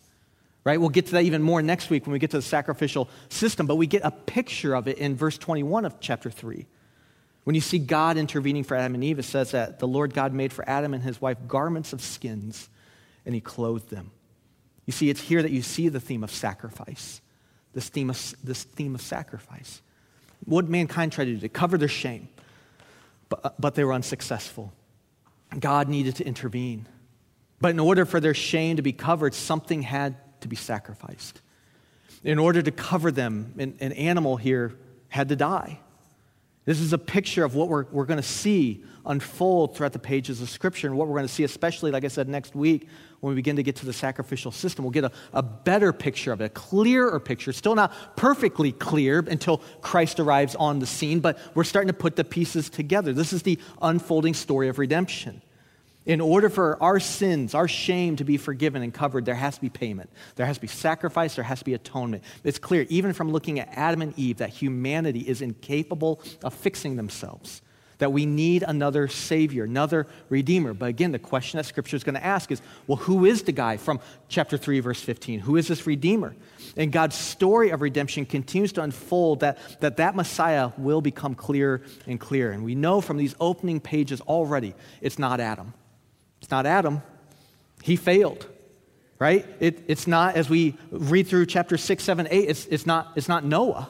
Right? 0.64 0.80
We'll 0.80 0.88
get 0.88 1.06
to 1.06 1.12
that 1.12 1.22
even 1.22 1.42
more 1.42 1.62
next 1.62 1.90
week 1.90 2.06
when 2.06 2.12
we 2.12 2.18
get 2.18 2.32
to 2.32 2.38
the 2.38 2.42
sacrificial 2.42 3.08
system, 3.28 3.68
but 3.68 3.76
we 3.76 3.86
get 3.86 4.02
a 4.02 4.10
picture 4.10 4.74
of 4.74 4.88
it 4.88 4.98
in 4.98 5.14
verse 5.14 5.38
21 5.38 5.84
of 5.84 6.00
chapter 6.00 6.28
3. 6.28 6.66
When 7.44 7.54
you 7.54 7.60
see 7.60 7.78
God 7.78 8.16
intervening 8.16 8.64
for 8.64 8.76
Adam 8.76 8.96
and 8.96 9.04
Eve, 9.04 9.20
it 9.20 9.24
says 9.24 9.52
that 9.52 9.78
the 9.78 9.86
Lord 9.86 10.12
God 10.12 10.32
made 10.32 10.52
for 10.52 10.68
Adam 10.68 10.92
and 10.92 11.04
his 11.04 11.20
wife 11.20 11.38
garments 11.46 11.92
of 11.92 12.00
skins, 12.00 12.68
and 13.24 13.32
he 13.32 13.40
clothed 13.40 13.90
them. 13.90 14.10
You 14.86 14.92
see, 14.92 15.08
it's 15.08 15.20
here 15.20 15.40
that 15.40 15.52
you 15.52 15.62
see 15.62 15.88
the 15.88 16.00
theme 16.00 16.24
of 16.24 16.32
sacrifice, 16.32 17.20
this 17.74 17.88
theme 17.88 18.10
of, 18.10 18.34
this 18.42 18.64
theme 18.64 18.96
of 18.96 19.02
sacrifice. 19.02 19.82
What 20.44 20.68
mankind 20.68 21.12
tried 21.12 21.26
to 21.26 21.34
do? 21.34 21.40
To 21.40 21.48
cover 21.48 21.78
their 21.78 21.88
shame, 21.88 22.28
but, 23.28 23.44
uh, 23.44 23.50
but 23.58 23.74
they 23.74 23.84
were 23.84 23.92
unsuccessful. 23.92 24.72
God 25.58 25.88
needed 25.88 26.16
to 26.16 26.26
intervene. 26.26 26.88
But 27.60 27.70
in 27.70 27.80
order 27.80 28.04
for 28.04 28.18
their 28.18 28.34
shame 28.34 28.76
to 28.76 28.82
be 28.82 28.92
covered, 28.92 29.34
something 29.34 29.82
had 29.82 30.16
to 30.40 30.48
be 30.48 30.56
sacrificed. 30.56 31.40
In 32.24 32.38
order 32.38 32.62
to 32.62 32.70
cover 32.70 33.10
them, 33.10 33.54
an, 33.58 33.76
an 33.80 33.92
animal 33.92 34.36
here 34.36 34.76
had 35.08 35.28
to 35.28 35.36
die. 35.36 35.78
This 36.64 36.80
is 36.80 36.92
a 36.92 36.98
picture 36.98 37.44
of 37.44 37.56
what 37.56 37.68
we're, 37.68 37.86
we're 37.90 38.04
going 38.04 38.20
to 38.20 38.26
see 38.26 38.84
unfold 39.04 39.74
throughout 39.74 39.92
the 39.92 39.98
pages 39.98 40.40
of 40.40 40.48
Scripture 40.48 40.86
and 40.86 40.96
what 40.96 41.08
we're 41.08 41.16
going 41.16 41.26
to 41.26 41.32
see, 41.32 41.42
especially, 41.42 41.90
like 41.90 42.04
I 42.04 42.08
said, 42.08 42.28
next 42.28 42.54
week 42.54 42.86
when 43.18 43.30
we 43.30 43.34
begin 43.34 43.56
to 43.56 43.64
get 43.64 43.74
to 43.76 43.86
the 43.86 43.92
sacrificial 43.92 44.52
system. 44.52 44.84
We'll 44.84 44.92
get 44.92 45.04
a, 45.04 45.12
a 45.32 45.42
better 45.42 45.92
picture 45.92 46.32
of 46.32 46.40
it, 46.40 46.44
a 46.44 46.48
clearer 46.50 47.18
picture. 47.18 47.52
Still 47.52 47.74
not 47.74 48.16
perfectly 48.16 48.70
clear 48.70 49.18
until 49.20 49.58
Christ 49.80 50.20
arrives 50.20 50.54
on 50.54 50.78
the 50.78 50.86
scene, 50.86 51.18
but 51.18 51.36
we're 51.54 51.64
starting 51.64 51.88
to 51.88 51.94
put 51.94 52.14
the 52.14 52.24
pieces 52.24 52.70
together. 52.70 53.12
This 53.12 53.32
is 53.32 53.42
the 53.42 53.58
unfolding 53.80 54.34
story 54.34 54.68
of 54.68 54.78
redemption. 54.78 55.42
In 56.04 56.20
order 56.20 56.48
for 56.48 56.82
our 56.82 56.98
sins, 56.98 57.54
our 57.54 57.68
shame 57.68 58.16
to 58.16 58.24
be 58.24 58.36
forgiven 58.36 58.82
and 58.82 58.92
covered, 58.92 59.24
there 59.24 59.36
has 59.36 59.54
to 59.54 59.60
be 59.60 59.68
payment. 59.68 60.10
There 60.34 60.46
has 60.46 60.56
to 60.56 60.60
be 60.60 60.66
sacrifice. 60.66 61.36
There 61.36 61.44
has 61.44 61.60
to 61.60 61.64
be 61.64 61.74
atonement. 61.74 62.24
It's 62.42 62.58
clear, 62.58 62.86
even 62.88 63.12
from 63.12 63.30
looking 63.30 63.60
at 63.60 63.68
Adam 63.72 64.02
and 64.02 64.18
Eve, 64.18 64.38
that 64.38 64.50
humanity 64.50 65.20
is 65.20 65.42
incapable 65.42 66.20
of 66.42 66.54
fixing 66.54 66.96
themselves, 66.96 67.62
that 67.98 68.12
we 68.12 68.26
need 68.26 68.64
another 68.64 69.06
Savior, 69.06 69.62
another 69.62 70.08
Redeemer. 70.28 70.74
But 70.74 70.86
again, 70.86 71.12
the 71.12 71.20
question 71.20 71.58
that 71.58 71.66
Scripture 71.66 71.94
is 71.94 72.02
going 72.02 72.16
to 72.16 72.24
ask 72.24 72.50
is 72.50 72.60
well, 72.88 72.96
who 72.96 73.24
is 73.24 73.44
the 73.44 73.52
guy 73.52 73.76
from 73.76 74.00
chapter 74.28 74.56
3, 74.56 74.80
verse 74.80 75.00
15? 75.00 75.38
Who 75.38 75.56
is 75.56 75.68
this 75.68 75.86
Redeemer? 75.86 76.34
And 76.76 76.90
God's 76.90 77.16
story 77.16 77.70
of 77.70 77.80
redemption 77.80 78.26
continues 78.26 78.72
to 78.72 78.82
unfold 78.82 79.40
that 79.40 79.56
that, 79.80 79.98
that 79.98 80.16
Messiah 80.16 80.72
will 80.78 81.00
become 81.00 81.36
clearer 81.36 81.80
and 82.08 82.18
clearer. 82.18 82.50
And 82.50 82.64
we 82.64 82.74
know 82.74 83.00
from 83.00 83.18
these 83.18 83.36
opening 83.38 83.78
pages 83.78 84.20
already 84.22 84.74
it's 85.00 85.20
not 85.20 85.38
Adam. 85.38 85.74
Not 86.52 86.66
Adam. 86.66 87.02
He 87.82 87.96
failed, 87.96 88.46
right? 89.18 89.46
It, 89.58 89.84
it's 89.88 90.06
not, 90.06 90.36
as 90.36 90.50
we 90.50 90.76
read 90.90 91.26
through 91.26 91.46
chapter 91.46 91.78
6, 91.78 92.04
7, 92.04 92.28
8, 92.30 92.48
it's, 92.48 92.66
it's, 92.66 92.86
not, 92.86 93.12
it's 93.16 93.26
not 93.26 93.42
Noah, 93.42 93.88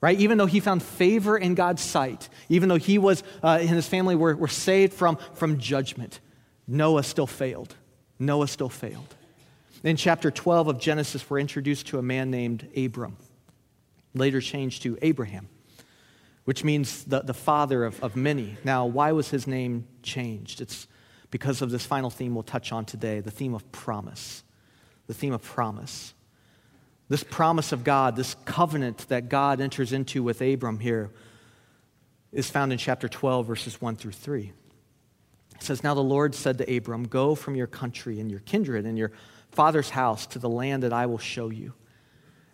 right? 0.00 0.18
Even 0.18 0.38
though 0.38 0.46
he 0.46 0.60
found 0.60 0.82
favor 0.82 1.36
in 1.36 1.54
God's 1.54 1.82
sight, 1.82 2.30
even 2.48 2.70
though 2.70 2.78
he 2.78 2.96
was, 2.96 3.22
uh, 3.44 3.58
and 3.60 3.68
his 3.68 3.86
family 3.86 4.16
were, 4.16 4.34
were 4.34 4.48
saved 4.48 4.94
from, 4.94 5.18
from 5.34 5.58
judgment, 5.58 6.20
Noah 6.66 7.02
still 7.02 7.26
failed. 7.26 7.74
Noah 8.18 8.48
still 8.48 8.70
failed. 8.70 9.14
In 9.84 9.96
chapter 9.96 10.30
12 10.30 10.68
of 10.68 10.80
Genesis, 10.80 11.28
we're 11.28 11.38
introduced 11.38 11.88
to 11.88 11.98
a 11.98 12.02
man 12.02 12.30
named 12.30 12.66
Abram, 12.76 13.18
later 14.14 14.40
changed 14.40 14.82
to 14.84 14.96
Abraham. 15.02 15.48
which 16.44 16.64
means 16.64 17.04
the, 17.04 17.20
the 17.20 17.34
father 17.34 17.84
of, 17.84 18.02
of 18.02 18.16
many. 18.16 18.56
Now, 18.64 18.86
why 18.86 19.12
was 19.12 19.28
his 19.28 19.46
name 19.46 19.86
changed? 20.02 20.60
It's 20.60 20.86
because 21.30 21.62
of 21.62 21.70
this 21.70 21.86
final 21.86 22.10
theme 22.10 22.34
we'll 22.34 22.42
touch 22.42 22.72
on 22.72 22.84
today 22.84 23.20
the 23.20 23.30
theme 23.30 23.54
of 23.54 23.70
promise. 23.72 24.42
The 25.06 25.14
theme 25.14 25.32
of 25.32 25.42
promise. 25.42 26.14
This 27.08 27.24
promise 27.24 27.72
of 27.72 27.82
God, 27.82 28.14
this 28.14 28.36
covenant 28.44 29.08
that 29.08 29.28
God 29.28 29.60
enters 29.60 29.92
into 29.92 30.22
with 30.22 30.40
Abram 30.40 30.78
here, 30.78 31.10
is 32.32 32.48
found 32.48 32.72
in 32.72 32.78
chapter 32.78 33.08
12, 33.08 33.46
verses 33.46 33.80
1 33.80 33.96
through 33.96 34.12
3. 34.12 34.52
It 35.56 35.62
says, 35.62 35.82
Now 35.82 35.94
the 35.94 36.00
Lord 36.00 36.34
said 36.34 36.58
to 36.58 36.76
Abram, 36.76 37.08
Go 37.08 37.34
from 37.34 37.56
your 37.56 37.66
country 37.66 38.20
and 38.20 38.30
your 38.30 38.40
kindred 38.40 38.86
and 38.86 38.96
your 38.96 39.10
father's 39.50 39.90
house 39.90 40.26
to 40.26 40.38
the 40.38 40.48
land 40.48 40.84
that 40.84 40.92
I 40.92 41.06
will 41.06 41.18
show 41.18 41.50
you. 41.50 41.74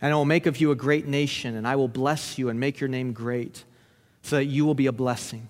And 0.00 0.12
I 0.12 0.16
will 0.16 0.24
make 0.24 0.46
of 0.46 0.60
you 0.60 0.70
a 0.70 0.74
great 0.74 1.06
nation, 1.06 1.54
and 1.54 1.68
I 1.68 1.76
will 1.76 1.88
bless 1.88 2.38
you 2.38 2.48
and 2.48 2.58
make 2.58 2.80
your 2.80 2.88
name 2.88 3.12
great, 3.12 3.64
so 4.22 4.36
that 4.36 4.46
you 4.46 4.64
will 4.64 4.74
be 4.74 4.86
a 4.86 4.92
blessing. 4.92 5.48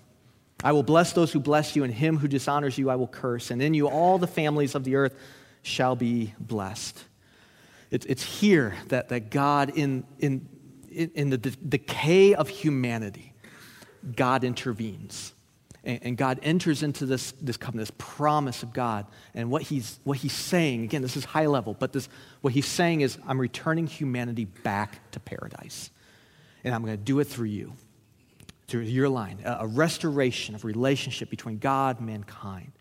I 0.63 0.71
will 0.71 0.83
bless 0.83 1.13
those 1.13 1.31
who 1.31 1.39
bless 1.39 1.75
you, 1.75 1.83
and 1.83 1.93
him 1.93 2.17
who 2.17 2.27
dishonors 2.27 2.77
you 2.77 2.89
I 2.89 2.95
will 2.95 3.07
curse. 3.07 3.51
And 3.51 3.61
in 3.61 3.73
you 3.73 3.87
all 3.87 4.17
the 4.17 4.27
families 4.27 4.75
of 4.75 4.83
the 4.83 4.95
earth 4.95 5.15
shall 5.61 5.95
be 5.95 6.33
blessed. 6.39 7.03
It's, 7.89 8.23
here 8.23 8.75
that, 8.87 9.09
that 9.09 9.29
God, 9.29 9.71
in, 9.75 10.03
in, 10.19 10.47
in 10.91 11.29
the 11.29 11.37
decay 11.37 12.33
of 12.33 12.49
humanity, 12.49 13.33
God 14.15 14.43
intervenes. 14.43 15.33
And, 15.83 15.99
and 16.03 16.17
God 16.17 16.39
enters 16.43 16.83
into 16.83 17.05
this, 17.05 17.33
this 17.41 17.55
covenant, 17.55 17.87
this 17.87 17.95
promise 17.97 18.61
of 18.61 18.73
God. 18.73 19.05
And 19.33 19.49
what 19.49 19.61
he's, 19.61 19.99
what 20.03 20.17
he's 20.17 20.33
saying, 20.33 20.83
again, 20.83 21.01
this 21.01 21.15
is 21.15 21.23
high 21.23 21.45
level, 21.45 21.75
but 21.75 21.93
this, 21.93 22.09
what 22.41 22.51
he's 22.51 22.65
saying 22.65 23.01
is, 23.01 23.17
I'm 23.25 23.39
returning 23.39 23.87
humanity 23.87 24.45
back 24.45 25.11
to 25.11 25.19
paradise. 25.19 25.89
And 26.63 26.75
I'm 26.75 26.83
going 26.83 26.97
to 26.97 27.03
do 27.03 27.19
it 27.19 27.25
through 27.25 27.47
you, 27.47 27.73
through 28.67 28.81
your 28.81 29.07
line, 29.07 29.39
a, 29.45 29.65
restoration 29.65 30.53
of 30.53 30.65
relationship 30.65 31.29
between 31.29 31.57
God 31.57 31.99
and 31.99 32.07
mankind. 32.07 32.73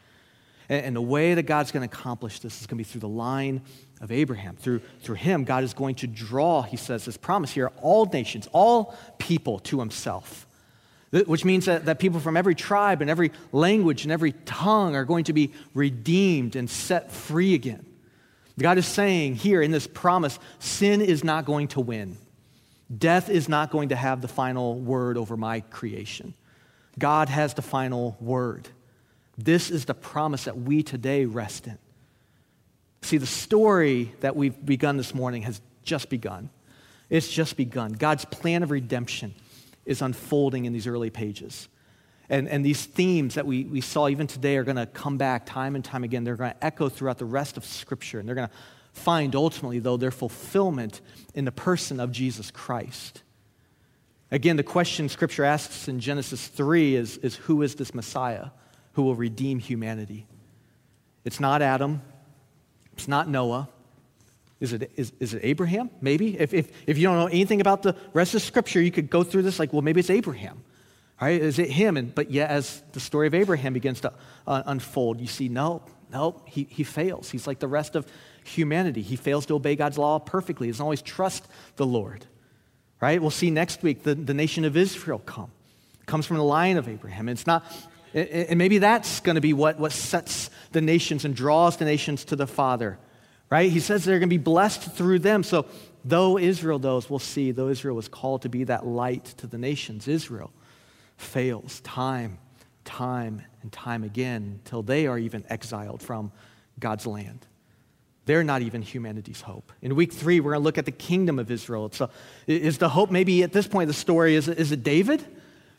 And, 0.68 0.84
and 0.84 0.96
the 0.96 1.00
way 1.00 1.34
that 1.34 1.44
God's 1.44 1.70
going 1.70 1.88
to 1.88 1.94
accomplish 1.94 2.40
this 2.40 2.60
is 2.60 2.66
going 2.66 2.78
to 2.78 2.84
be 2.84 2.90
through 2.90 3.02
the 3.02 3.08
line 3.08 3.62
of 4.00 4.10
Abraham. 4.10 4.56
Through, 4.56 4.80
through 5.00 5.14
him, 5.14 5.44
God 5.44 5.62
is 5.62 5.74
going 5.74 5.94
to 5.96 6.08
draw, 6.08 6.62
he 6.62 6.76
says, 6.76 7.04
this 7.04 7.16
promise 7.16 7.52
here, 7.52 7.70
all 7.82 8.04
nations, 8.06 8.48
all 8.52 8.96
people 9.18 9.60
to 9.60 9.78
himself. 9.78 10.48
Which 11.12 11.44
means 11.44 11.66
that, 11.66 11.84
that 11.84 12.00
people 12.00 12.18
from 12.18 12.36
every 12.36 12.56
tribe 12.56 13.00
and 13.00 13.08
every 13.08 13.30
language 13.52 14.02
and 14.02 14.10
every 14.10 14.32
tongue 14.44 14.96
are 14.96 15.04
going 15.04 15.24
to 15.24 15.32
be 15.32 15.52
redeemed 15.72 16.56
and 16.56 16.68
set 16.68 17.12
free 17.12 17.54
again. 17.54 17.86
God 18.58 18.76
is 18.76 18.86
saying 18.86 19.36
here 19.36 19.62
in 19.62 19.70
this 19.70 19.86
promise 19.86 20.40
sin 20.58 21.00
is 21.00 21.22
not 21.22 21.44
going 21.44 21.68
to 21.68 21.80
win, 21.80 22.16
death 22.94 23.28
is 23.28 23.48
not 23.48 23.70
going 23.70 23.90
to 23.90 23.96
have 23.96 24.20
the 24.20 24.28
final 24.28 24.78
word 24.78 25.16
over 25.16 25.36
my 25.36 25.60
creation. 25.60 26.34
God 26.98 27.28
has 27.28 27.54
the 27.54 27.62
final 27.62 28.16
word. 28.20 28.68
This 29.38 29.70
is 29.70 29.84
the 29.84 29.94
promise 29.94 30.44
that 30.44 30.58
we 30.58 30.82
today 30.82 31.24
rest 31.24 31.66
in. 31.66 31.78
See, 33.02 33.18
the 33.18 33.26
story 33.26 34.12
that 34.20 34.34
we've 34.34 34.64
begun 34.64 34.96
this 34.96 35.14
morning 35.14 35.42
has 35.42 35.60
just 35.84 36.08
begun. 36.08 36.50
It's 37.10 37.28
just 37.28 37.56
begun. 37.56 37.92
God's 37.92 38.24
plan 38.24 38.62
of 38.62 38.70
redemption 38.70 39.34
is 39.84 40.02
unfolding 40.02 40.64
in 40.64 40.72
these 40.72 40.86
early 40.86 41.10
pages. 41.10 41.68
And, 42.28 42.48
and 42.48 42.64
these 42.64 42.84
themes 42.84 43.34
that 43.34 43.46
we, 43.46 43.64
we 43.64 43.80
saw 43.80 44.08
even 44.08 44.26
today 44.26 44.56
are 44.56 44.64
going 44.64 44.76
to 44.76 44.86
come 44.86 45.16
back 45.16 45.46
time 45.46 45.76
and 45.76 45.84
time 45.84 46.02
again. 46.02 46.24
They're 46.24 46.34
going 46.34 46.50
to 46.50 46.64
echo 46.64 46.88
throughout 46.88 47.18
the 47.18 47.24
rest 47.24 47.56
of 47.56 47.64
Scripture. 47.64 48.18
And 48.18 48.28
they're 48.28 48.34
going 48.34 48.48
to 48.48 48.54
find 48.96 49.36
ultimately, 49.36 49.78
though, 49.78 49.96
their 49.96 50.10
fulfillment 50.10 51.00
in 51.34 51.44
the 51.44 51.52
person 51.52 52.00
of 52.00 52.10
Jesus 52.10 52.50
Christ. 52.50 53.22
Again, 54.30 54.56
the 54.56 54.62
question 54.62 55.08
Scripture 55.08 55.44
asks 55.44 55.86
in 55.86 56.00
Genesis 56.00 56.48
3 56.48 56.96
is, 56.96 57.16
is 57.18 57.36
Who 57.36 57.62
is 57.62 57.76
this 57.76 57.94
Messiah 57.94 58.46
who 58.94 59.02
will 59.02 59.14
redeem 59.14 59.58
humanity? 59.58 60.26
It's 61.24 61.38
not 61.38 61.62
Adam, 61.62 62.02
it's 62.94 63.08
not 63.08 63.28
Noah. 63.28 63.68
Is 64.58 64.72
it, 64.72 64.90
is, 64.96 65.12
is 65.20 65.34
it 65.34 65.40
Abraham? 65.44 65.90
Maybe. 66.00 66.38
If, 66.40 66.54
if, 66.54 66.72
if 66.86 66.96
you 66.96 67.04
don't 67.04 67.18
know 67.18 67.26
anything 67.26 67.60
about 67.60 67.82
the 67.82 67.94
rest 68.14 68.34
of 68.34 68.40
Scripture, 68.40 68.80
you 68.80 68.90
could 68.90 69.10
go 69.10 69.22
through 69.22 69.42
this 69.42 69.58
like, 69.58 69.70
well, 69.74 69.82
maybe 69.82 70.00
it's 70.00 70.08
Abraham. 70.08 70.64
Right? 71.20 71.40
Is 71.40 71.58
it 71.58 71.70
him? 71.70 71.98
And, 71.98 72.14
but 72.14 72.30
yet, 72.30 72.48
as 72.48 72.82
the 72.92 73.00
story 73.00 73.26
of 73.26 73.34
Abraham 73.34 73.74
begins 73.74 74.00
to 74.00 74.14
uh, 74.46 74.62
unfold, 74.64 75.20
you 75.20 75.26
see, 75.26 75.50
no, 75.50 75.82
no, 76.10 76.42
he, 76.46 76.66
he 76.70 76.84
fails. 76.84 77.30
He's 77.30 77.46
like 77.46 77.58
the 77.58 77.68
rest 77.68 77.96
of 77.96 78.06
humanity. 78.46 79.02
He 79.02 79.16
fails 79.16 79.46
to 79.46 79.54
obey 79.54 79.76
God's 79.76 79.98
law 79.98 80.18
perfectly. 80.18 80.68
He 80.68 80.72
doesn't 80.72 80.82
always 80.82 81.02
trust 81.02 81.46
the 81.76 81.86
Lord. 81.86 82.26
Right? 83.00 83.20
We'll 83.20 83.30
see 83.30 83.50
next 83.50 83.82
week 83.82 84.02
the, 84.02 84.14
the 84.14 84.34
nation 84.34 84.64
of 84.64 84.76
Israel 84.76 85.18
come. 85.18 85.50
It 86.00 86.06
comes 86.06 86.26
from 86.26 86.38
the 86.38 86.44
line 86.44 86.76
of 86.76 86.88
Abraham. 86.88 87.28
It's 87.28 87.46
not, 87.46 87.64
and 88.14 88.58
maybe 88.58 88.78
that's 88.78 89.20
going 89.20 89.34
to 89.34 89.40
be 89.40 89.52
what, 89.52 89.78
what 89.78 89.92
sets 89.92 90.50
the 90.72 90.80
nations 90.80 91.24
and 91.24 91.34
draws 91.34 91.76
the 91.76 91.84
nations 91.84 92.24
to 92.26 92.36
the 92.36 92.46
Father 92.46 92.98
right? 93.50 93.70
He 93.70 93.80
says 93.80 94.04
they're 94.04 94.18
going 94.18 94.28
to 94.28 94.34
be 94.34 94.42
blessed 94.42 94.82
through 94.82 95.20
them. 95.20 95.42
So, 95.42 95.66
though 96.04 96.38
Israel, 96.38 96.78
those 96.78 97.08
we'll 97.08 97.18
see, 97.18 97.52
though 97.52 97.68
Israel 97.68 97.96
was 97.96 98.08
called 98.08 98.42
to 98.42 98.48
be 98.48 98.64
that 98.64 98.86
light 98.86 99.24
to 99.38 99.46
the 99.46 99.58
nations, 99.58 100.08
Israel 100.08 100.52
fails 101.16 101.80
time, 101.80 102.38
time, 102.84 103.42
and 103.62 103.72
time 103.72 104.04
again 104.04 104.60
until 104.64 104.82
they 104.82 105.06
are 105.06 105.18
even 105.18 105.44
exiled 105.48 106.02
from 106.02 106.32
God's 106.78 107.06
land. 107.06 107.46
They're 108.26 108.44
not 108.44 108.62
even 108.62 108.82
humanity's 108.82 109.40
hope. 109.40 109.72
In 109.80 109.94
week 109.94 110.12
three, 110.12 110.40
we're 110.40 110.52
going 110.52 110.60
to 110.60 110.64
look 110.64 110.78
at 110.78 110.84
the 110.84 110.90
kingdom 110.90 111.38
of 111.38 111.50
Israel. 111.50 111.90
So, 111.92 112.10
is 112.46 112.78
the 112.78 112.88
hope 112.88 113.10
maybe 113.10 113.44
at 113.44 113.52
this 113.52 113.68
point 113.68 113.88
of 113.88 113.94
the 113.94 114.00
story, 114.00 114.34
is, 114.34 114.48
is 114.48 114.72
it 114.72 114.82
David? 114.82 115.24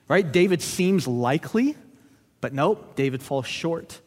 Right? 0.07 0.29
David 0.29 0.61
seems 0.61 1.05
likely, 1.07 1.75
but 2.39 2.53
nope, 2.53 2.95
David 2.95 3.21
falls 3.21 3.45
short. 3.45 3.99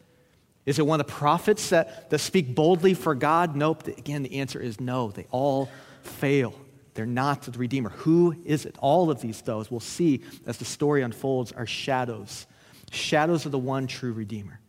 Is 0.65 0.79
it 0.79 0.85
one 0.85 0.99
of 0.99 1.07
the 1.07 1.13
prophets 1.13 1.69
that, 1.69 2.09
that 2.09 2.19
speak 2.19 2.55
boldly 2.55 2.95
for 2.95 3.13
God? 3.13 3.55
Nope. 3.55 3.87
Again, 3.87 4.23
the 4.23 4.39
answer 4.39 4.59
is 4.59 4.79
no. 4.79 5.11
They 5.11 5.27
all 5.31 5.69
fail. 6.01 6.55
They're 6.93 7.05
not 7.05 7.43
the 7.43 7.57
Redeemer. 7.57 7.89
Who 7.89 8.35
is 8.43 8.65
it? 8.65 8.75
All 8.79 9.09
of 9.09 9.21
these, 9.21 9.41
though, 9.41 9.63
we'll 9.69 9.79
see 9.79 10.21
as 10.45 10.57
the 10.57 10.65
story 10.65 11.03
unfolds, 11.03 11.51
are 11.51 11.65
shadows. 11.65 12.47
Shadows 12.91 13.45
of 13.45 13.51
the 13.51 13.59
one 13.59 13.87
true 13.87 14.13
Redeemer. 14.13 14.59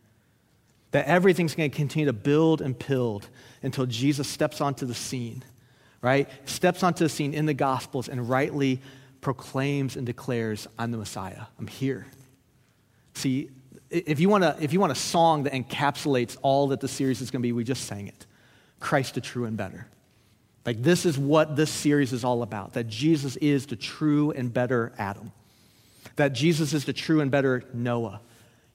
That 0.91 1.05
everything's 1.07 1.55
going 1.55 1.69
to 1.69 1.75
continue 1.75 2.05
to 2.05 2.13
build 2.13 2.61
and 2.61 2.77
build 2.77 3.27
until 3.63 3.85
Jesus 3.85 4.27
steps 4.27 4.61
onto 4.61 4.85
the 4.85 4.93
scene, 4.93 5.43
right? 6.01 6.29
Steps 6.45 6.83
onto 6.83 7.03
the 7.03 7.09
scene 7.09 7.33
in 7.33 7.45
the 7.45 7.53
Gospels 7.53 8.09
and 8.09 8.29
rightly 8.29 8.81
proclaims 9.21 9.95
and 9.95 10.05
declares, 10.05 10.67
I'm 10.77 10.91
the 10.91 10.97
Messiah. 10.97 11.43
I'm 11.57 11.67
here. 11.67 12.05
See, 13.15 13.49
if 13.89 14.19
you 14.19 14.29
want 14.29 14.43
a, 14.43 14.55
if 14.59 14.73
you 14.73 14.79
want 14.79 14.91
a 14.91 14.95
song 14.95 15.43
that 15.43 15.53
encapsulates 15.53 16.37
all 16.41 16.67
that 16.67 16.81
the 16.81 16.87
series 16.87 17.21
is 17.21 17.31
going 17.31 17.41
to 17.41 17.47
be, 17.47 17.51
we 17.51 17.63
just 17.63 17.85
sang 17.85 18.07
it. 18.07 18.25
Christ 18.79 19.15
the 19.15 19.21
true 19.21 19.45
and 19.45 19.55
better. 19.55 19.87
Like 20.65 20.81
this 20.81 21.05
is 21.05 21.17
what 21.17 21.55
this 21.55 21.69
series 21.69 22.13
is 22.13 22.23
all 22.23 22.41
about. 22.41 22.73
That 22.73 22.87
Jesus 22.87 23.35
is 23.37 23.65
the 23.65 23.75
true 23.75 24.31
and 24.31 24.53
better 24.53 24.93
Adam. 24.97 25.31
That 26.15 26.33
Jesus 26.33 26.73
is 26.73 26.85
the 26.85 26.93
true 26.93 27.21
and 27.21 27.31
better 27.31 27.63
Noah. 27.73 28.21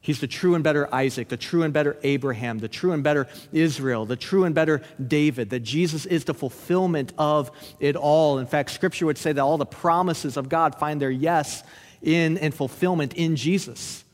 He's 0.01 0.21
the 0.21 0.29
true 0.29 0.55
and 0.55 0.63
better 0.63 0.93
Isaac, 0.95 1.29
the 1.29 1.37
true 1.37 1.65
and 1.65 1.73
better 1.73 1.97
Abraham, 2.03 2.59
the 2.59 2.69
true 2.69 2.93
and 2.93 3.03
better 3.03 3.27
Israel, 3.53 4.07
the 4.07 4.17
true 4.17 4.45
and 4.45 4.55
better 4.55 4.81
David, 5.05 5.51
that 5.51 5.61
Jesus 5.61 6.07
is 6.07 6.25
the 6.25 6.35
fulfillment 6.35 7.13
of 7.19 7.51
it 7.81 7.97
all. 7.97 8.39
In 8.39 8.47
fact, 8.47 8.71
Scripture 8.71 9.07
would 9.07 9.19
say 9.19 9.33
that 9.33 9.43
all 9.43 9.59
the 9.59 9.67
promises 9.67 10.37
of 10.37 10.49
God 10.49 10.77
find 10.77 11.01
their 11.01 11.11
yes 11.11 11.65
in 12.01 12.39
and 12.39 12.55
fulfillment 12.55 13.15
in 13.15 13.35
Jesus. 13.35 14.05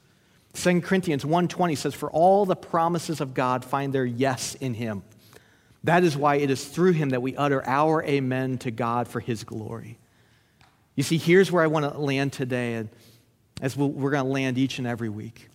2 0.55 0.81
Corinthians 0.81 1.25
1:20 1.25 1.77
says 1.77 1.95
for 1.95 2.11
all 2.11 2.47
the 2.47 2.57
promises 2.57 3.21
of 3.21 3.35
God 3.35 3.65
find 3.65 3.93
their 3.93 4.07
yes 4.07 4.55
in 4.55 4.75
him. 4.75 5.03
That 5.83 6.03
is 6.03 6.17
why 6.17 6.37
it 6.37 6.51
is 6.51 6.65
through 6.65 6.93
him 6.93 7.11
that 7.11 7.21
we 7.21 7.37
utter 7.37 7.63
our 7.67 8.03
amen 8.05 8.59
to 8.59 8.71
God 8.71 9.07
for 9.07 9.21
his 9.21 9.45
glory. 9.45 9.99
You 10.95 11.03
see, 11.03 11.19
here's 11.19 11.53
where 11.53 11.63
I 11.63 11.67
want 11.67 11.93
to 11.93 11.99
land 11.99 12.33
today, 12.33 12.75
and 12.75 12.89
as 13.61 13.77
we're 13.77 14.11
going 14.11 14.25
to 14.25 14.31
land 14.31 14.57
each 14.57 14.79
and 14.79 14.87
every 14.87 15.11
week. 15.11 15.49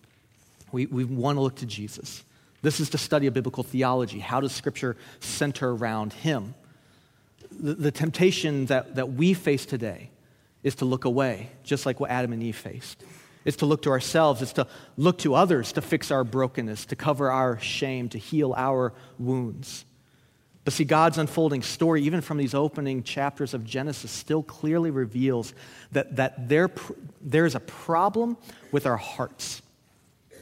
We, 0.72 0.86
we 0.86 1.04
want 1.04 1.36
to 1.36 1.42
look 1.42 1.56
to 1.56 1.66
Jesus. 1.66 2.24
This 2.62 2.80
is 2.80 2.90
the 2.90 2.98
study 2.98 3.26
of 3.26 3.34
biblical 3.34 3.64
theology. 3.64 4.18
How 4.18 4.40
does 4.40 4.52
Scripture 4.52 4.96
center 5.20 5.70
around 5.70 6.12
him? 6.12 6.54
The, 7.50 7.74
the 7.74 7.90
temptation 7.90 8.66
that, 8.66 8.96
that 8.96 9.12
we 9.12 9.34
face 9.34 9.66
today 9.66 10.10
is 10.62 10.74
to 10.76 10.84
look 10.84 11.04
away, 11.04 11.50
just 11.64 11.86
like 11.86 12.00
what 12.00 12.10
Adam 12.10 12.32
and 12.32 12.42
Eve 12.42 12.56
faced. 12.56 13.02
It's 13.44 13.56
to 13.58 13.66
look 13.66 13.82
to 13.82 13.90
ourselves. 13.90 14.42
It's 14.42 14.52
to 14.54 14.66
look 14.96 15.18
to 15.18 15.34
others 15.34 15.72
to 15.72 15.80
fix 15.80 16.10
our 16.10 16.24
brokenness, 16.24 16.86
to 16.86 16.96
cover 16.96 17.30
our 17.30 17.58
shame, 17.58 18.08
to 18.10 18.18
heal 18.18 18.52
our 18.56 18.92
wounds. 19.18 19.86
But 20.64 20.74
see, 20.74 20.84
God's 20.84 21.16
unfolding 21.16 21.62
story, 21.62 22.02
even 22.02 22.20
from 22.20 22.36
these 22.36 22.54
opening 22.54 23.02
chapters 23.02 23.54
of 23.54 23.64
Genesis, 23.64 24.10
still 24.10 24.42
clearly 24.42 24.90
reveals 24.90 25.54
that, 25.92 26.16
that 26.16 26.48
there, 26.48 26.70
there 27.22 27.46
is 27.46 27.54
a 27.54 27.60
problem 27.60 28.36
with 28.70 28.84
our 28.84 28.98
hearts, 28.98 29.62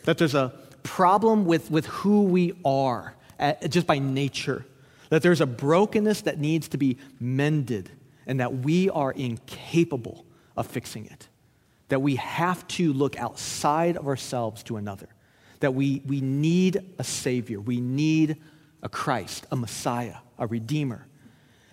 that 0.05 0.19
there's 0.19 0.35
a 0.35 0.53
problem 0.83 1.45
with, 1.45 1.71
with 1.71 1.87
who 1.87 2.23
we 2.25 2.53
are 2.65 3.15
at, 3.39 3.71
just 3.71 3.87
by 3.87 3.99
nature, 3.99 4.65
that 5.11 5.23
there's 5.23 5.41
a 5.41 5.47
brokenness 5.47 6.23
that 6.23 6.39
needs 6.39 6.69
to 6.69 6.79
be 6.79 6.99
mended, 7.21 7.91
and 8.27 8.41
that 8.41 8.59
we 8.59 8.91
are 8.91 9.13
incapable 9.13 10.25
of 10.57 10.67
fixing 10.67 11.07
it. 11.07 11.29
that 11.89 12.01
we 12.01 12.17
have 12.17 12.67
to 12.69 12.93
look 12.93 13.19
outside 13.19 13.97
of 13.97 14.07
ourselves 14.07 14.63
to 14.65 14.77
another, 14.77 15.09
that 15.61 15.75
we, 15.75 16.03
we 16.07 16.21
need 16.21 16.83
a 16.99 17.05
Savior, 17.05 17.61
we 17.61 17.81
need 17.81 18.37
a 18.83 18.89
Christ, 18.89 19.47
a 19.51 19.57
Messiah, 19.57 20.17
a 20.39 20.47
Redeemer. 20.47 21.07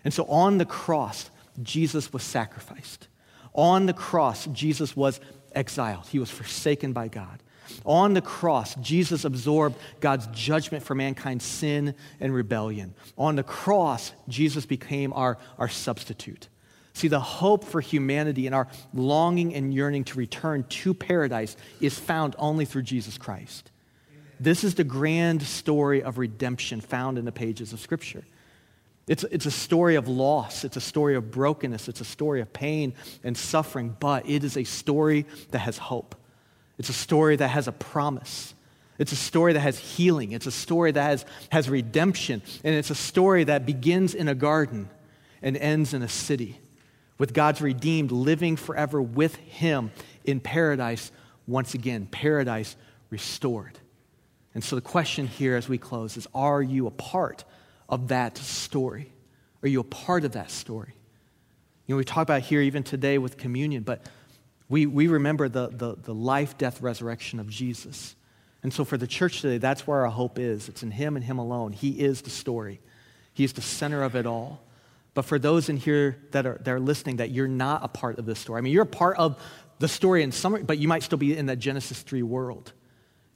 And 0.03 0.13
so 0.13 0.26
on 0.26 0.57
the 0.57 0.65
cross, 0.65 1.30
Jesus 1.61 2.11
was 2.11 2.23
sacrificed. 2.23 3.07
On 3.53 3.86
the 3.86 3.93
cross, 3.93 4.47
Jesus 4.47 4.95
was 4.95 5.19
exiled, 5.53 6.07
he 6.07 6.19
was 6.19 6.30
forsaken 6.30 6.93
by 6.93 7.07
God. 7.07 7.41
On 7.86 8.13
the 8.13 8.22
cross, 8.22 8.76
Jesus 8.76 9.26
absorbed 9.26 9.78
God's 9.99 10.28
judgment 10.28 10.84
for 10.84 10.95
mankind's 10.95 11.45
sin 11.45 11.95
and 12.20 12.34
rebellion. 12.34 12.93
On 13.18 13.36
the 13.36 13.43
cross, 13.43 14.11
Jesus 14.28 14.66
became 14.66 15.13
our, 15.13 15.38
our 15.57 15.70
substitute. 15.70 16.47
See, 16.93 17.09
the 17.09 17.20
hope 17.20 17.66
for 17.66 17.82
humanity 17.82 18.45
and 18.45 18.55
our 18.55 18.68
longing 18.93 19.53
and 19.53 19.74
yearning 19.74 20.05
to 20.05 20.18
return 20.18 20.63
to 20.63 20.93
paradise 20.93 21.57
is 21.82 21.99
found 21.99 22.36
only 22.39 22.63
through 22.63 22.84
Jesus 22.84 23.18
Christ. 23.18 23.70
This 24.39 24.63
is 24.63 24.76
the 24.76 24.84
grand 24.84 25.43
story 25.43 26.03
of 26.03 26.18
redemption 26.18 26.82
found 26.82 27.18
in 27.18 27.26
the 27.26 27.32
pages 27.32 27.74
of 27.74 27.80
Scripture. 27.80 28.24
It's, 29.07 29.24
it's 29.26 29.45
a 29.45 29.51
story 29.51 29.95
of 29.95 30.07
loss, 30.07 30.63
it's 30.63 30.78
a 30.78 30.82
story 30.82 31.16
of 31.16 31.30
brokenness, 31.32 31.88
it's 31.88 32.01
a 32.01 32.05
story 32.05 32.41
of 32.41 32.51
pain 32.53 32.93
and 33.24 33.38
suffering, 33.38 33.95
but 33.99 34.28
it 34.28 34.43
is 34.43 34.57
a 34.57 34.63
story 34.63 35.26
that 35.51 35.59
has 35.59 35.78
hope. 35.78 36.16
It's 36.78 36.89
a 36.89 36.93
story 36.93 37.36
that 37.38 37.49
has 37.49 37.67
a 37.67 37.71
promise. 37.71 38.53
It's 38.97 39.11
a 39.11 39.17
story 39.17 39.53
that 39.53 39.59
has 39.59 39.78
healing. 39.78 40.32
It's 40.32 40.45
a 40.45 40.51
story 40.51 40.91
that 40.91 41.03
has, 41.03 41.26
has 41.51 41.69
redemption. 41.69 42.41
And 42.63 42.76
it's 42.76 42.89
a 42.89 42.95
story 42.95 43.43
that 43.45 43.65
begins 43.65 44.13
in 44.13 44.28
a 44.28 44.36
garden 44.36 44.89
and 45.41 45.57
ends 45.57 45.93
in 45.93 46.01
a 46.01 46.09
city 46.09 46.59
with 47.17 47.34
God's 47.34 47.61
redeemed 47.61 48.11
living 48.11 48.55
forever 48.55 49.01
with 49.01 49.36
Him 49.36 49.91
in 50.23 50.39
paradise 50.39 51.11
once 51.47 51.73
again, 51.73 52.07
paradise 52.07 52.76
restored. 53.09 53.78
And 54.53 54.63
so 54.63 54.76
the 54.76 54.82
question 54.82 55.28
here 55.28 55.55
as 55.55 55.69
we 55.69 55.78
close 55.78 56.17
is 56.17 56.28
Are 56.34 56.61
you 56.61 56.88
a 56.88 56.91
part 56.91 57.43
of 57.88 58.07
that 58.09 58.38
story? 58.38 59.11
Are 59.61 59.67
you 59.67 59.80
a 59.80 59.86
part 59.86 60.26
of 60.26 60.34
that 60.34 60.51
story? 60.51 60.93
You 61.86 61.93
know, 61.93 61.97
we 61.97 62.05
talk 62.05 62.23
about 62.23 62.41
here 62.41 62.61
even 62.61 62.84
today 62.84 63.17
with 63.17 63.38
communion, 63.38 63.84
but 63.84 64.05
we, 64.68 64.86
we 64.86 65.07
remember 65.07 65.47
the, 65.47 65.68
the, 65.68 65.95
the 65.95 66.13
life, 66.13 66.57
death, 66.57 66.82
resurrection 66.82 67.39
of 67.39 67.49
Jesus. 67.49 68.16
And 68.63 68.74
so 68.74 68.84
for 68.84 68.97
the 68.97 69.07
church 69.07 69.41
today, 69.41 69.59
that's 69.59 69.86
where 69.86 70.05
our 70.05 70.11
hope 70.11 70.39
is. 70.39 70.70
It's 70.70 70.82
in 70.82 70.91
Him 70.91 71.16
and 71.16 71.24
Him 71.24 71.38
alone. 71.38 71.72
He 71.72 71.91
is 71.99 72.22
the 72.22 72.30
story, 72.30 72.80
He 73.34 73.43
is 73.43 73.53
the 73.53 73.61
center 73.61 74.03
of 74.03 74.16
it 74.16 74.26
all. 74.26 74.61
But 75.13 75.24
for 75.24 75.39
those 75.39 75.70
in 75.70 75.78
here 75.78 76.18
that 76.32 76.45
are, 76.45 76.59
that 76.63 76.72
are 76.74 76.80
listening, 76.80 77.18
that 77.18 77.32
you're 77.32 77.47
not 77.47 77.86
a 77.86 77.88
part 77.88 78.20
of 78.20 78.26
this 78.26 78.38
story. 78.38 78.57
I 78.57 78.61
mean, 78.61 78.74
you're 78.74 78.84
a 78.84 78.88
part 78.88 79.18
of 79.18 79.41
the 79.80 79.88
story 79.88 80.24
in 80.24 80.34
some, 80.34 80.63
but 80.63 80.78
you 80.78 80.89
might 80.89 81.03
still 81.03 81.18
be 81.18 81.38
in 81.38 81.45
that 81.45 81.57
Genesis 81.57 82.01
3 82.01 82.22
world. 82.24 82.74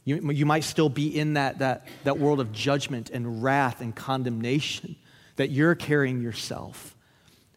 You, 0.04 0.32
you 0.32 0.46
might 0.46 0.66
still 0.66 0.90
be 0.90 1.18
in 1.18 1.36
that, 1.36 1.60
that, 1.60 1.88
that 2.04 2.20
world 2.20 2.42
of 2.42 2.52
judgment 2.52 3.12
and 3.12 3.42
wrath 3.42 3.80
and 3.80 3.96
condemnation 3.96 4.98
that 5.38 5.52
you're 5.52 5.76
carrying 5.76 6.22
yourself. 6.22 6.96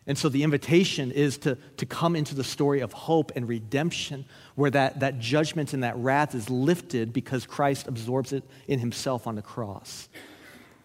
And 0.07 0.19
so 0.19 0.29
the 0.29 0.43
invitation 0.43 1.13
is 1.13 1.39
to, 1.39 1.57
to 1.77 1.87
come 1.87 2.17
into 2.17 2.35
the 2.35 2.43
story 2.43 2.81
of 2.81 2.93
hope 2.93 3.31
and 3.37 3.49
redemption, 3.49 4.25
where 4.57 4.71
that, 4.71 5.01
that 5.01 5.21
judgment 5.21 5.75
and 5.75 5.85
that 5.85 5.97
wrath 5.97 6.35
is 6.35 6.51
lifted 6.51 7.13
because 7.13 7.47
Christ 7.47 7.87
absorbs 7.87 8.33
it 8.33 8.43
in 8.67 8.81
himself 8.81 9.27
on 9.27 9.37
the 9.37 9.43
cross. 9.43 10.09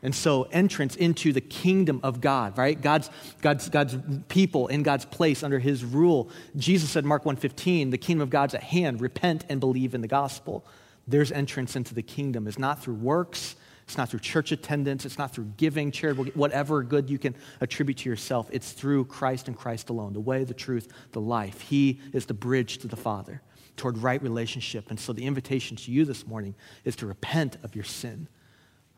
And 0.03 0.13
so, 0.13 0.43
entrance 0.51 0.95
into 0.95 1.33
the 1.33 1.41
kingdom 1.41 1.99
of 2.03 2.21
God, 2.21 2.55
right? 2.55 2.79
God's, 2.79 3.09
God's, 3.41 3.67
God's 3.67 3.97
people 4.29 4.67
in 4.67 4.83
God's 4.83 5.05
place 5.05 5.41
under 5.41 5.57
his 5.57 5.83
rule. 5.83 6.29
Jesus 6.55 6.91
said, 6.91 7.03
Mark 7.03 7.23
1.15, 7.23 7.89
the 7.89 7.97
kingdom 7.97 8.21
of 8.21 8.29
God's 8.29 8.53
at 8.53 8.61
hand. 8.61 9.01
Repent 9.01 9.45
and 9.49 9.59
believe 9.59 9.95
in 9.95 10.01
the 10.01 10.07
gospel. 10.07 10.63
There's 11.07 11.31
entrance 11.31 11.75
into 11.75 11.95
the 11.95 12.03
kingdom. 12.03 12.47
It's 12.47 12.59
not 12.59 12.83
through 12.83 12.95
works. 12.95 13.55
It's 13.87 13.97
not 13.97 14.09
through 14.09 14.19
church 14.19 14.51
attendance. 14.51 15.05
It's 15.05 15.17
not 15.17 15.33
through 15.33 15.53
giving, 15.55 15.91
charitable, 15.91 16.25
whatever 16.33 16.83
good 16.83 17.09
you 17.09 17.17
can 17.17 17.35
attribute 17.61 17.99
to 17.99 18.09
yourself. 18.09 18.49
It's 18.51 18.73
through 18.73 19.05
Christ 19.05 19.47
and 19.47 19.55
Christ 19.55 19.89
alone, 19.89 20.11
the 20.11 20.19
way, 20.19 20.43
the 20.43 20.53
truth, 20.53 20.91
the 21.13 21.21
life. 21.21 21.61
He 21.61 22.01
is 22.11 22.25
the 22.25 22.33
bridge 22.33 22.79
to 22.79 22.87
the 22.87 22.97
Father 22.97 23.41
toward 23.77 23.97
right 23.99 24.21
relationship. 24.21 24.89
And 24.89 24.99
so 24.99 25.13
the 25.13 25.25
invitation 25.25 25.77
to 25.77 25.91
you 25.91 26.03
this 26.03 26.27
morning 26.27 26.55
is 26.83 26.97
to 26.97 27.05
repent 27.05 27.57
of 27.63 27.75
your 27.75 27.85
sin 27.85 28.27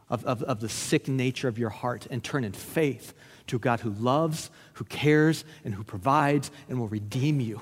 of, 0.09 0.25
of, 0.25 0.41
of 0.43 0.59
the 0.59 0.69
sick 0.69 1.07
nature 1.07 1.47
of 1.47 1.59
your 1.59 1.69
heart 1.69 2.07
and 2.09 2.23
turn 2.23 2.43
in 2.43 2.51
faith 2.51 3.13
to 3.47 3.57
a 3.57 3.59
God 3.59 3.79
who 3.79 3.91
loves, 3.91 4.49
who 4.73 4.85
cares, 4.85 5.45
and 5.63 5.73
who 5.73 5.83
provides 5.83 6.51
and 6.67 6.79
will 6.79 6.87
redeem 6.87 7.39
you. 7.39 7.61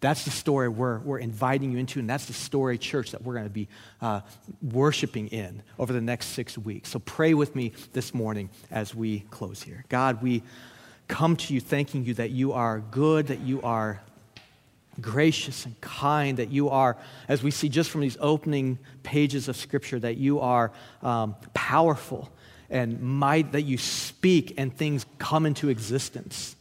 That's 0.00 0.24
the 0.24 0.30
story 0.30 0.68
we're, 0.68 0.98
we're 1.00 1.18
inviting 1.18 1.72
you 1.72 1.78
into, 1.78 1.98
and 1.98 2.08
that's 2.08 2.26
the 2.26 2.32
story, 2.32 2.78
church, 2.78 3.10
that 3.10 3.22
we're 3.22 3.34
going 3.34 3.46
to 3.46 3.50
be 3.50 3.68
uh, 4.00 4.20
worshiping 4.62 5.26
in 5.28 5.62
over 5.78 5.92
the 5.92 6.00
next 6.00 6.26
six 6.26 6.56
weeks. 6.56 6.90
So 6.90 7.00
pray 7.00 7.34
with 7.34 7.56
me 7.56 7.72
this 7.92 8.14
morning 8.14 8.48
as 8.70 8.94
we 8.94 9.20
close 9.30 9.62
here. 9.62 9.84
God, 9.88 10.22
we 10.22 10.42
come 11.08 11.36
to 11.36 11.54
you 11.54 11.60
thanking 11.60 12.04
you 12.04 12.14
that 12.14 12.30
you 12.30 12.52
are 12.52 12.78
good, 12.78 13.26
that 13.28 13.40
you 13.40 13.60
are 13.62 14.00
gracious 15.00 15.64
and 15.64 15.80
kind, 15.80 16.38
that 16.38 16.50
you 16.50 16.68
are, 16.70 16.96
as 17.28 17.42
we 17.42 17.50
see 17.50 17.68
just 17.68 17.90
from 17.90 18.00
these 18.00 18.16
opening 18.20 18.78
pages 19.02 19.48
of 19.48 19.56
Scripture, 19.56 19.98
that 19.98 20.16
you 20.16 20.40
are 20.40 20.70
um, 21.02 21.34
powerful 21.54 22.30
and 22.70 23.00
might, 23.00 23.52
that 23.52 23.62
you 23.62 23.78
speak 23.78 24.54
and 24.58 24.76
things 24.76 25.06
come 25.18 25.46
into 25.46 25.68
existence. 25.70 26.56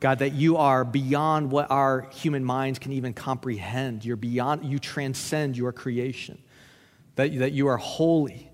God, 0.00 0.18
that 0.18 0.32
you 0.32 0.58
are 0.58 0.84
beyond 0.84 1.50
what 1.50 1.70
our 1.70 2.02
human 2.12 2.44
minds 2.44 2.78
can 2.78 2.92
even 2.92 3.14
comprehend. 3.14 4.04
You're 4.04 4.16
beyond, 4.16 4.64
you 4.64 4.78
transcend 4.78 5.56
your 5.56 5.72
creation. 5.72 6.38
That, 7.14 7.38
that 7.38 7.52
you 7.52 7.68
are 7.68 7.78
holy. 7.78 8.50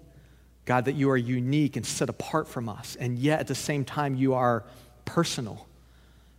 God, 0.65 0.85
that 0.85 0.95
you 0.95 1.11
are 1.11 1.17
unique 1.17 1.77
and 1.77 1.85
set 1.85 2.09
apart 2.09 2.47
from 2.47 2.69
us. 2.69 2.97
And 3.01 3.19
yet 3.19 3.41
at 3.41 3.49
the 3.49 3.55
same 3.55 3.85
time, 3.85 4.15
you 4.15 4.35
are 4.35 4.65
personal. 5.05 5.67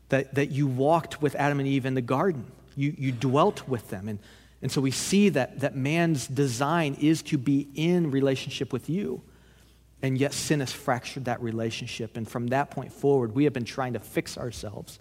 That, 0.10 0.36
that 0.36 0.52
you 0.52 0.68
walked 0.68 1.22
with 1.22 1.36
Adam 1.36 1.60
and 1.60 1.68
Eve 1.68 1.86
in 1.86 1.96
the 1.96 2.02
garden 2.02 2.46
you, 2.76 2.94
you 2.98 3.12
dwelt 3.12 3.68
with 3.68 3.90
them. 3.90 4.08
And, 4.08 4.20
and 4.62 4.72
so 4.72 4.82
we 4.82 4.92
see 4.92 5.30
that, 5.30 5.60
that 5.60 5.76
man's 5.76 6.28
design 6.28 6.96
is 7.00 7.22
to 7.24 7.38
be 7.38 7.68
in 7.76 8.12
relationship 8.12 8.74
with 8.74 8.90
you. 8.90 9.22
And 10.04 10.18
yet 10.18 10.34
sin 10.34 10.60
has 10.60 10.72
fractured 10.72 11.26
that 11.26 11.42
relationship. 11.42 12.18
And 12.18 12.28
from 12.28 12.48
that 12.48 12.70
point 12.70 12.92
forward, 12.92 13.34
we 13.34 13.46
have 13.46 13.54
been 13.54 13.64
trying 13.64 13.94
to 13.94 14.00
fix 14.00 14.38
ourselves. 14.38 15.00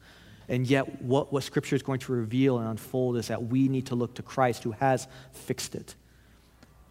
And 0.48 0.66
yet, 0.66 1.02
what, 1.02 1.32
what 1.32 1.42
Scripture 1.42 1.74
is 1.74 1.82
going 1.82 1.98
to 2.00 2.12
reveal 2.12 2.58
and 2.58 2.68
unfold 2.68 3.16
is 3.16 3.28
that 3.28 3.42
we 3.42 3.68
need 3.68 3.86
to 3.86 3.96
look 3.96 4.14
to 4.14 4.22
Christ 4.22 4.62
who 4.62 4.70
has 4.72 5.08
fixed 5.32 5.74
it. 5.74 5.96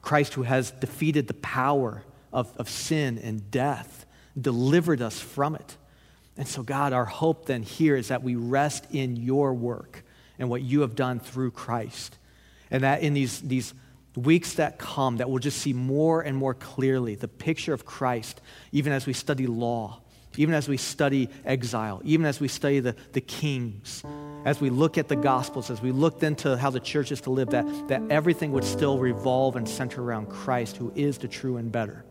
Christ 0.02 0.34
who 0.34 0.44
has 0.44 0.72
defeated 0.72 1.28
the 1.28 1.36
power 1.36 2.04
of, 2.34 2.52
of 2.58 2.70
sin 2.70 3.18
and 3.18 3.50
death, 3.50 4.06
delivered 4.40 5.02
us 5.02 5.20
from 5.20 5.56
it. 5.56 5.78
And 6.38 6.48
so, 6.48 6.64
God, 6.64 6.92
our 6.94 7.06
hope 7.06 7.46
then 7.46 7.64
here 7.64 7.96
is 7.96 8.10
that 8.10 8.24
we 8.24 8.36
rest 8.36 8.88
in 8.92 9.16
your 9.16 9.54
work 9.54 10.04
and 10.40 10.50
what 10.50 10.62
you 10.62 10.82
have 10.82 10.96
done 10.96 11.20
through 11.20 11.52
Christ. 11.52 12.18
And 12.70 12.84
that 12.84 13.04
in 13.04 13.14
these, 13.14 13.42
these 13.42 13.74
weeks 14.16 14.56
that 14.56 14.78
come, 14.78 15.18
that 15.18 15.30
we'll 15.30 15.40
just 15.40 15.60
see 15.60 15.74
more 15.74 16.22
and 16.22 16.36
more 16.36 16.54
clearly 16.54 17.16
the 17.16 17.28
picture 17.28 17.74
of 17.74 17.86
Christ, 17.86 18.42
even 18.72 18.92
as 18.92 19.06
we 19.06 19.14
study 19.14 19.48
law, 19.48 20.02
even 20.38 20.54
as 20.54 20.68
we 20.68 20.78
study 20.78 21.30
exile, 21.46 22.02
even 22.04 22.26
as 22.26 22.40
we 22.40 22.48
study 22.48 22.80
the, 22.80 22.96
the 23.14 23.22
kings, 23.22 24.04
as 24.46 24.60
we 24.60 24.70
look 24.70 24.98
at 24.98 25.08
the 25.08 25.16
Gospels, 25.16 25.70
as 25.70 25.82
we 25.82 25.92
look 25.92 26.24
into 26.24 26.58
how 26.58 26.70
the 26.70 26.80
church 26.80 27.12
is 27.12 27.22
to 27.22 27.30
live, 27.30 27.50
that, 27.52 27.66
that 27.88 28.02
everything 28.10 28.52
would 28.52 28.64
still 28.64 28.98
revolve 28.98 29.56
and 29.56 29.68
center 29.68 30.02
around 30.02 30.30
Christ, 30.30 30.78
who 30.78 30.92
is 30.96 31.18
the 31.18 31.28
true 31.28 31.58
and 31.58 31.72
better 31.72 32.06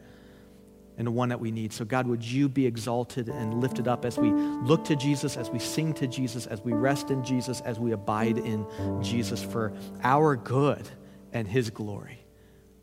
and 0.99 1.07
the 1.07 1.11
one 1.11 1.31
that 1.31 1.41
we 1.41 1.51
need. 1.51 1.73
So, 1.73 1.87
God, 1.87 2.07
would 2.07 2.23
you 2.23 2.47
be 2.47 2.67
exalted 2.67 3.31
and 3.31 3.55
lifted 3.55 3.89
up 3.89 4.05
as 4.05 4.19
we 4.19 4.31
look 4.31 4.85
to 4.85 4.97
Jesus, 4.97 5.39
as 5.39 5.49
we 5.49 5.59
sing 5.59 5.95
to 5.95 6.07
Jesus, 6.07 6.47
as 6.47 6.61
we 6.61 6.75
rest 6.75 7.11
in 7.11 7.25
Jesus, 7.25 7.63
as 7.63 7.79
we 7.79 7.93
abide 7.93 8.37
in 8.37 8.67
Jesus 9.03 9.43
for 9.43 9.73
our 10.03 10.37
good 10.37 10.87
and 11.33 11.47
his 11.49 11.71
glory. 11.71 12.19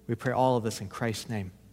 We 0.07 0.15
pray 0.15 0.33
all 0.33 0.57
of 0.57 0.63
this 0.63 0.81
in 0.81 0.87
Christ's 0.87 1.29
name. 1.29 1.51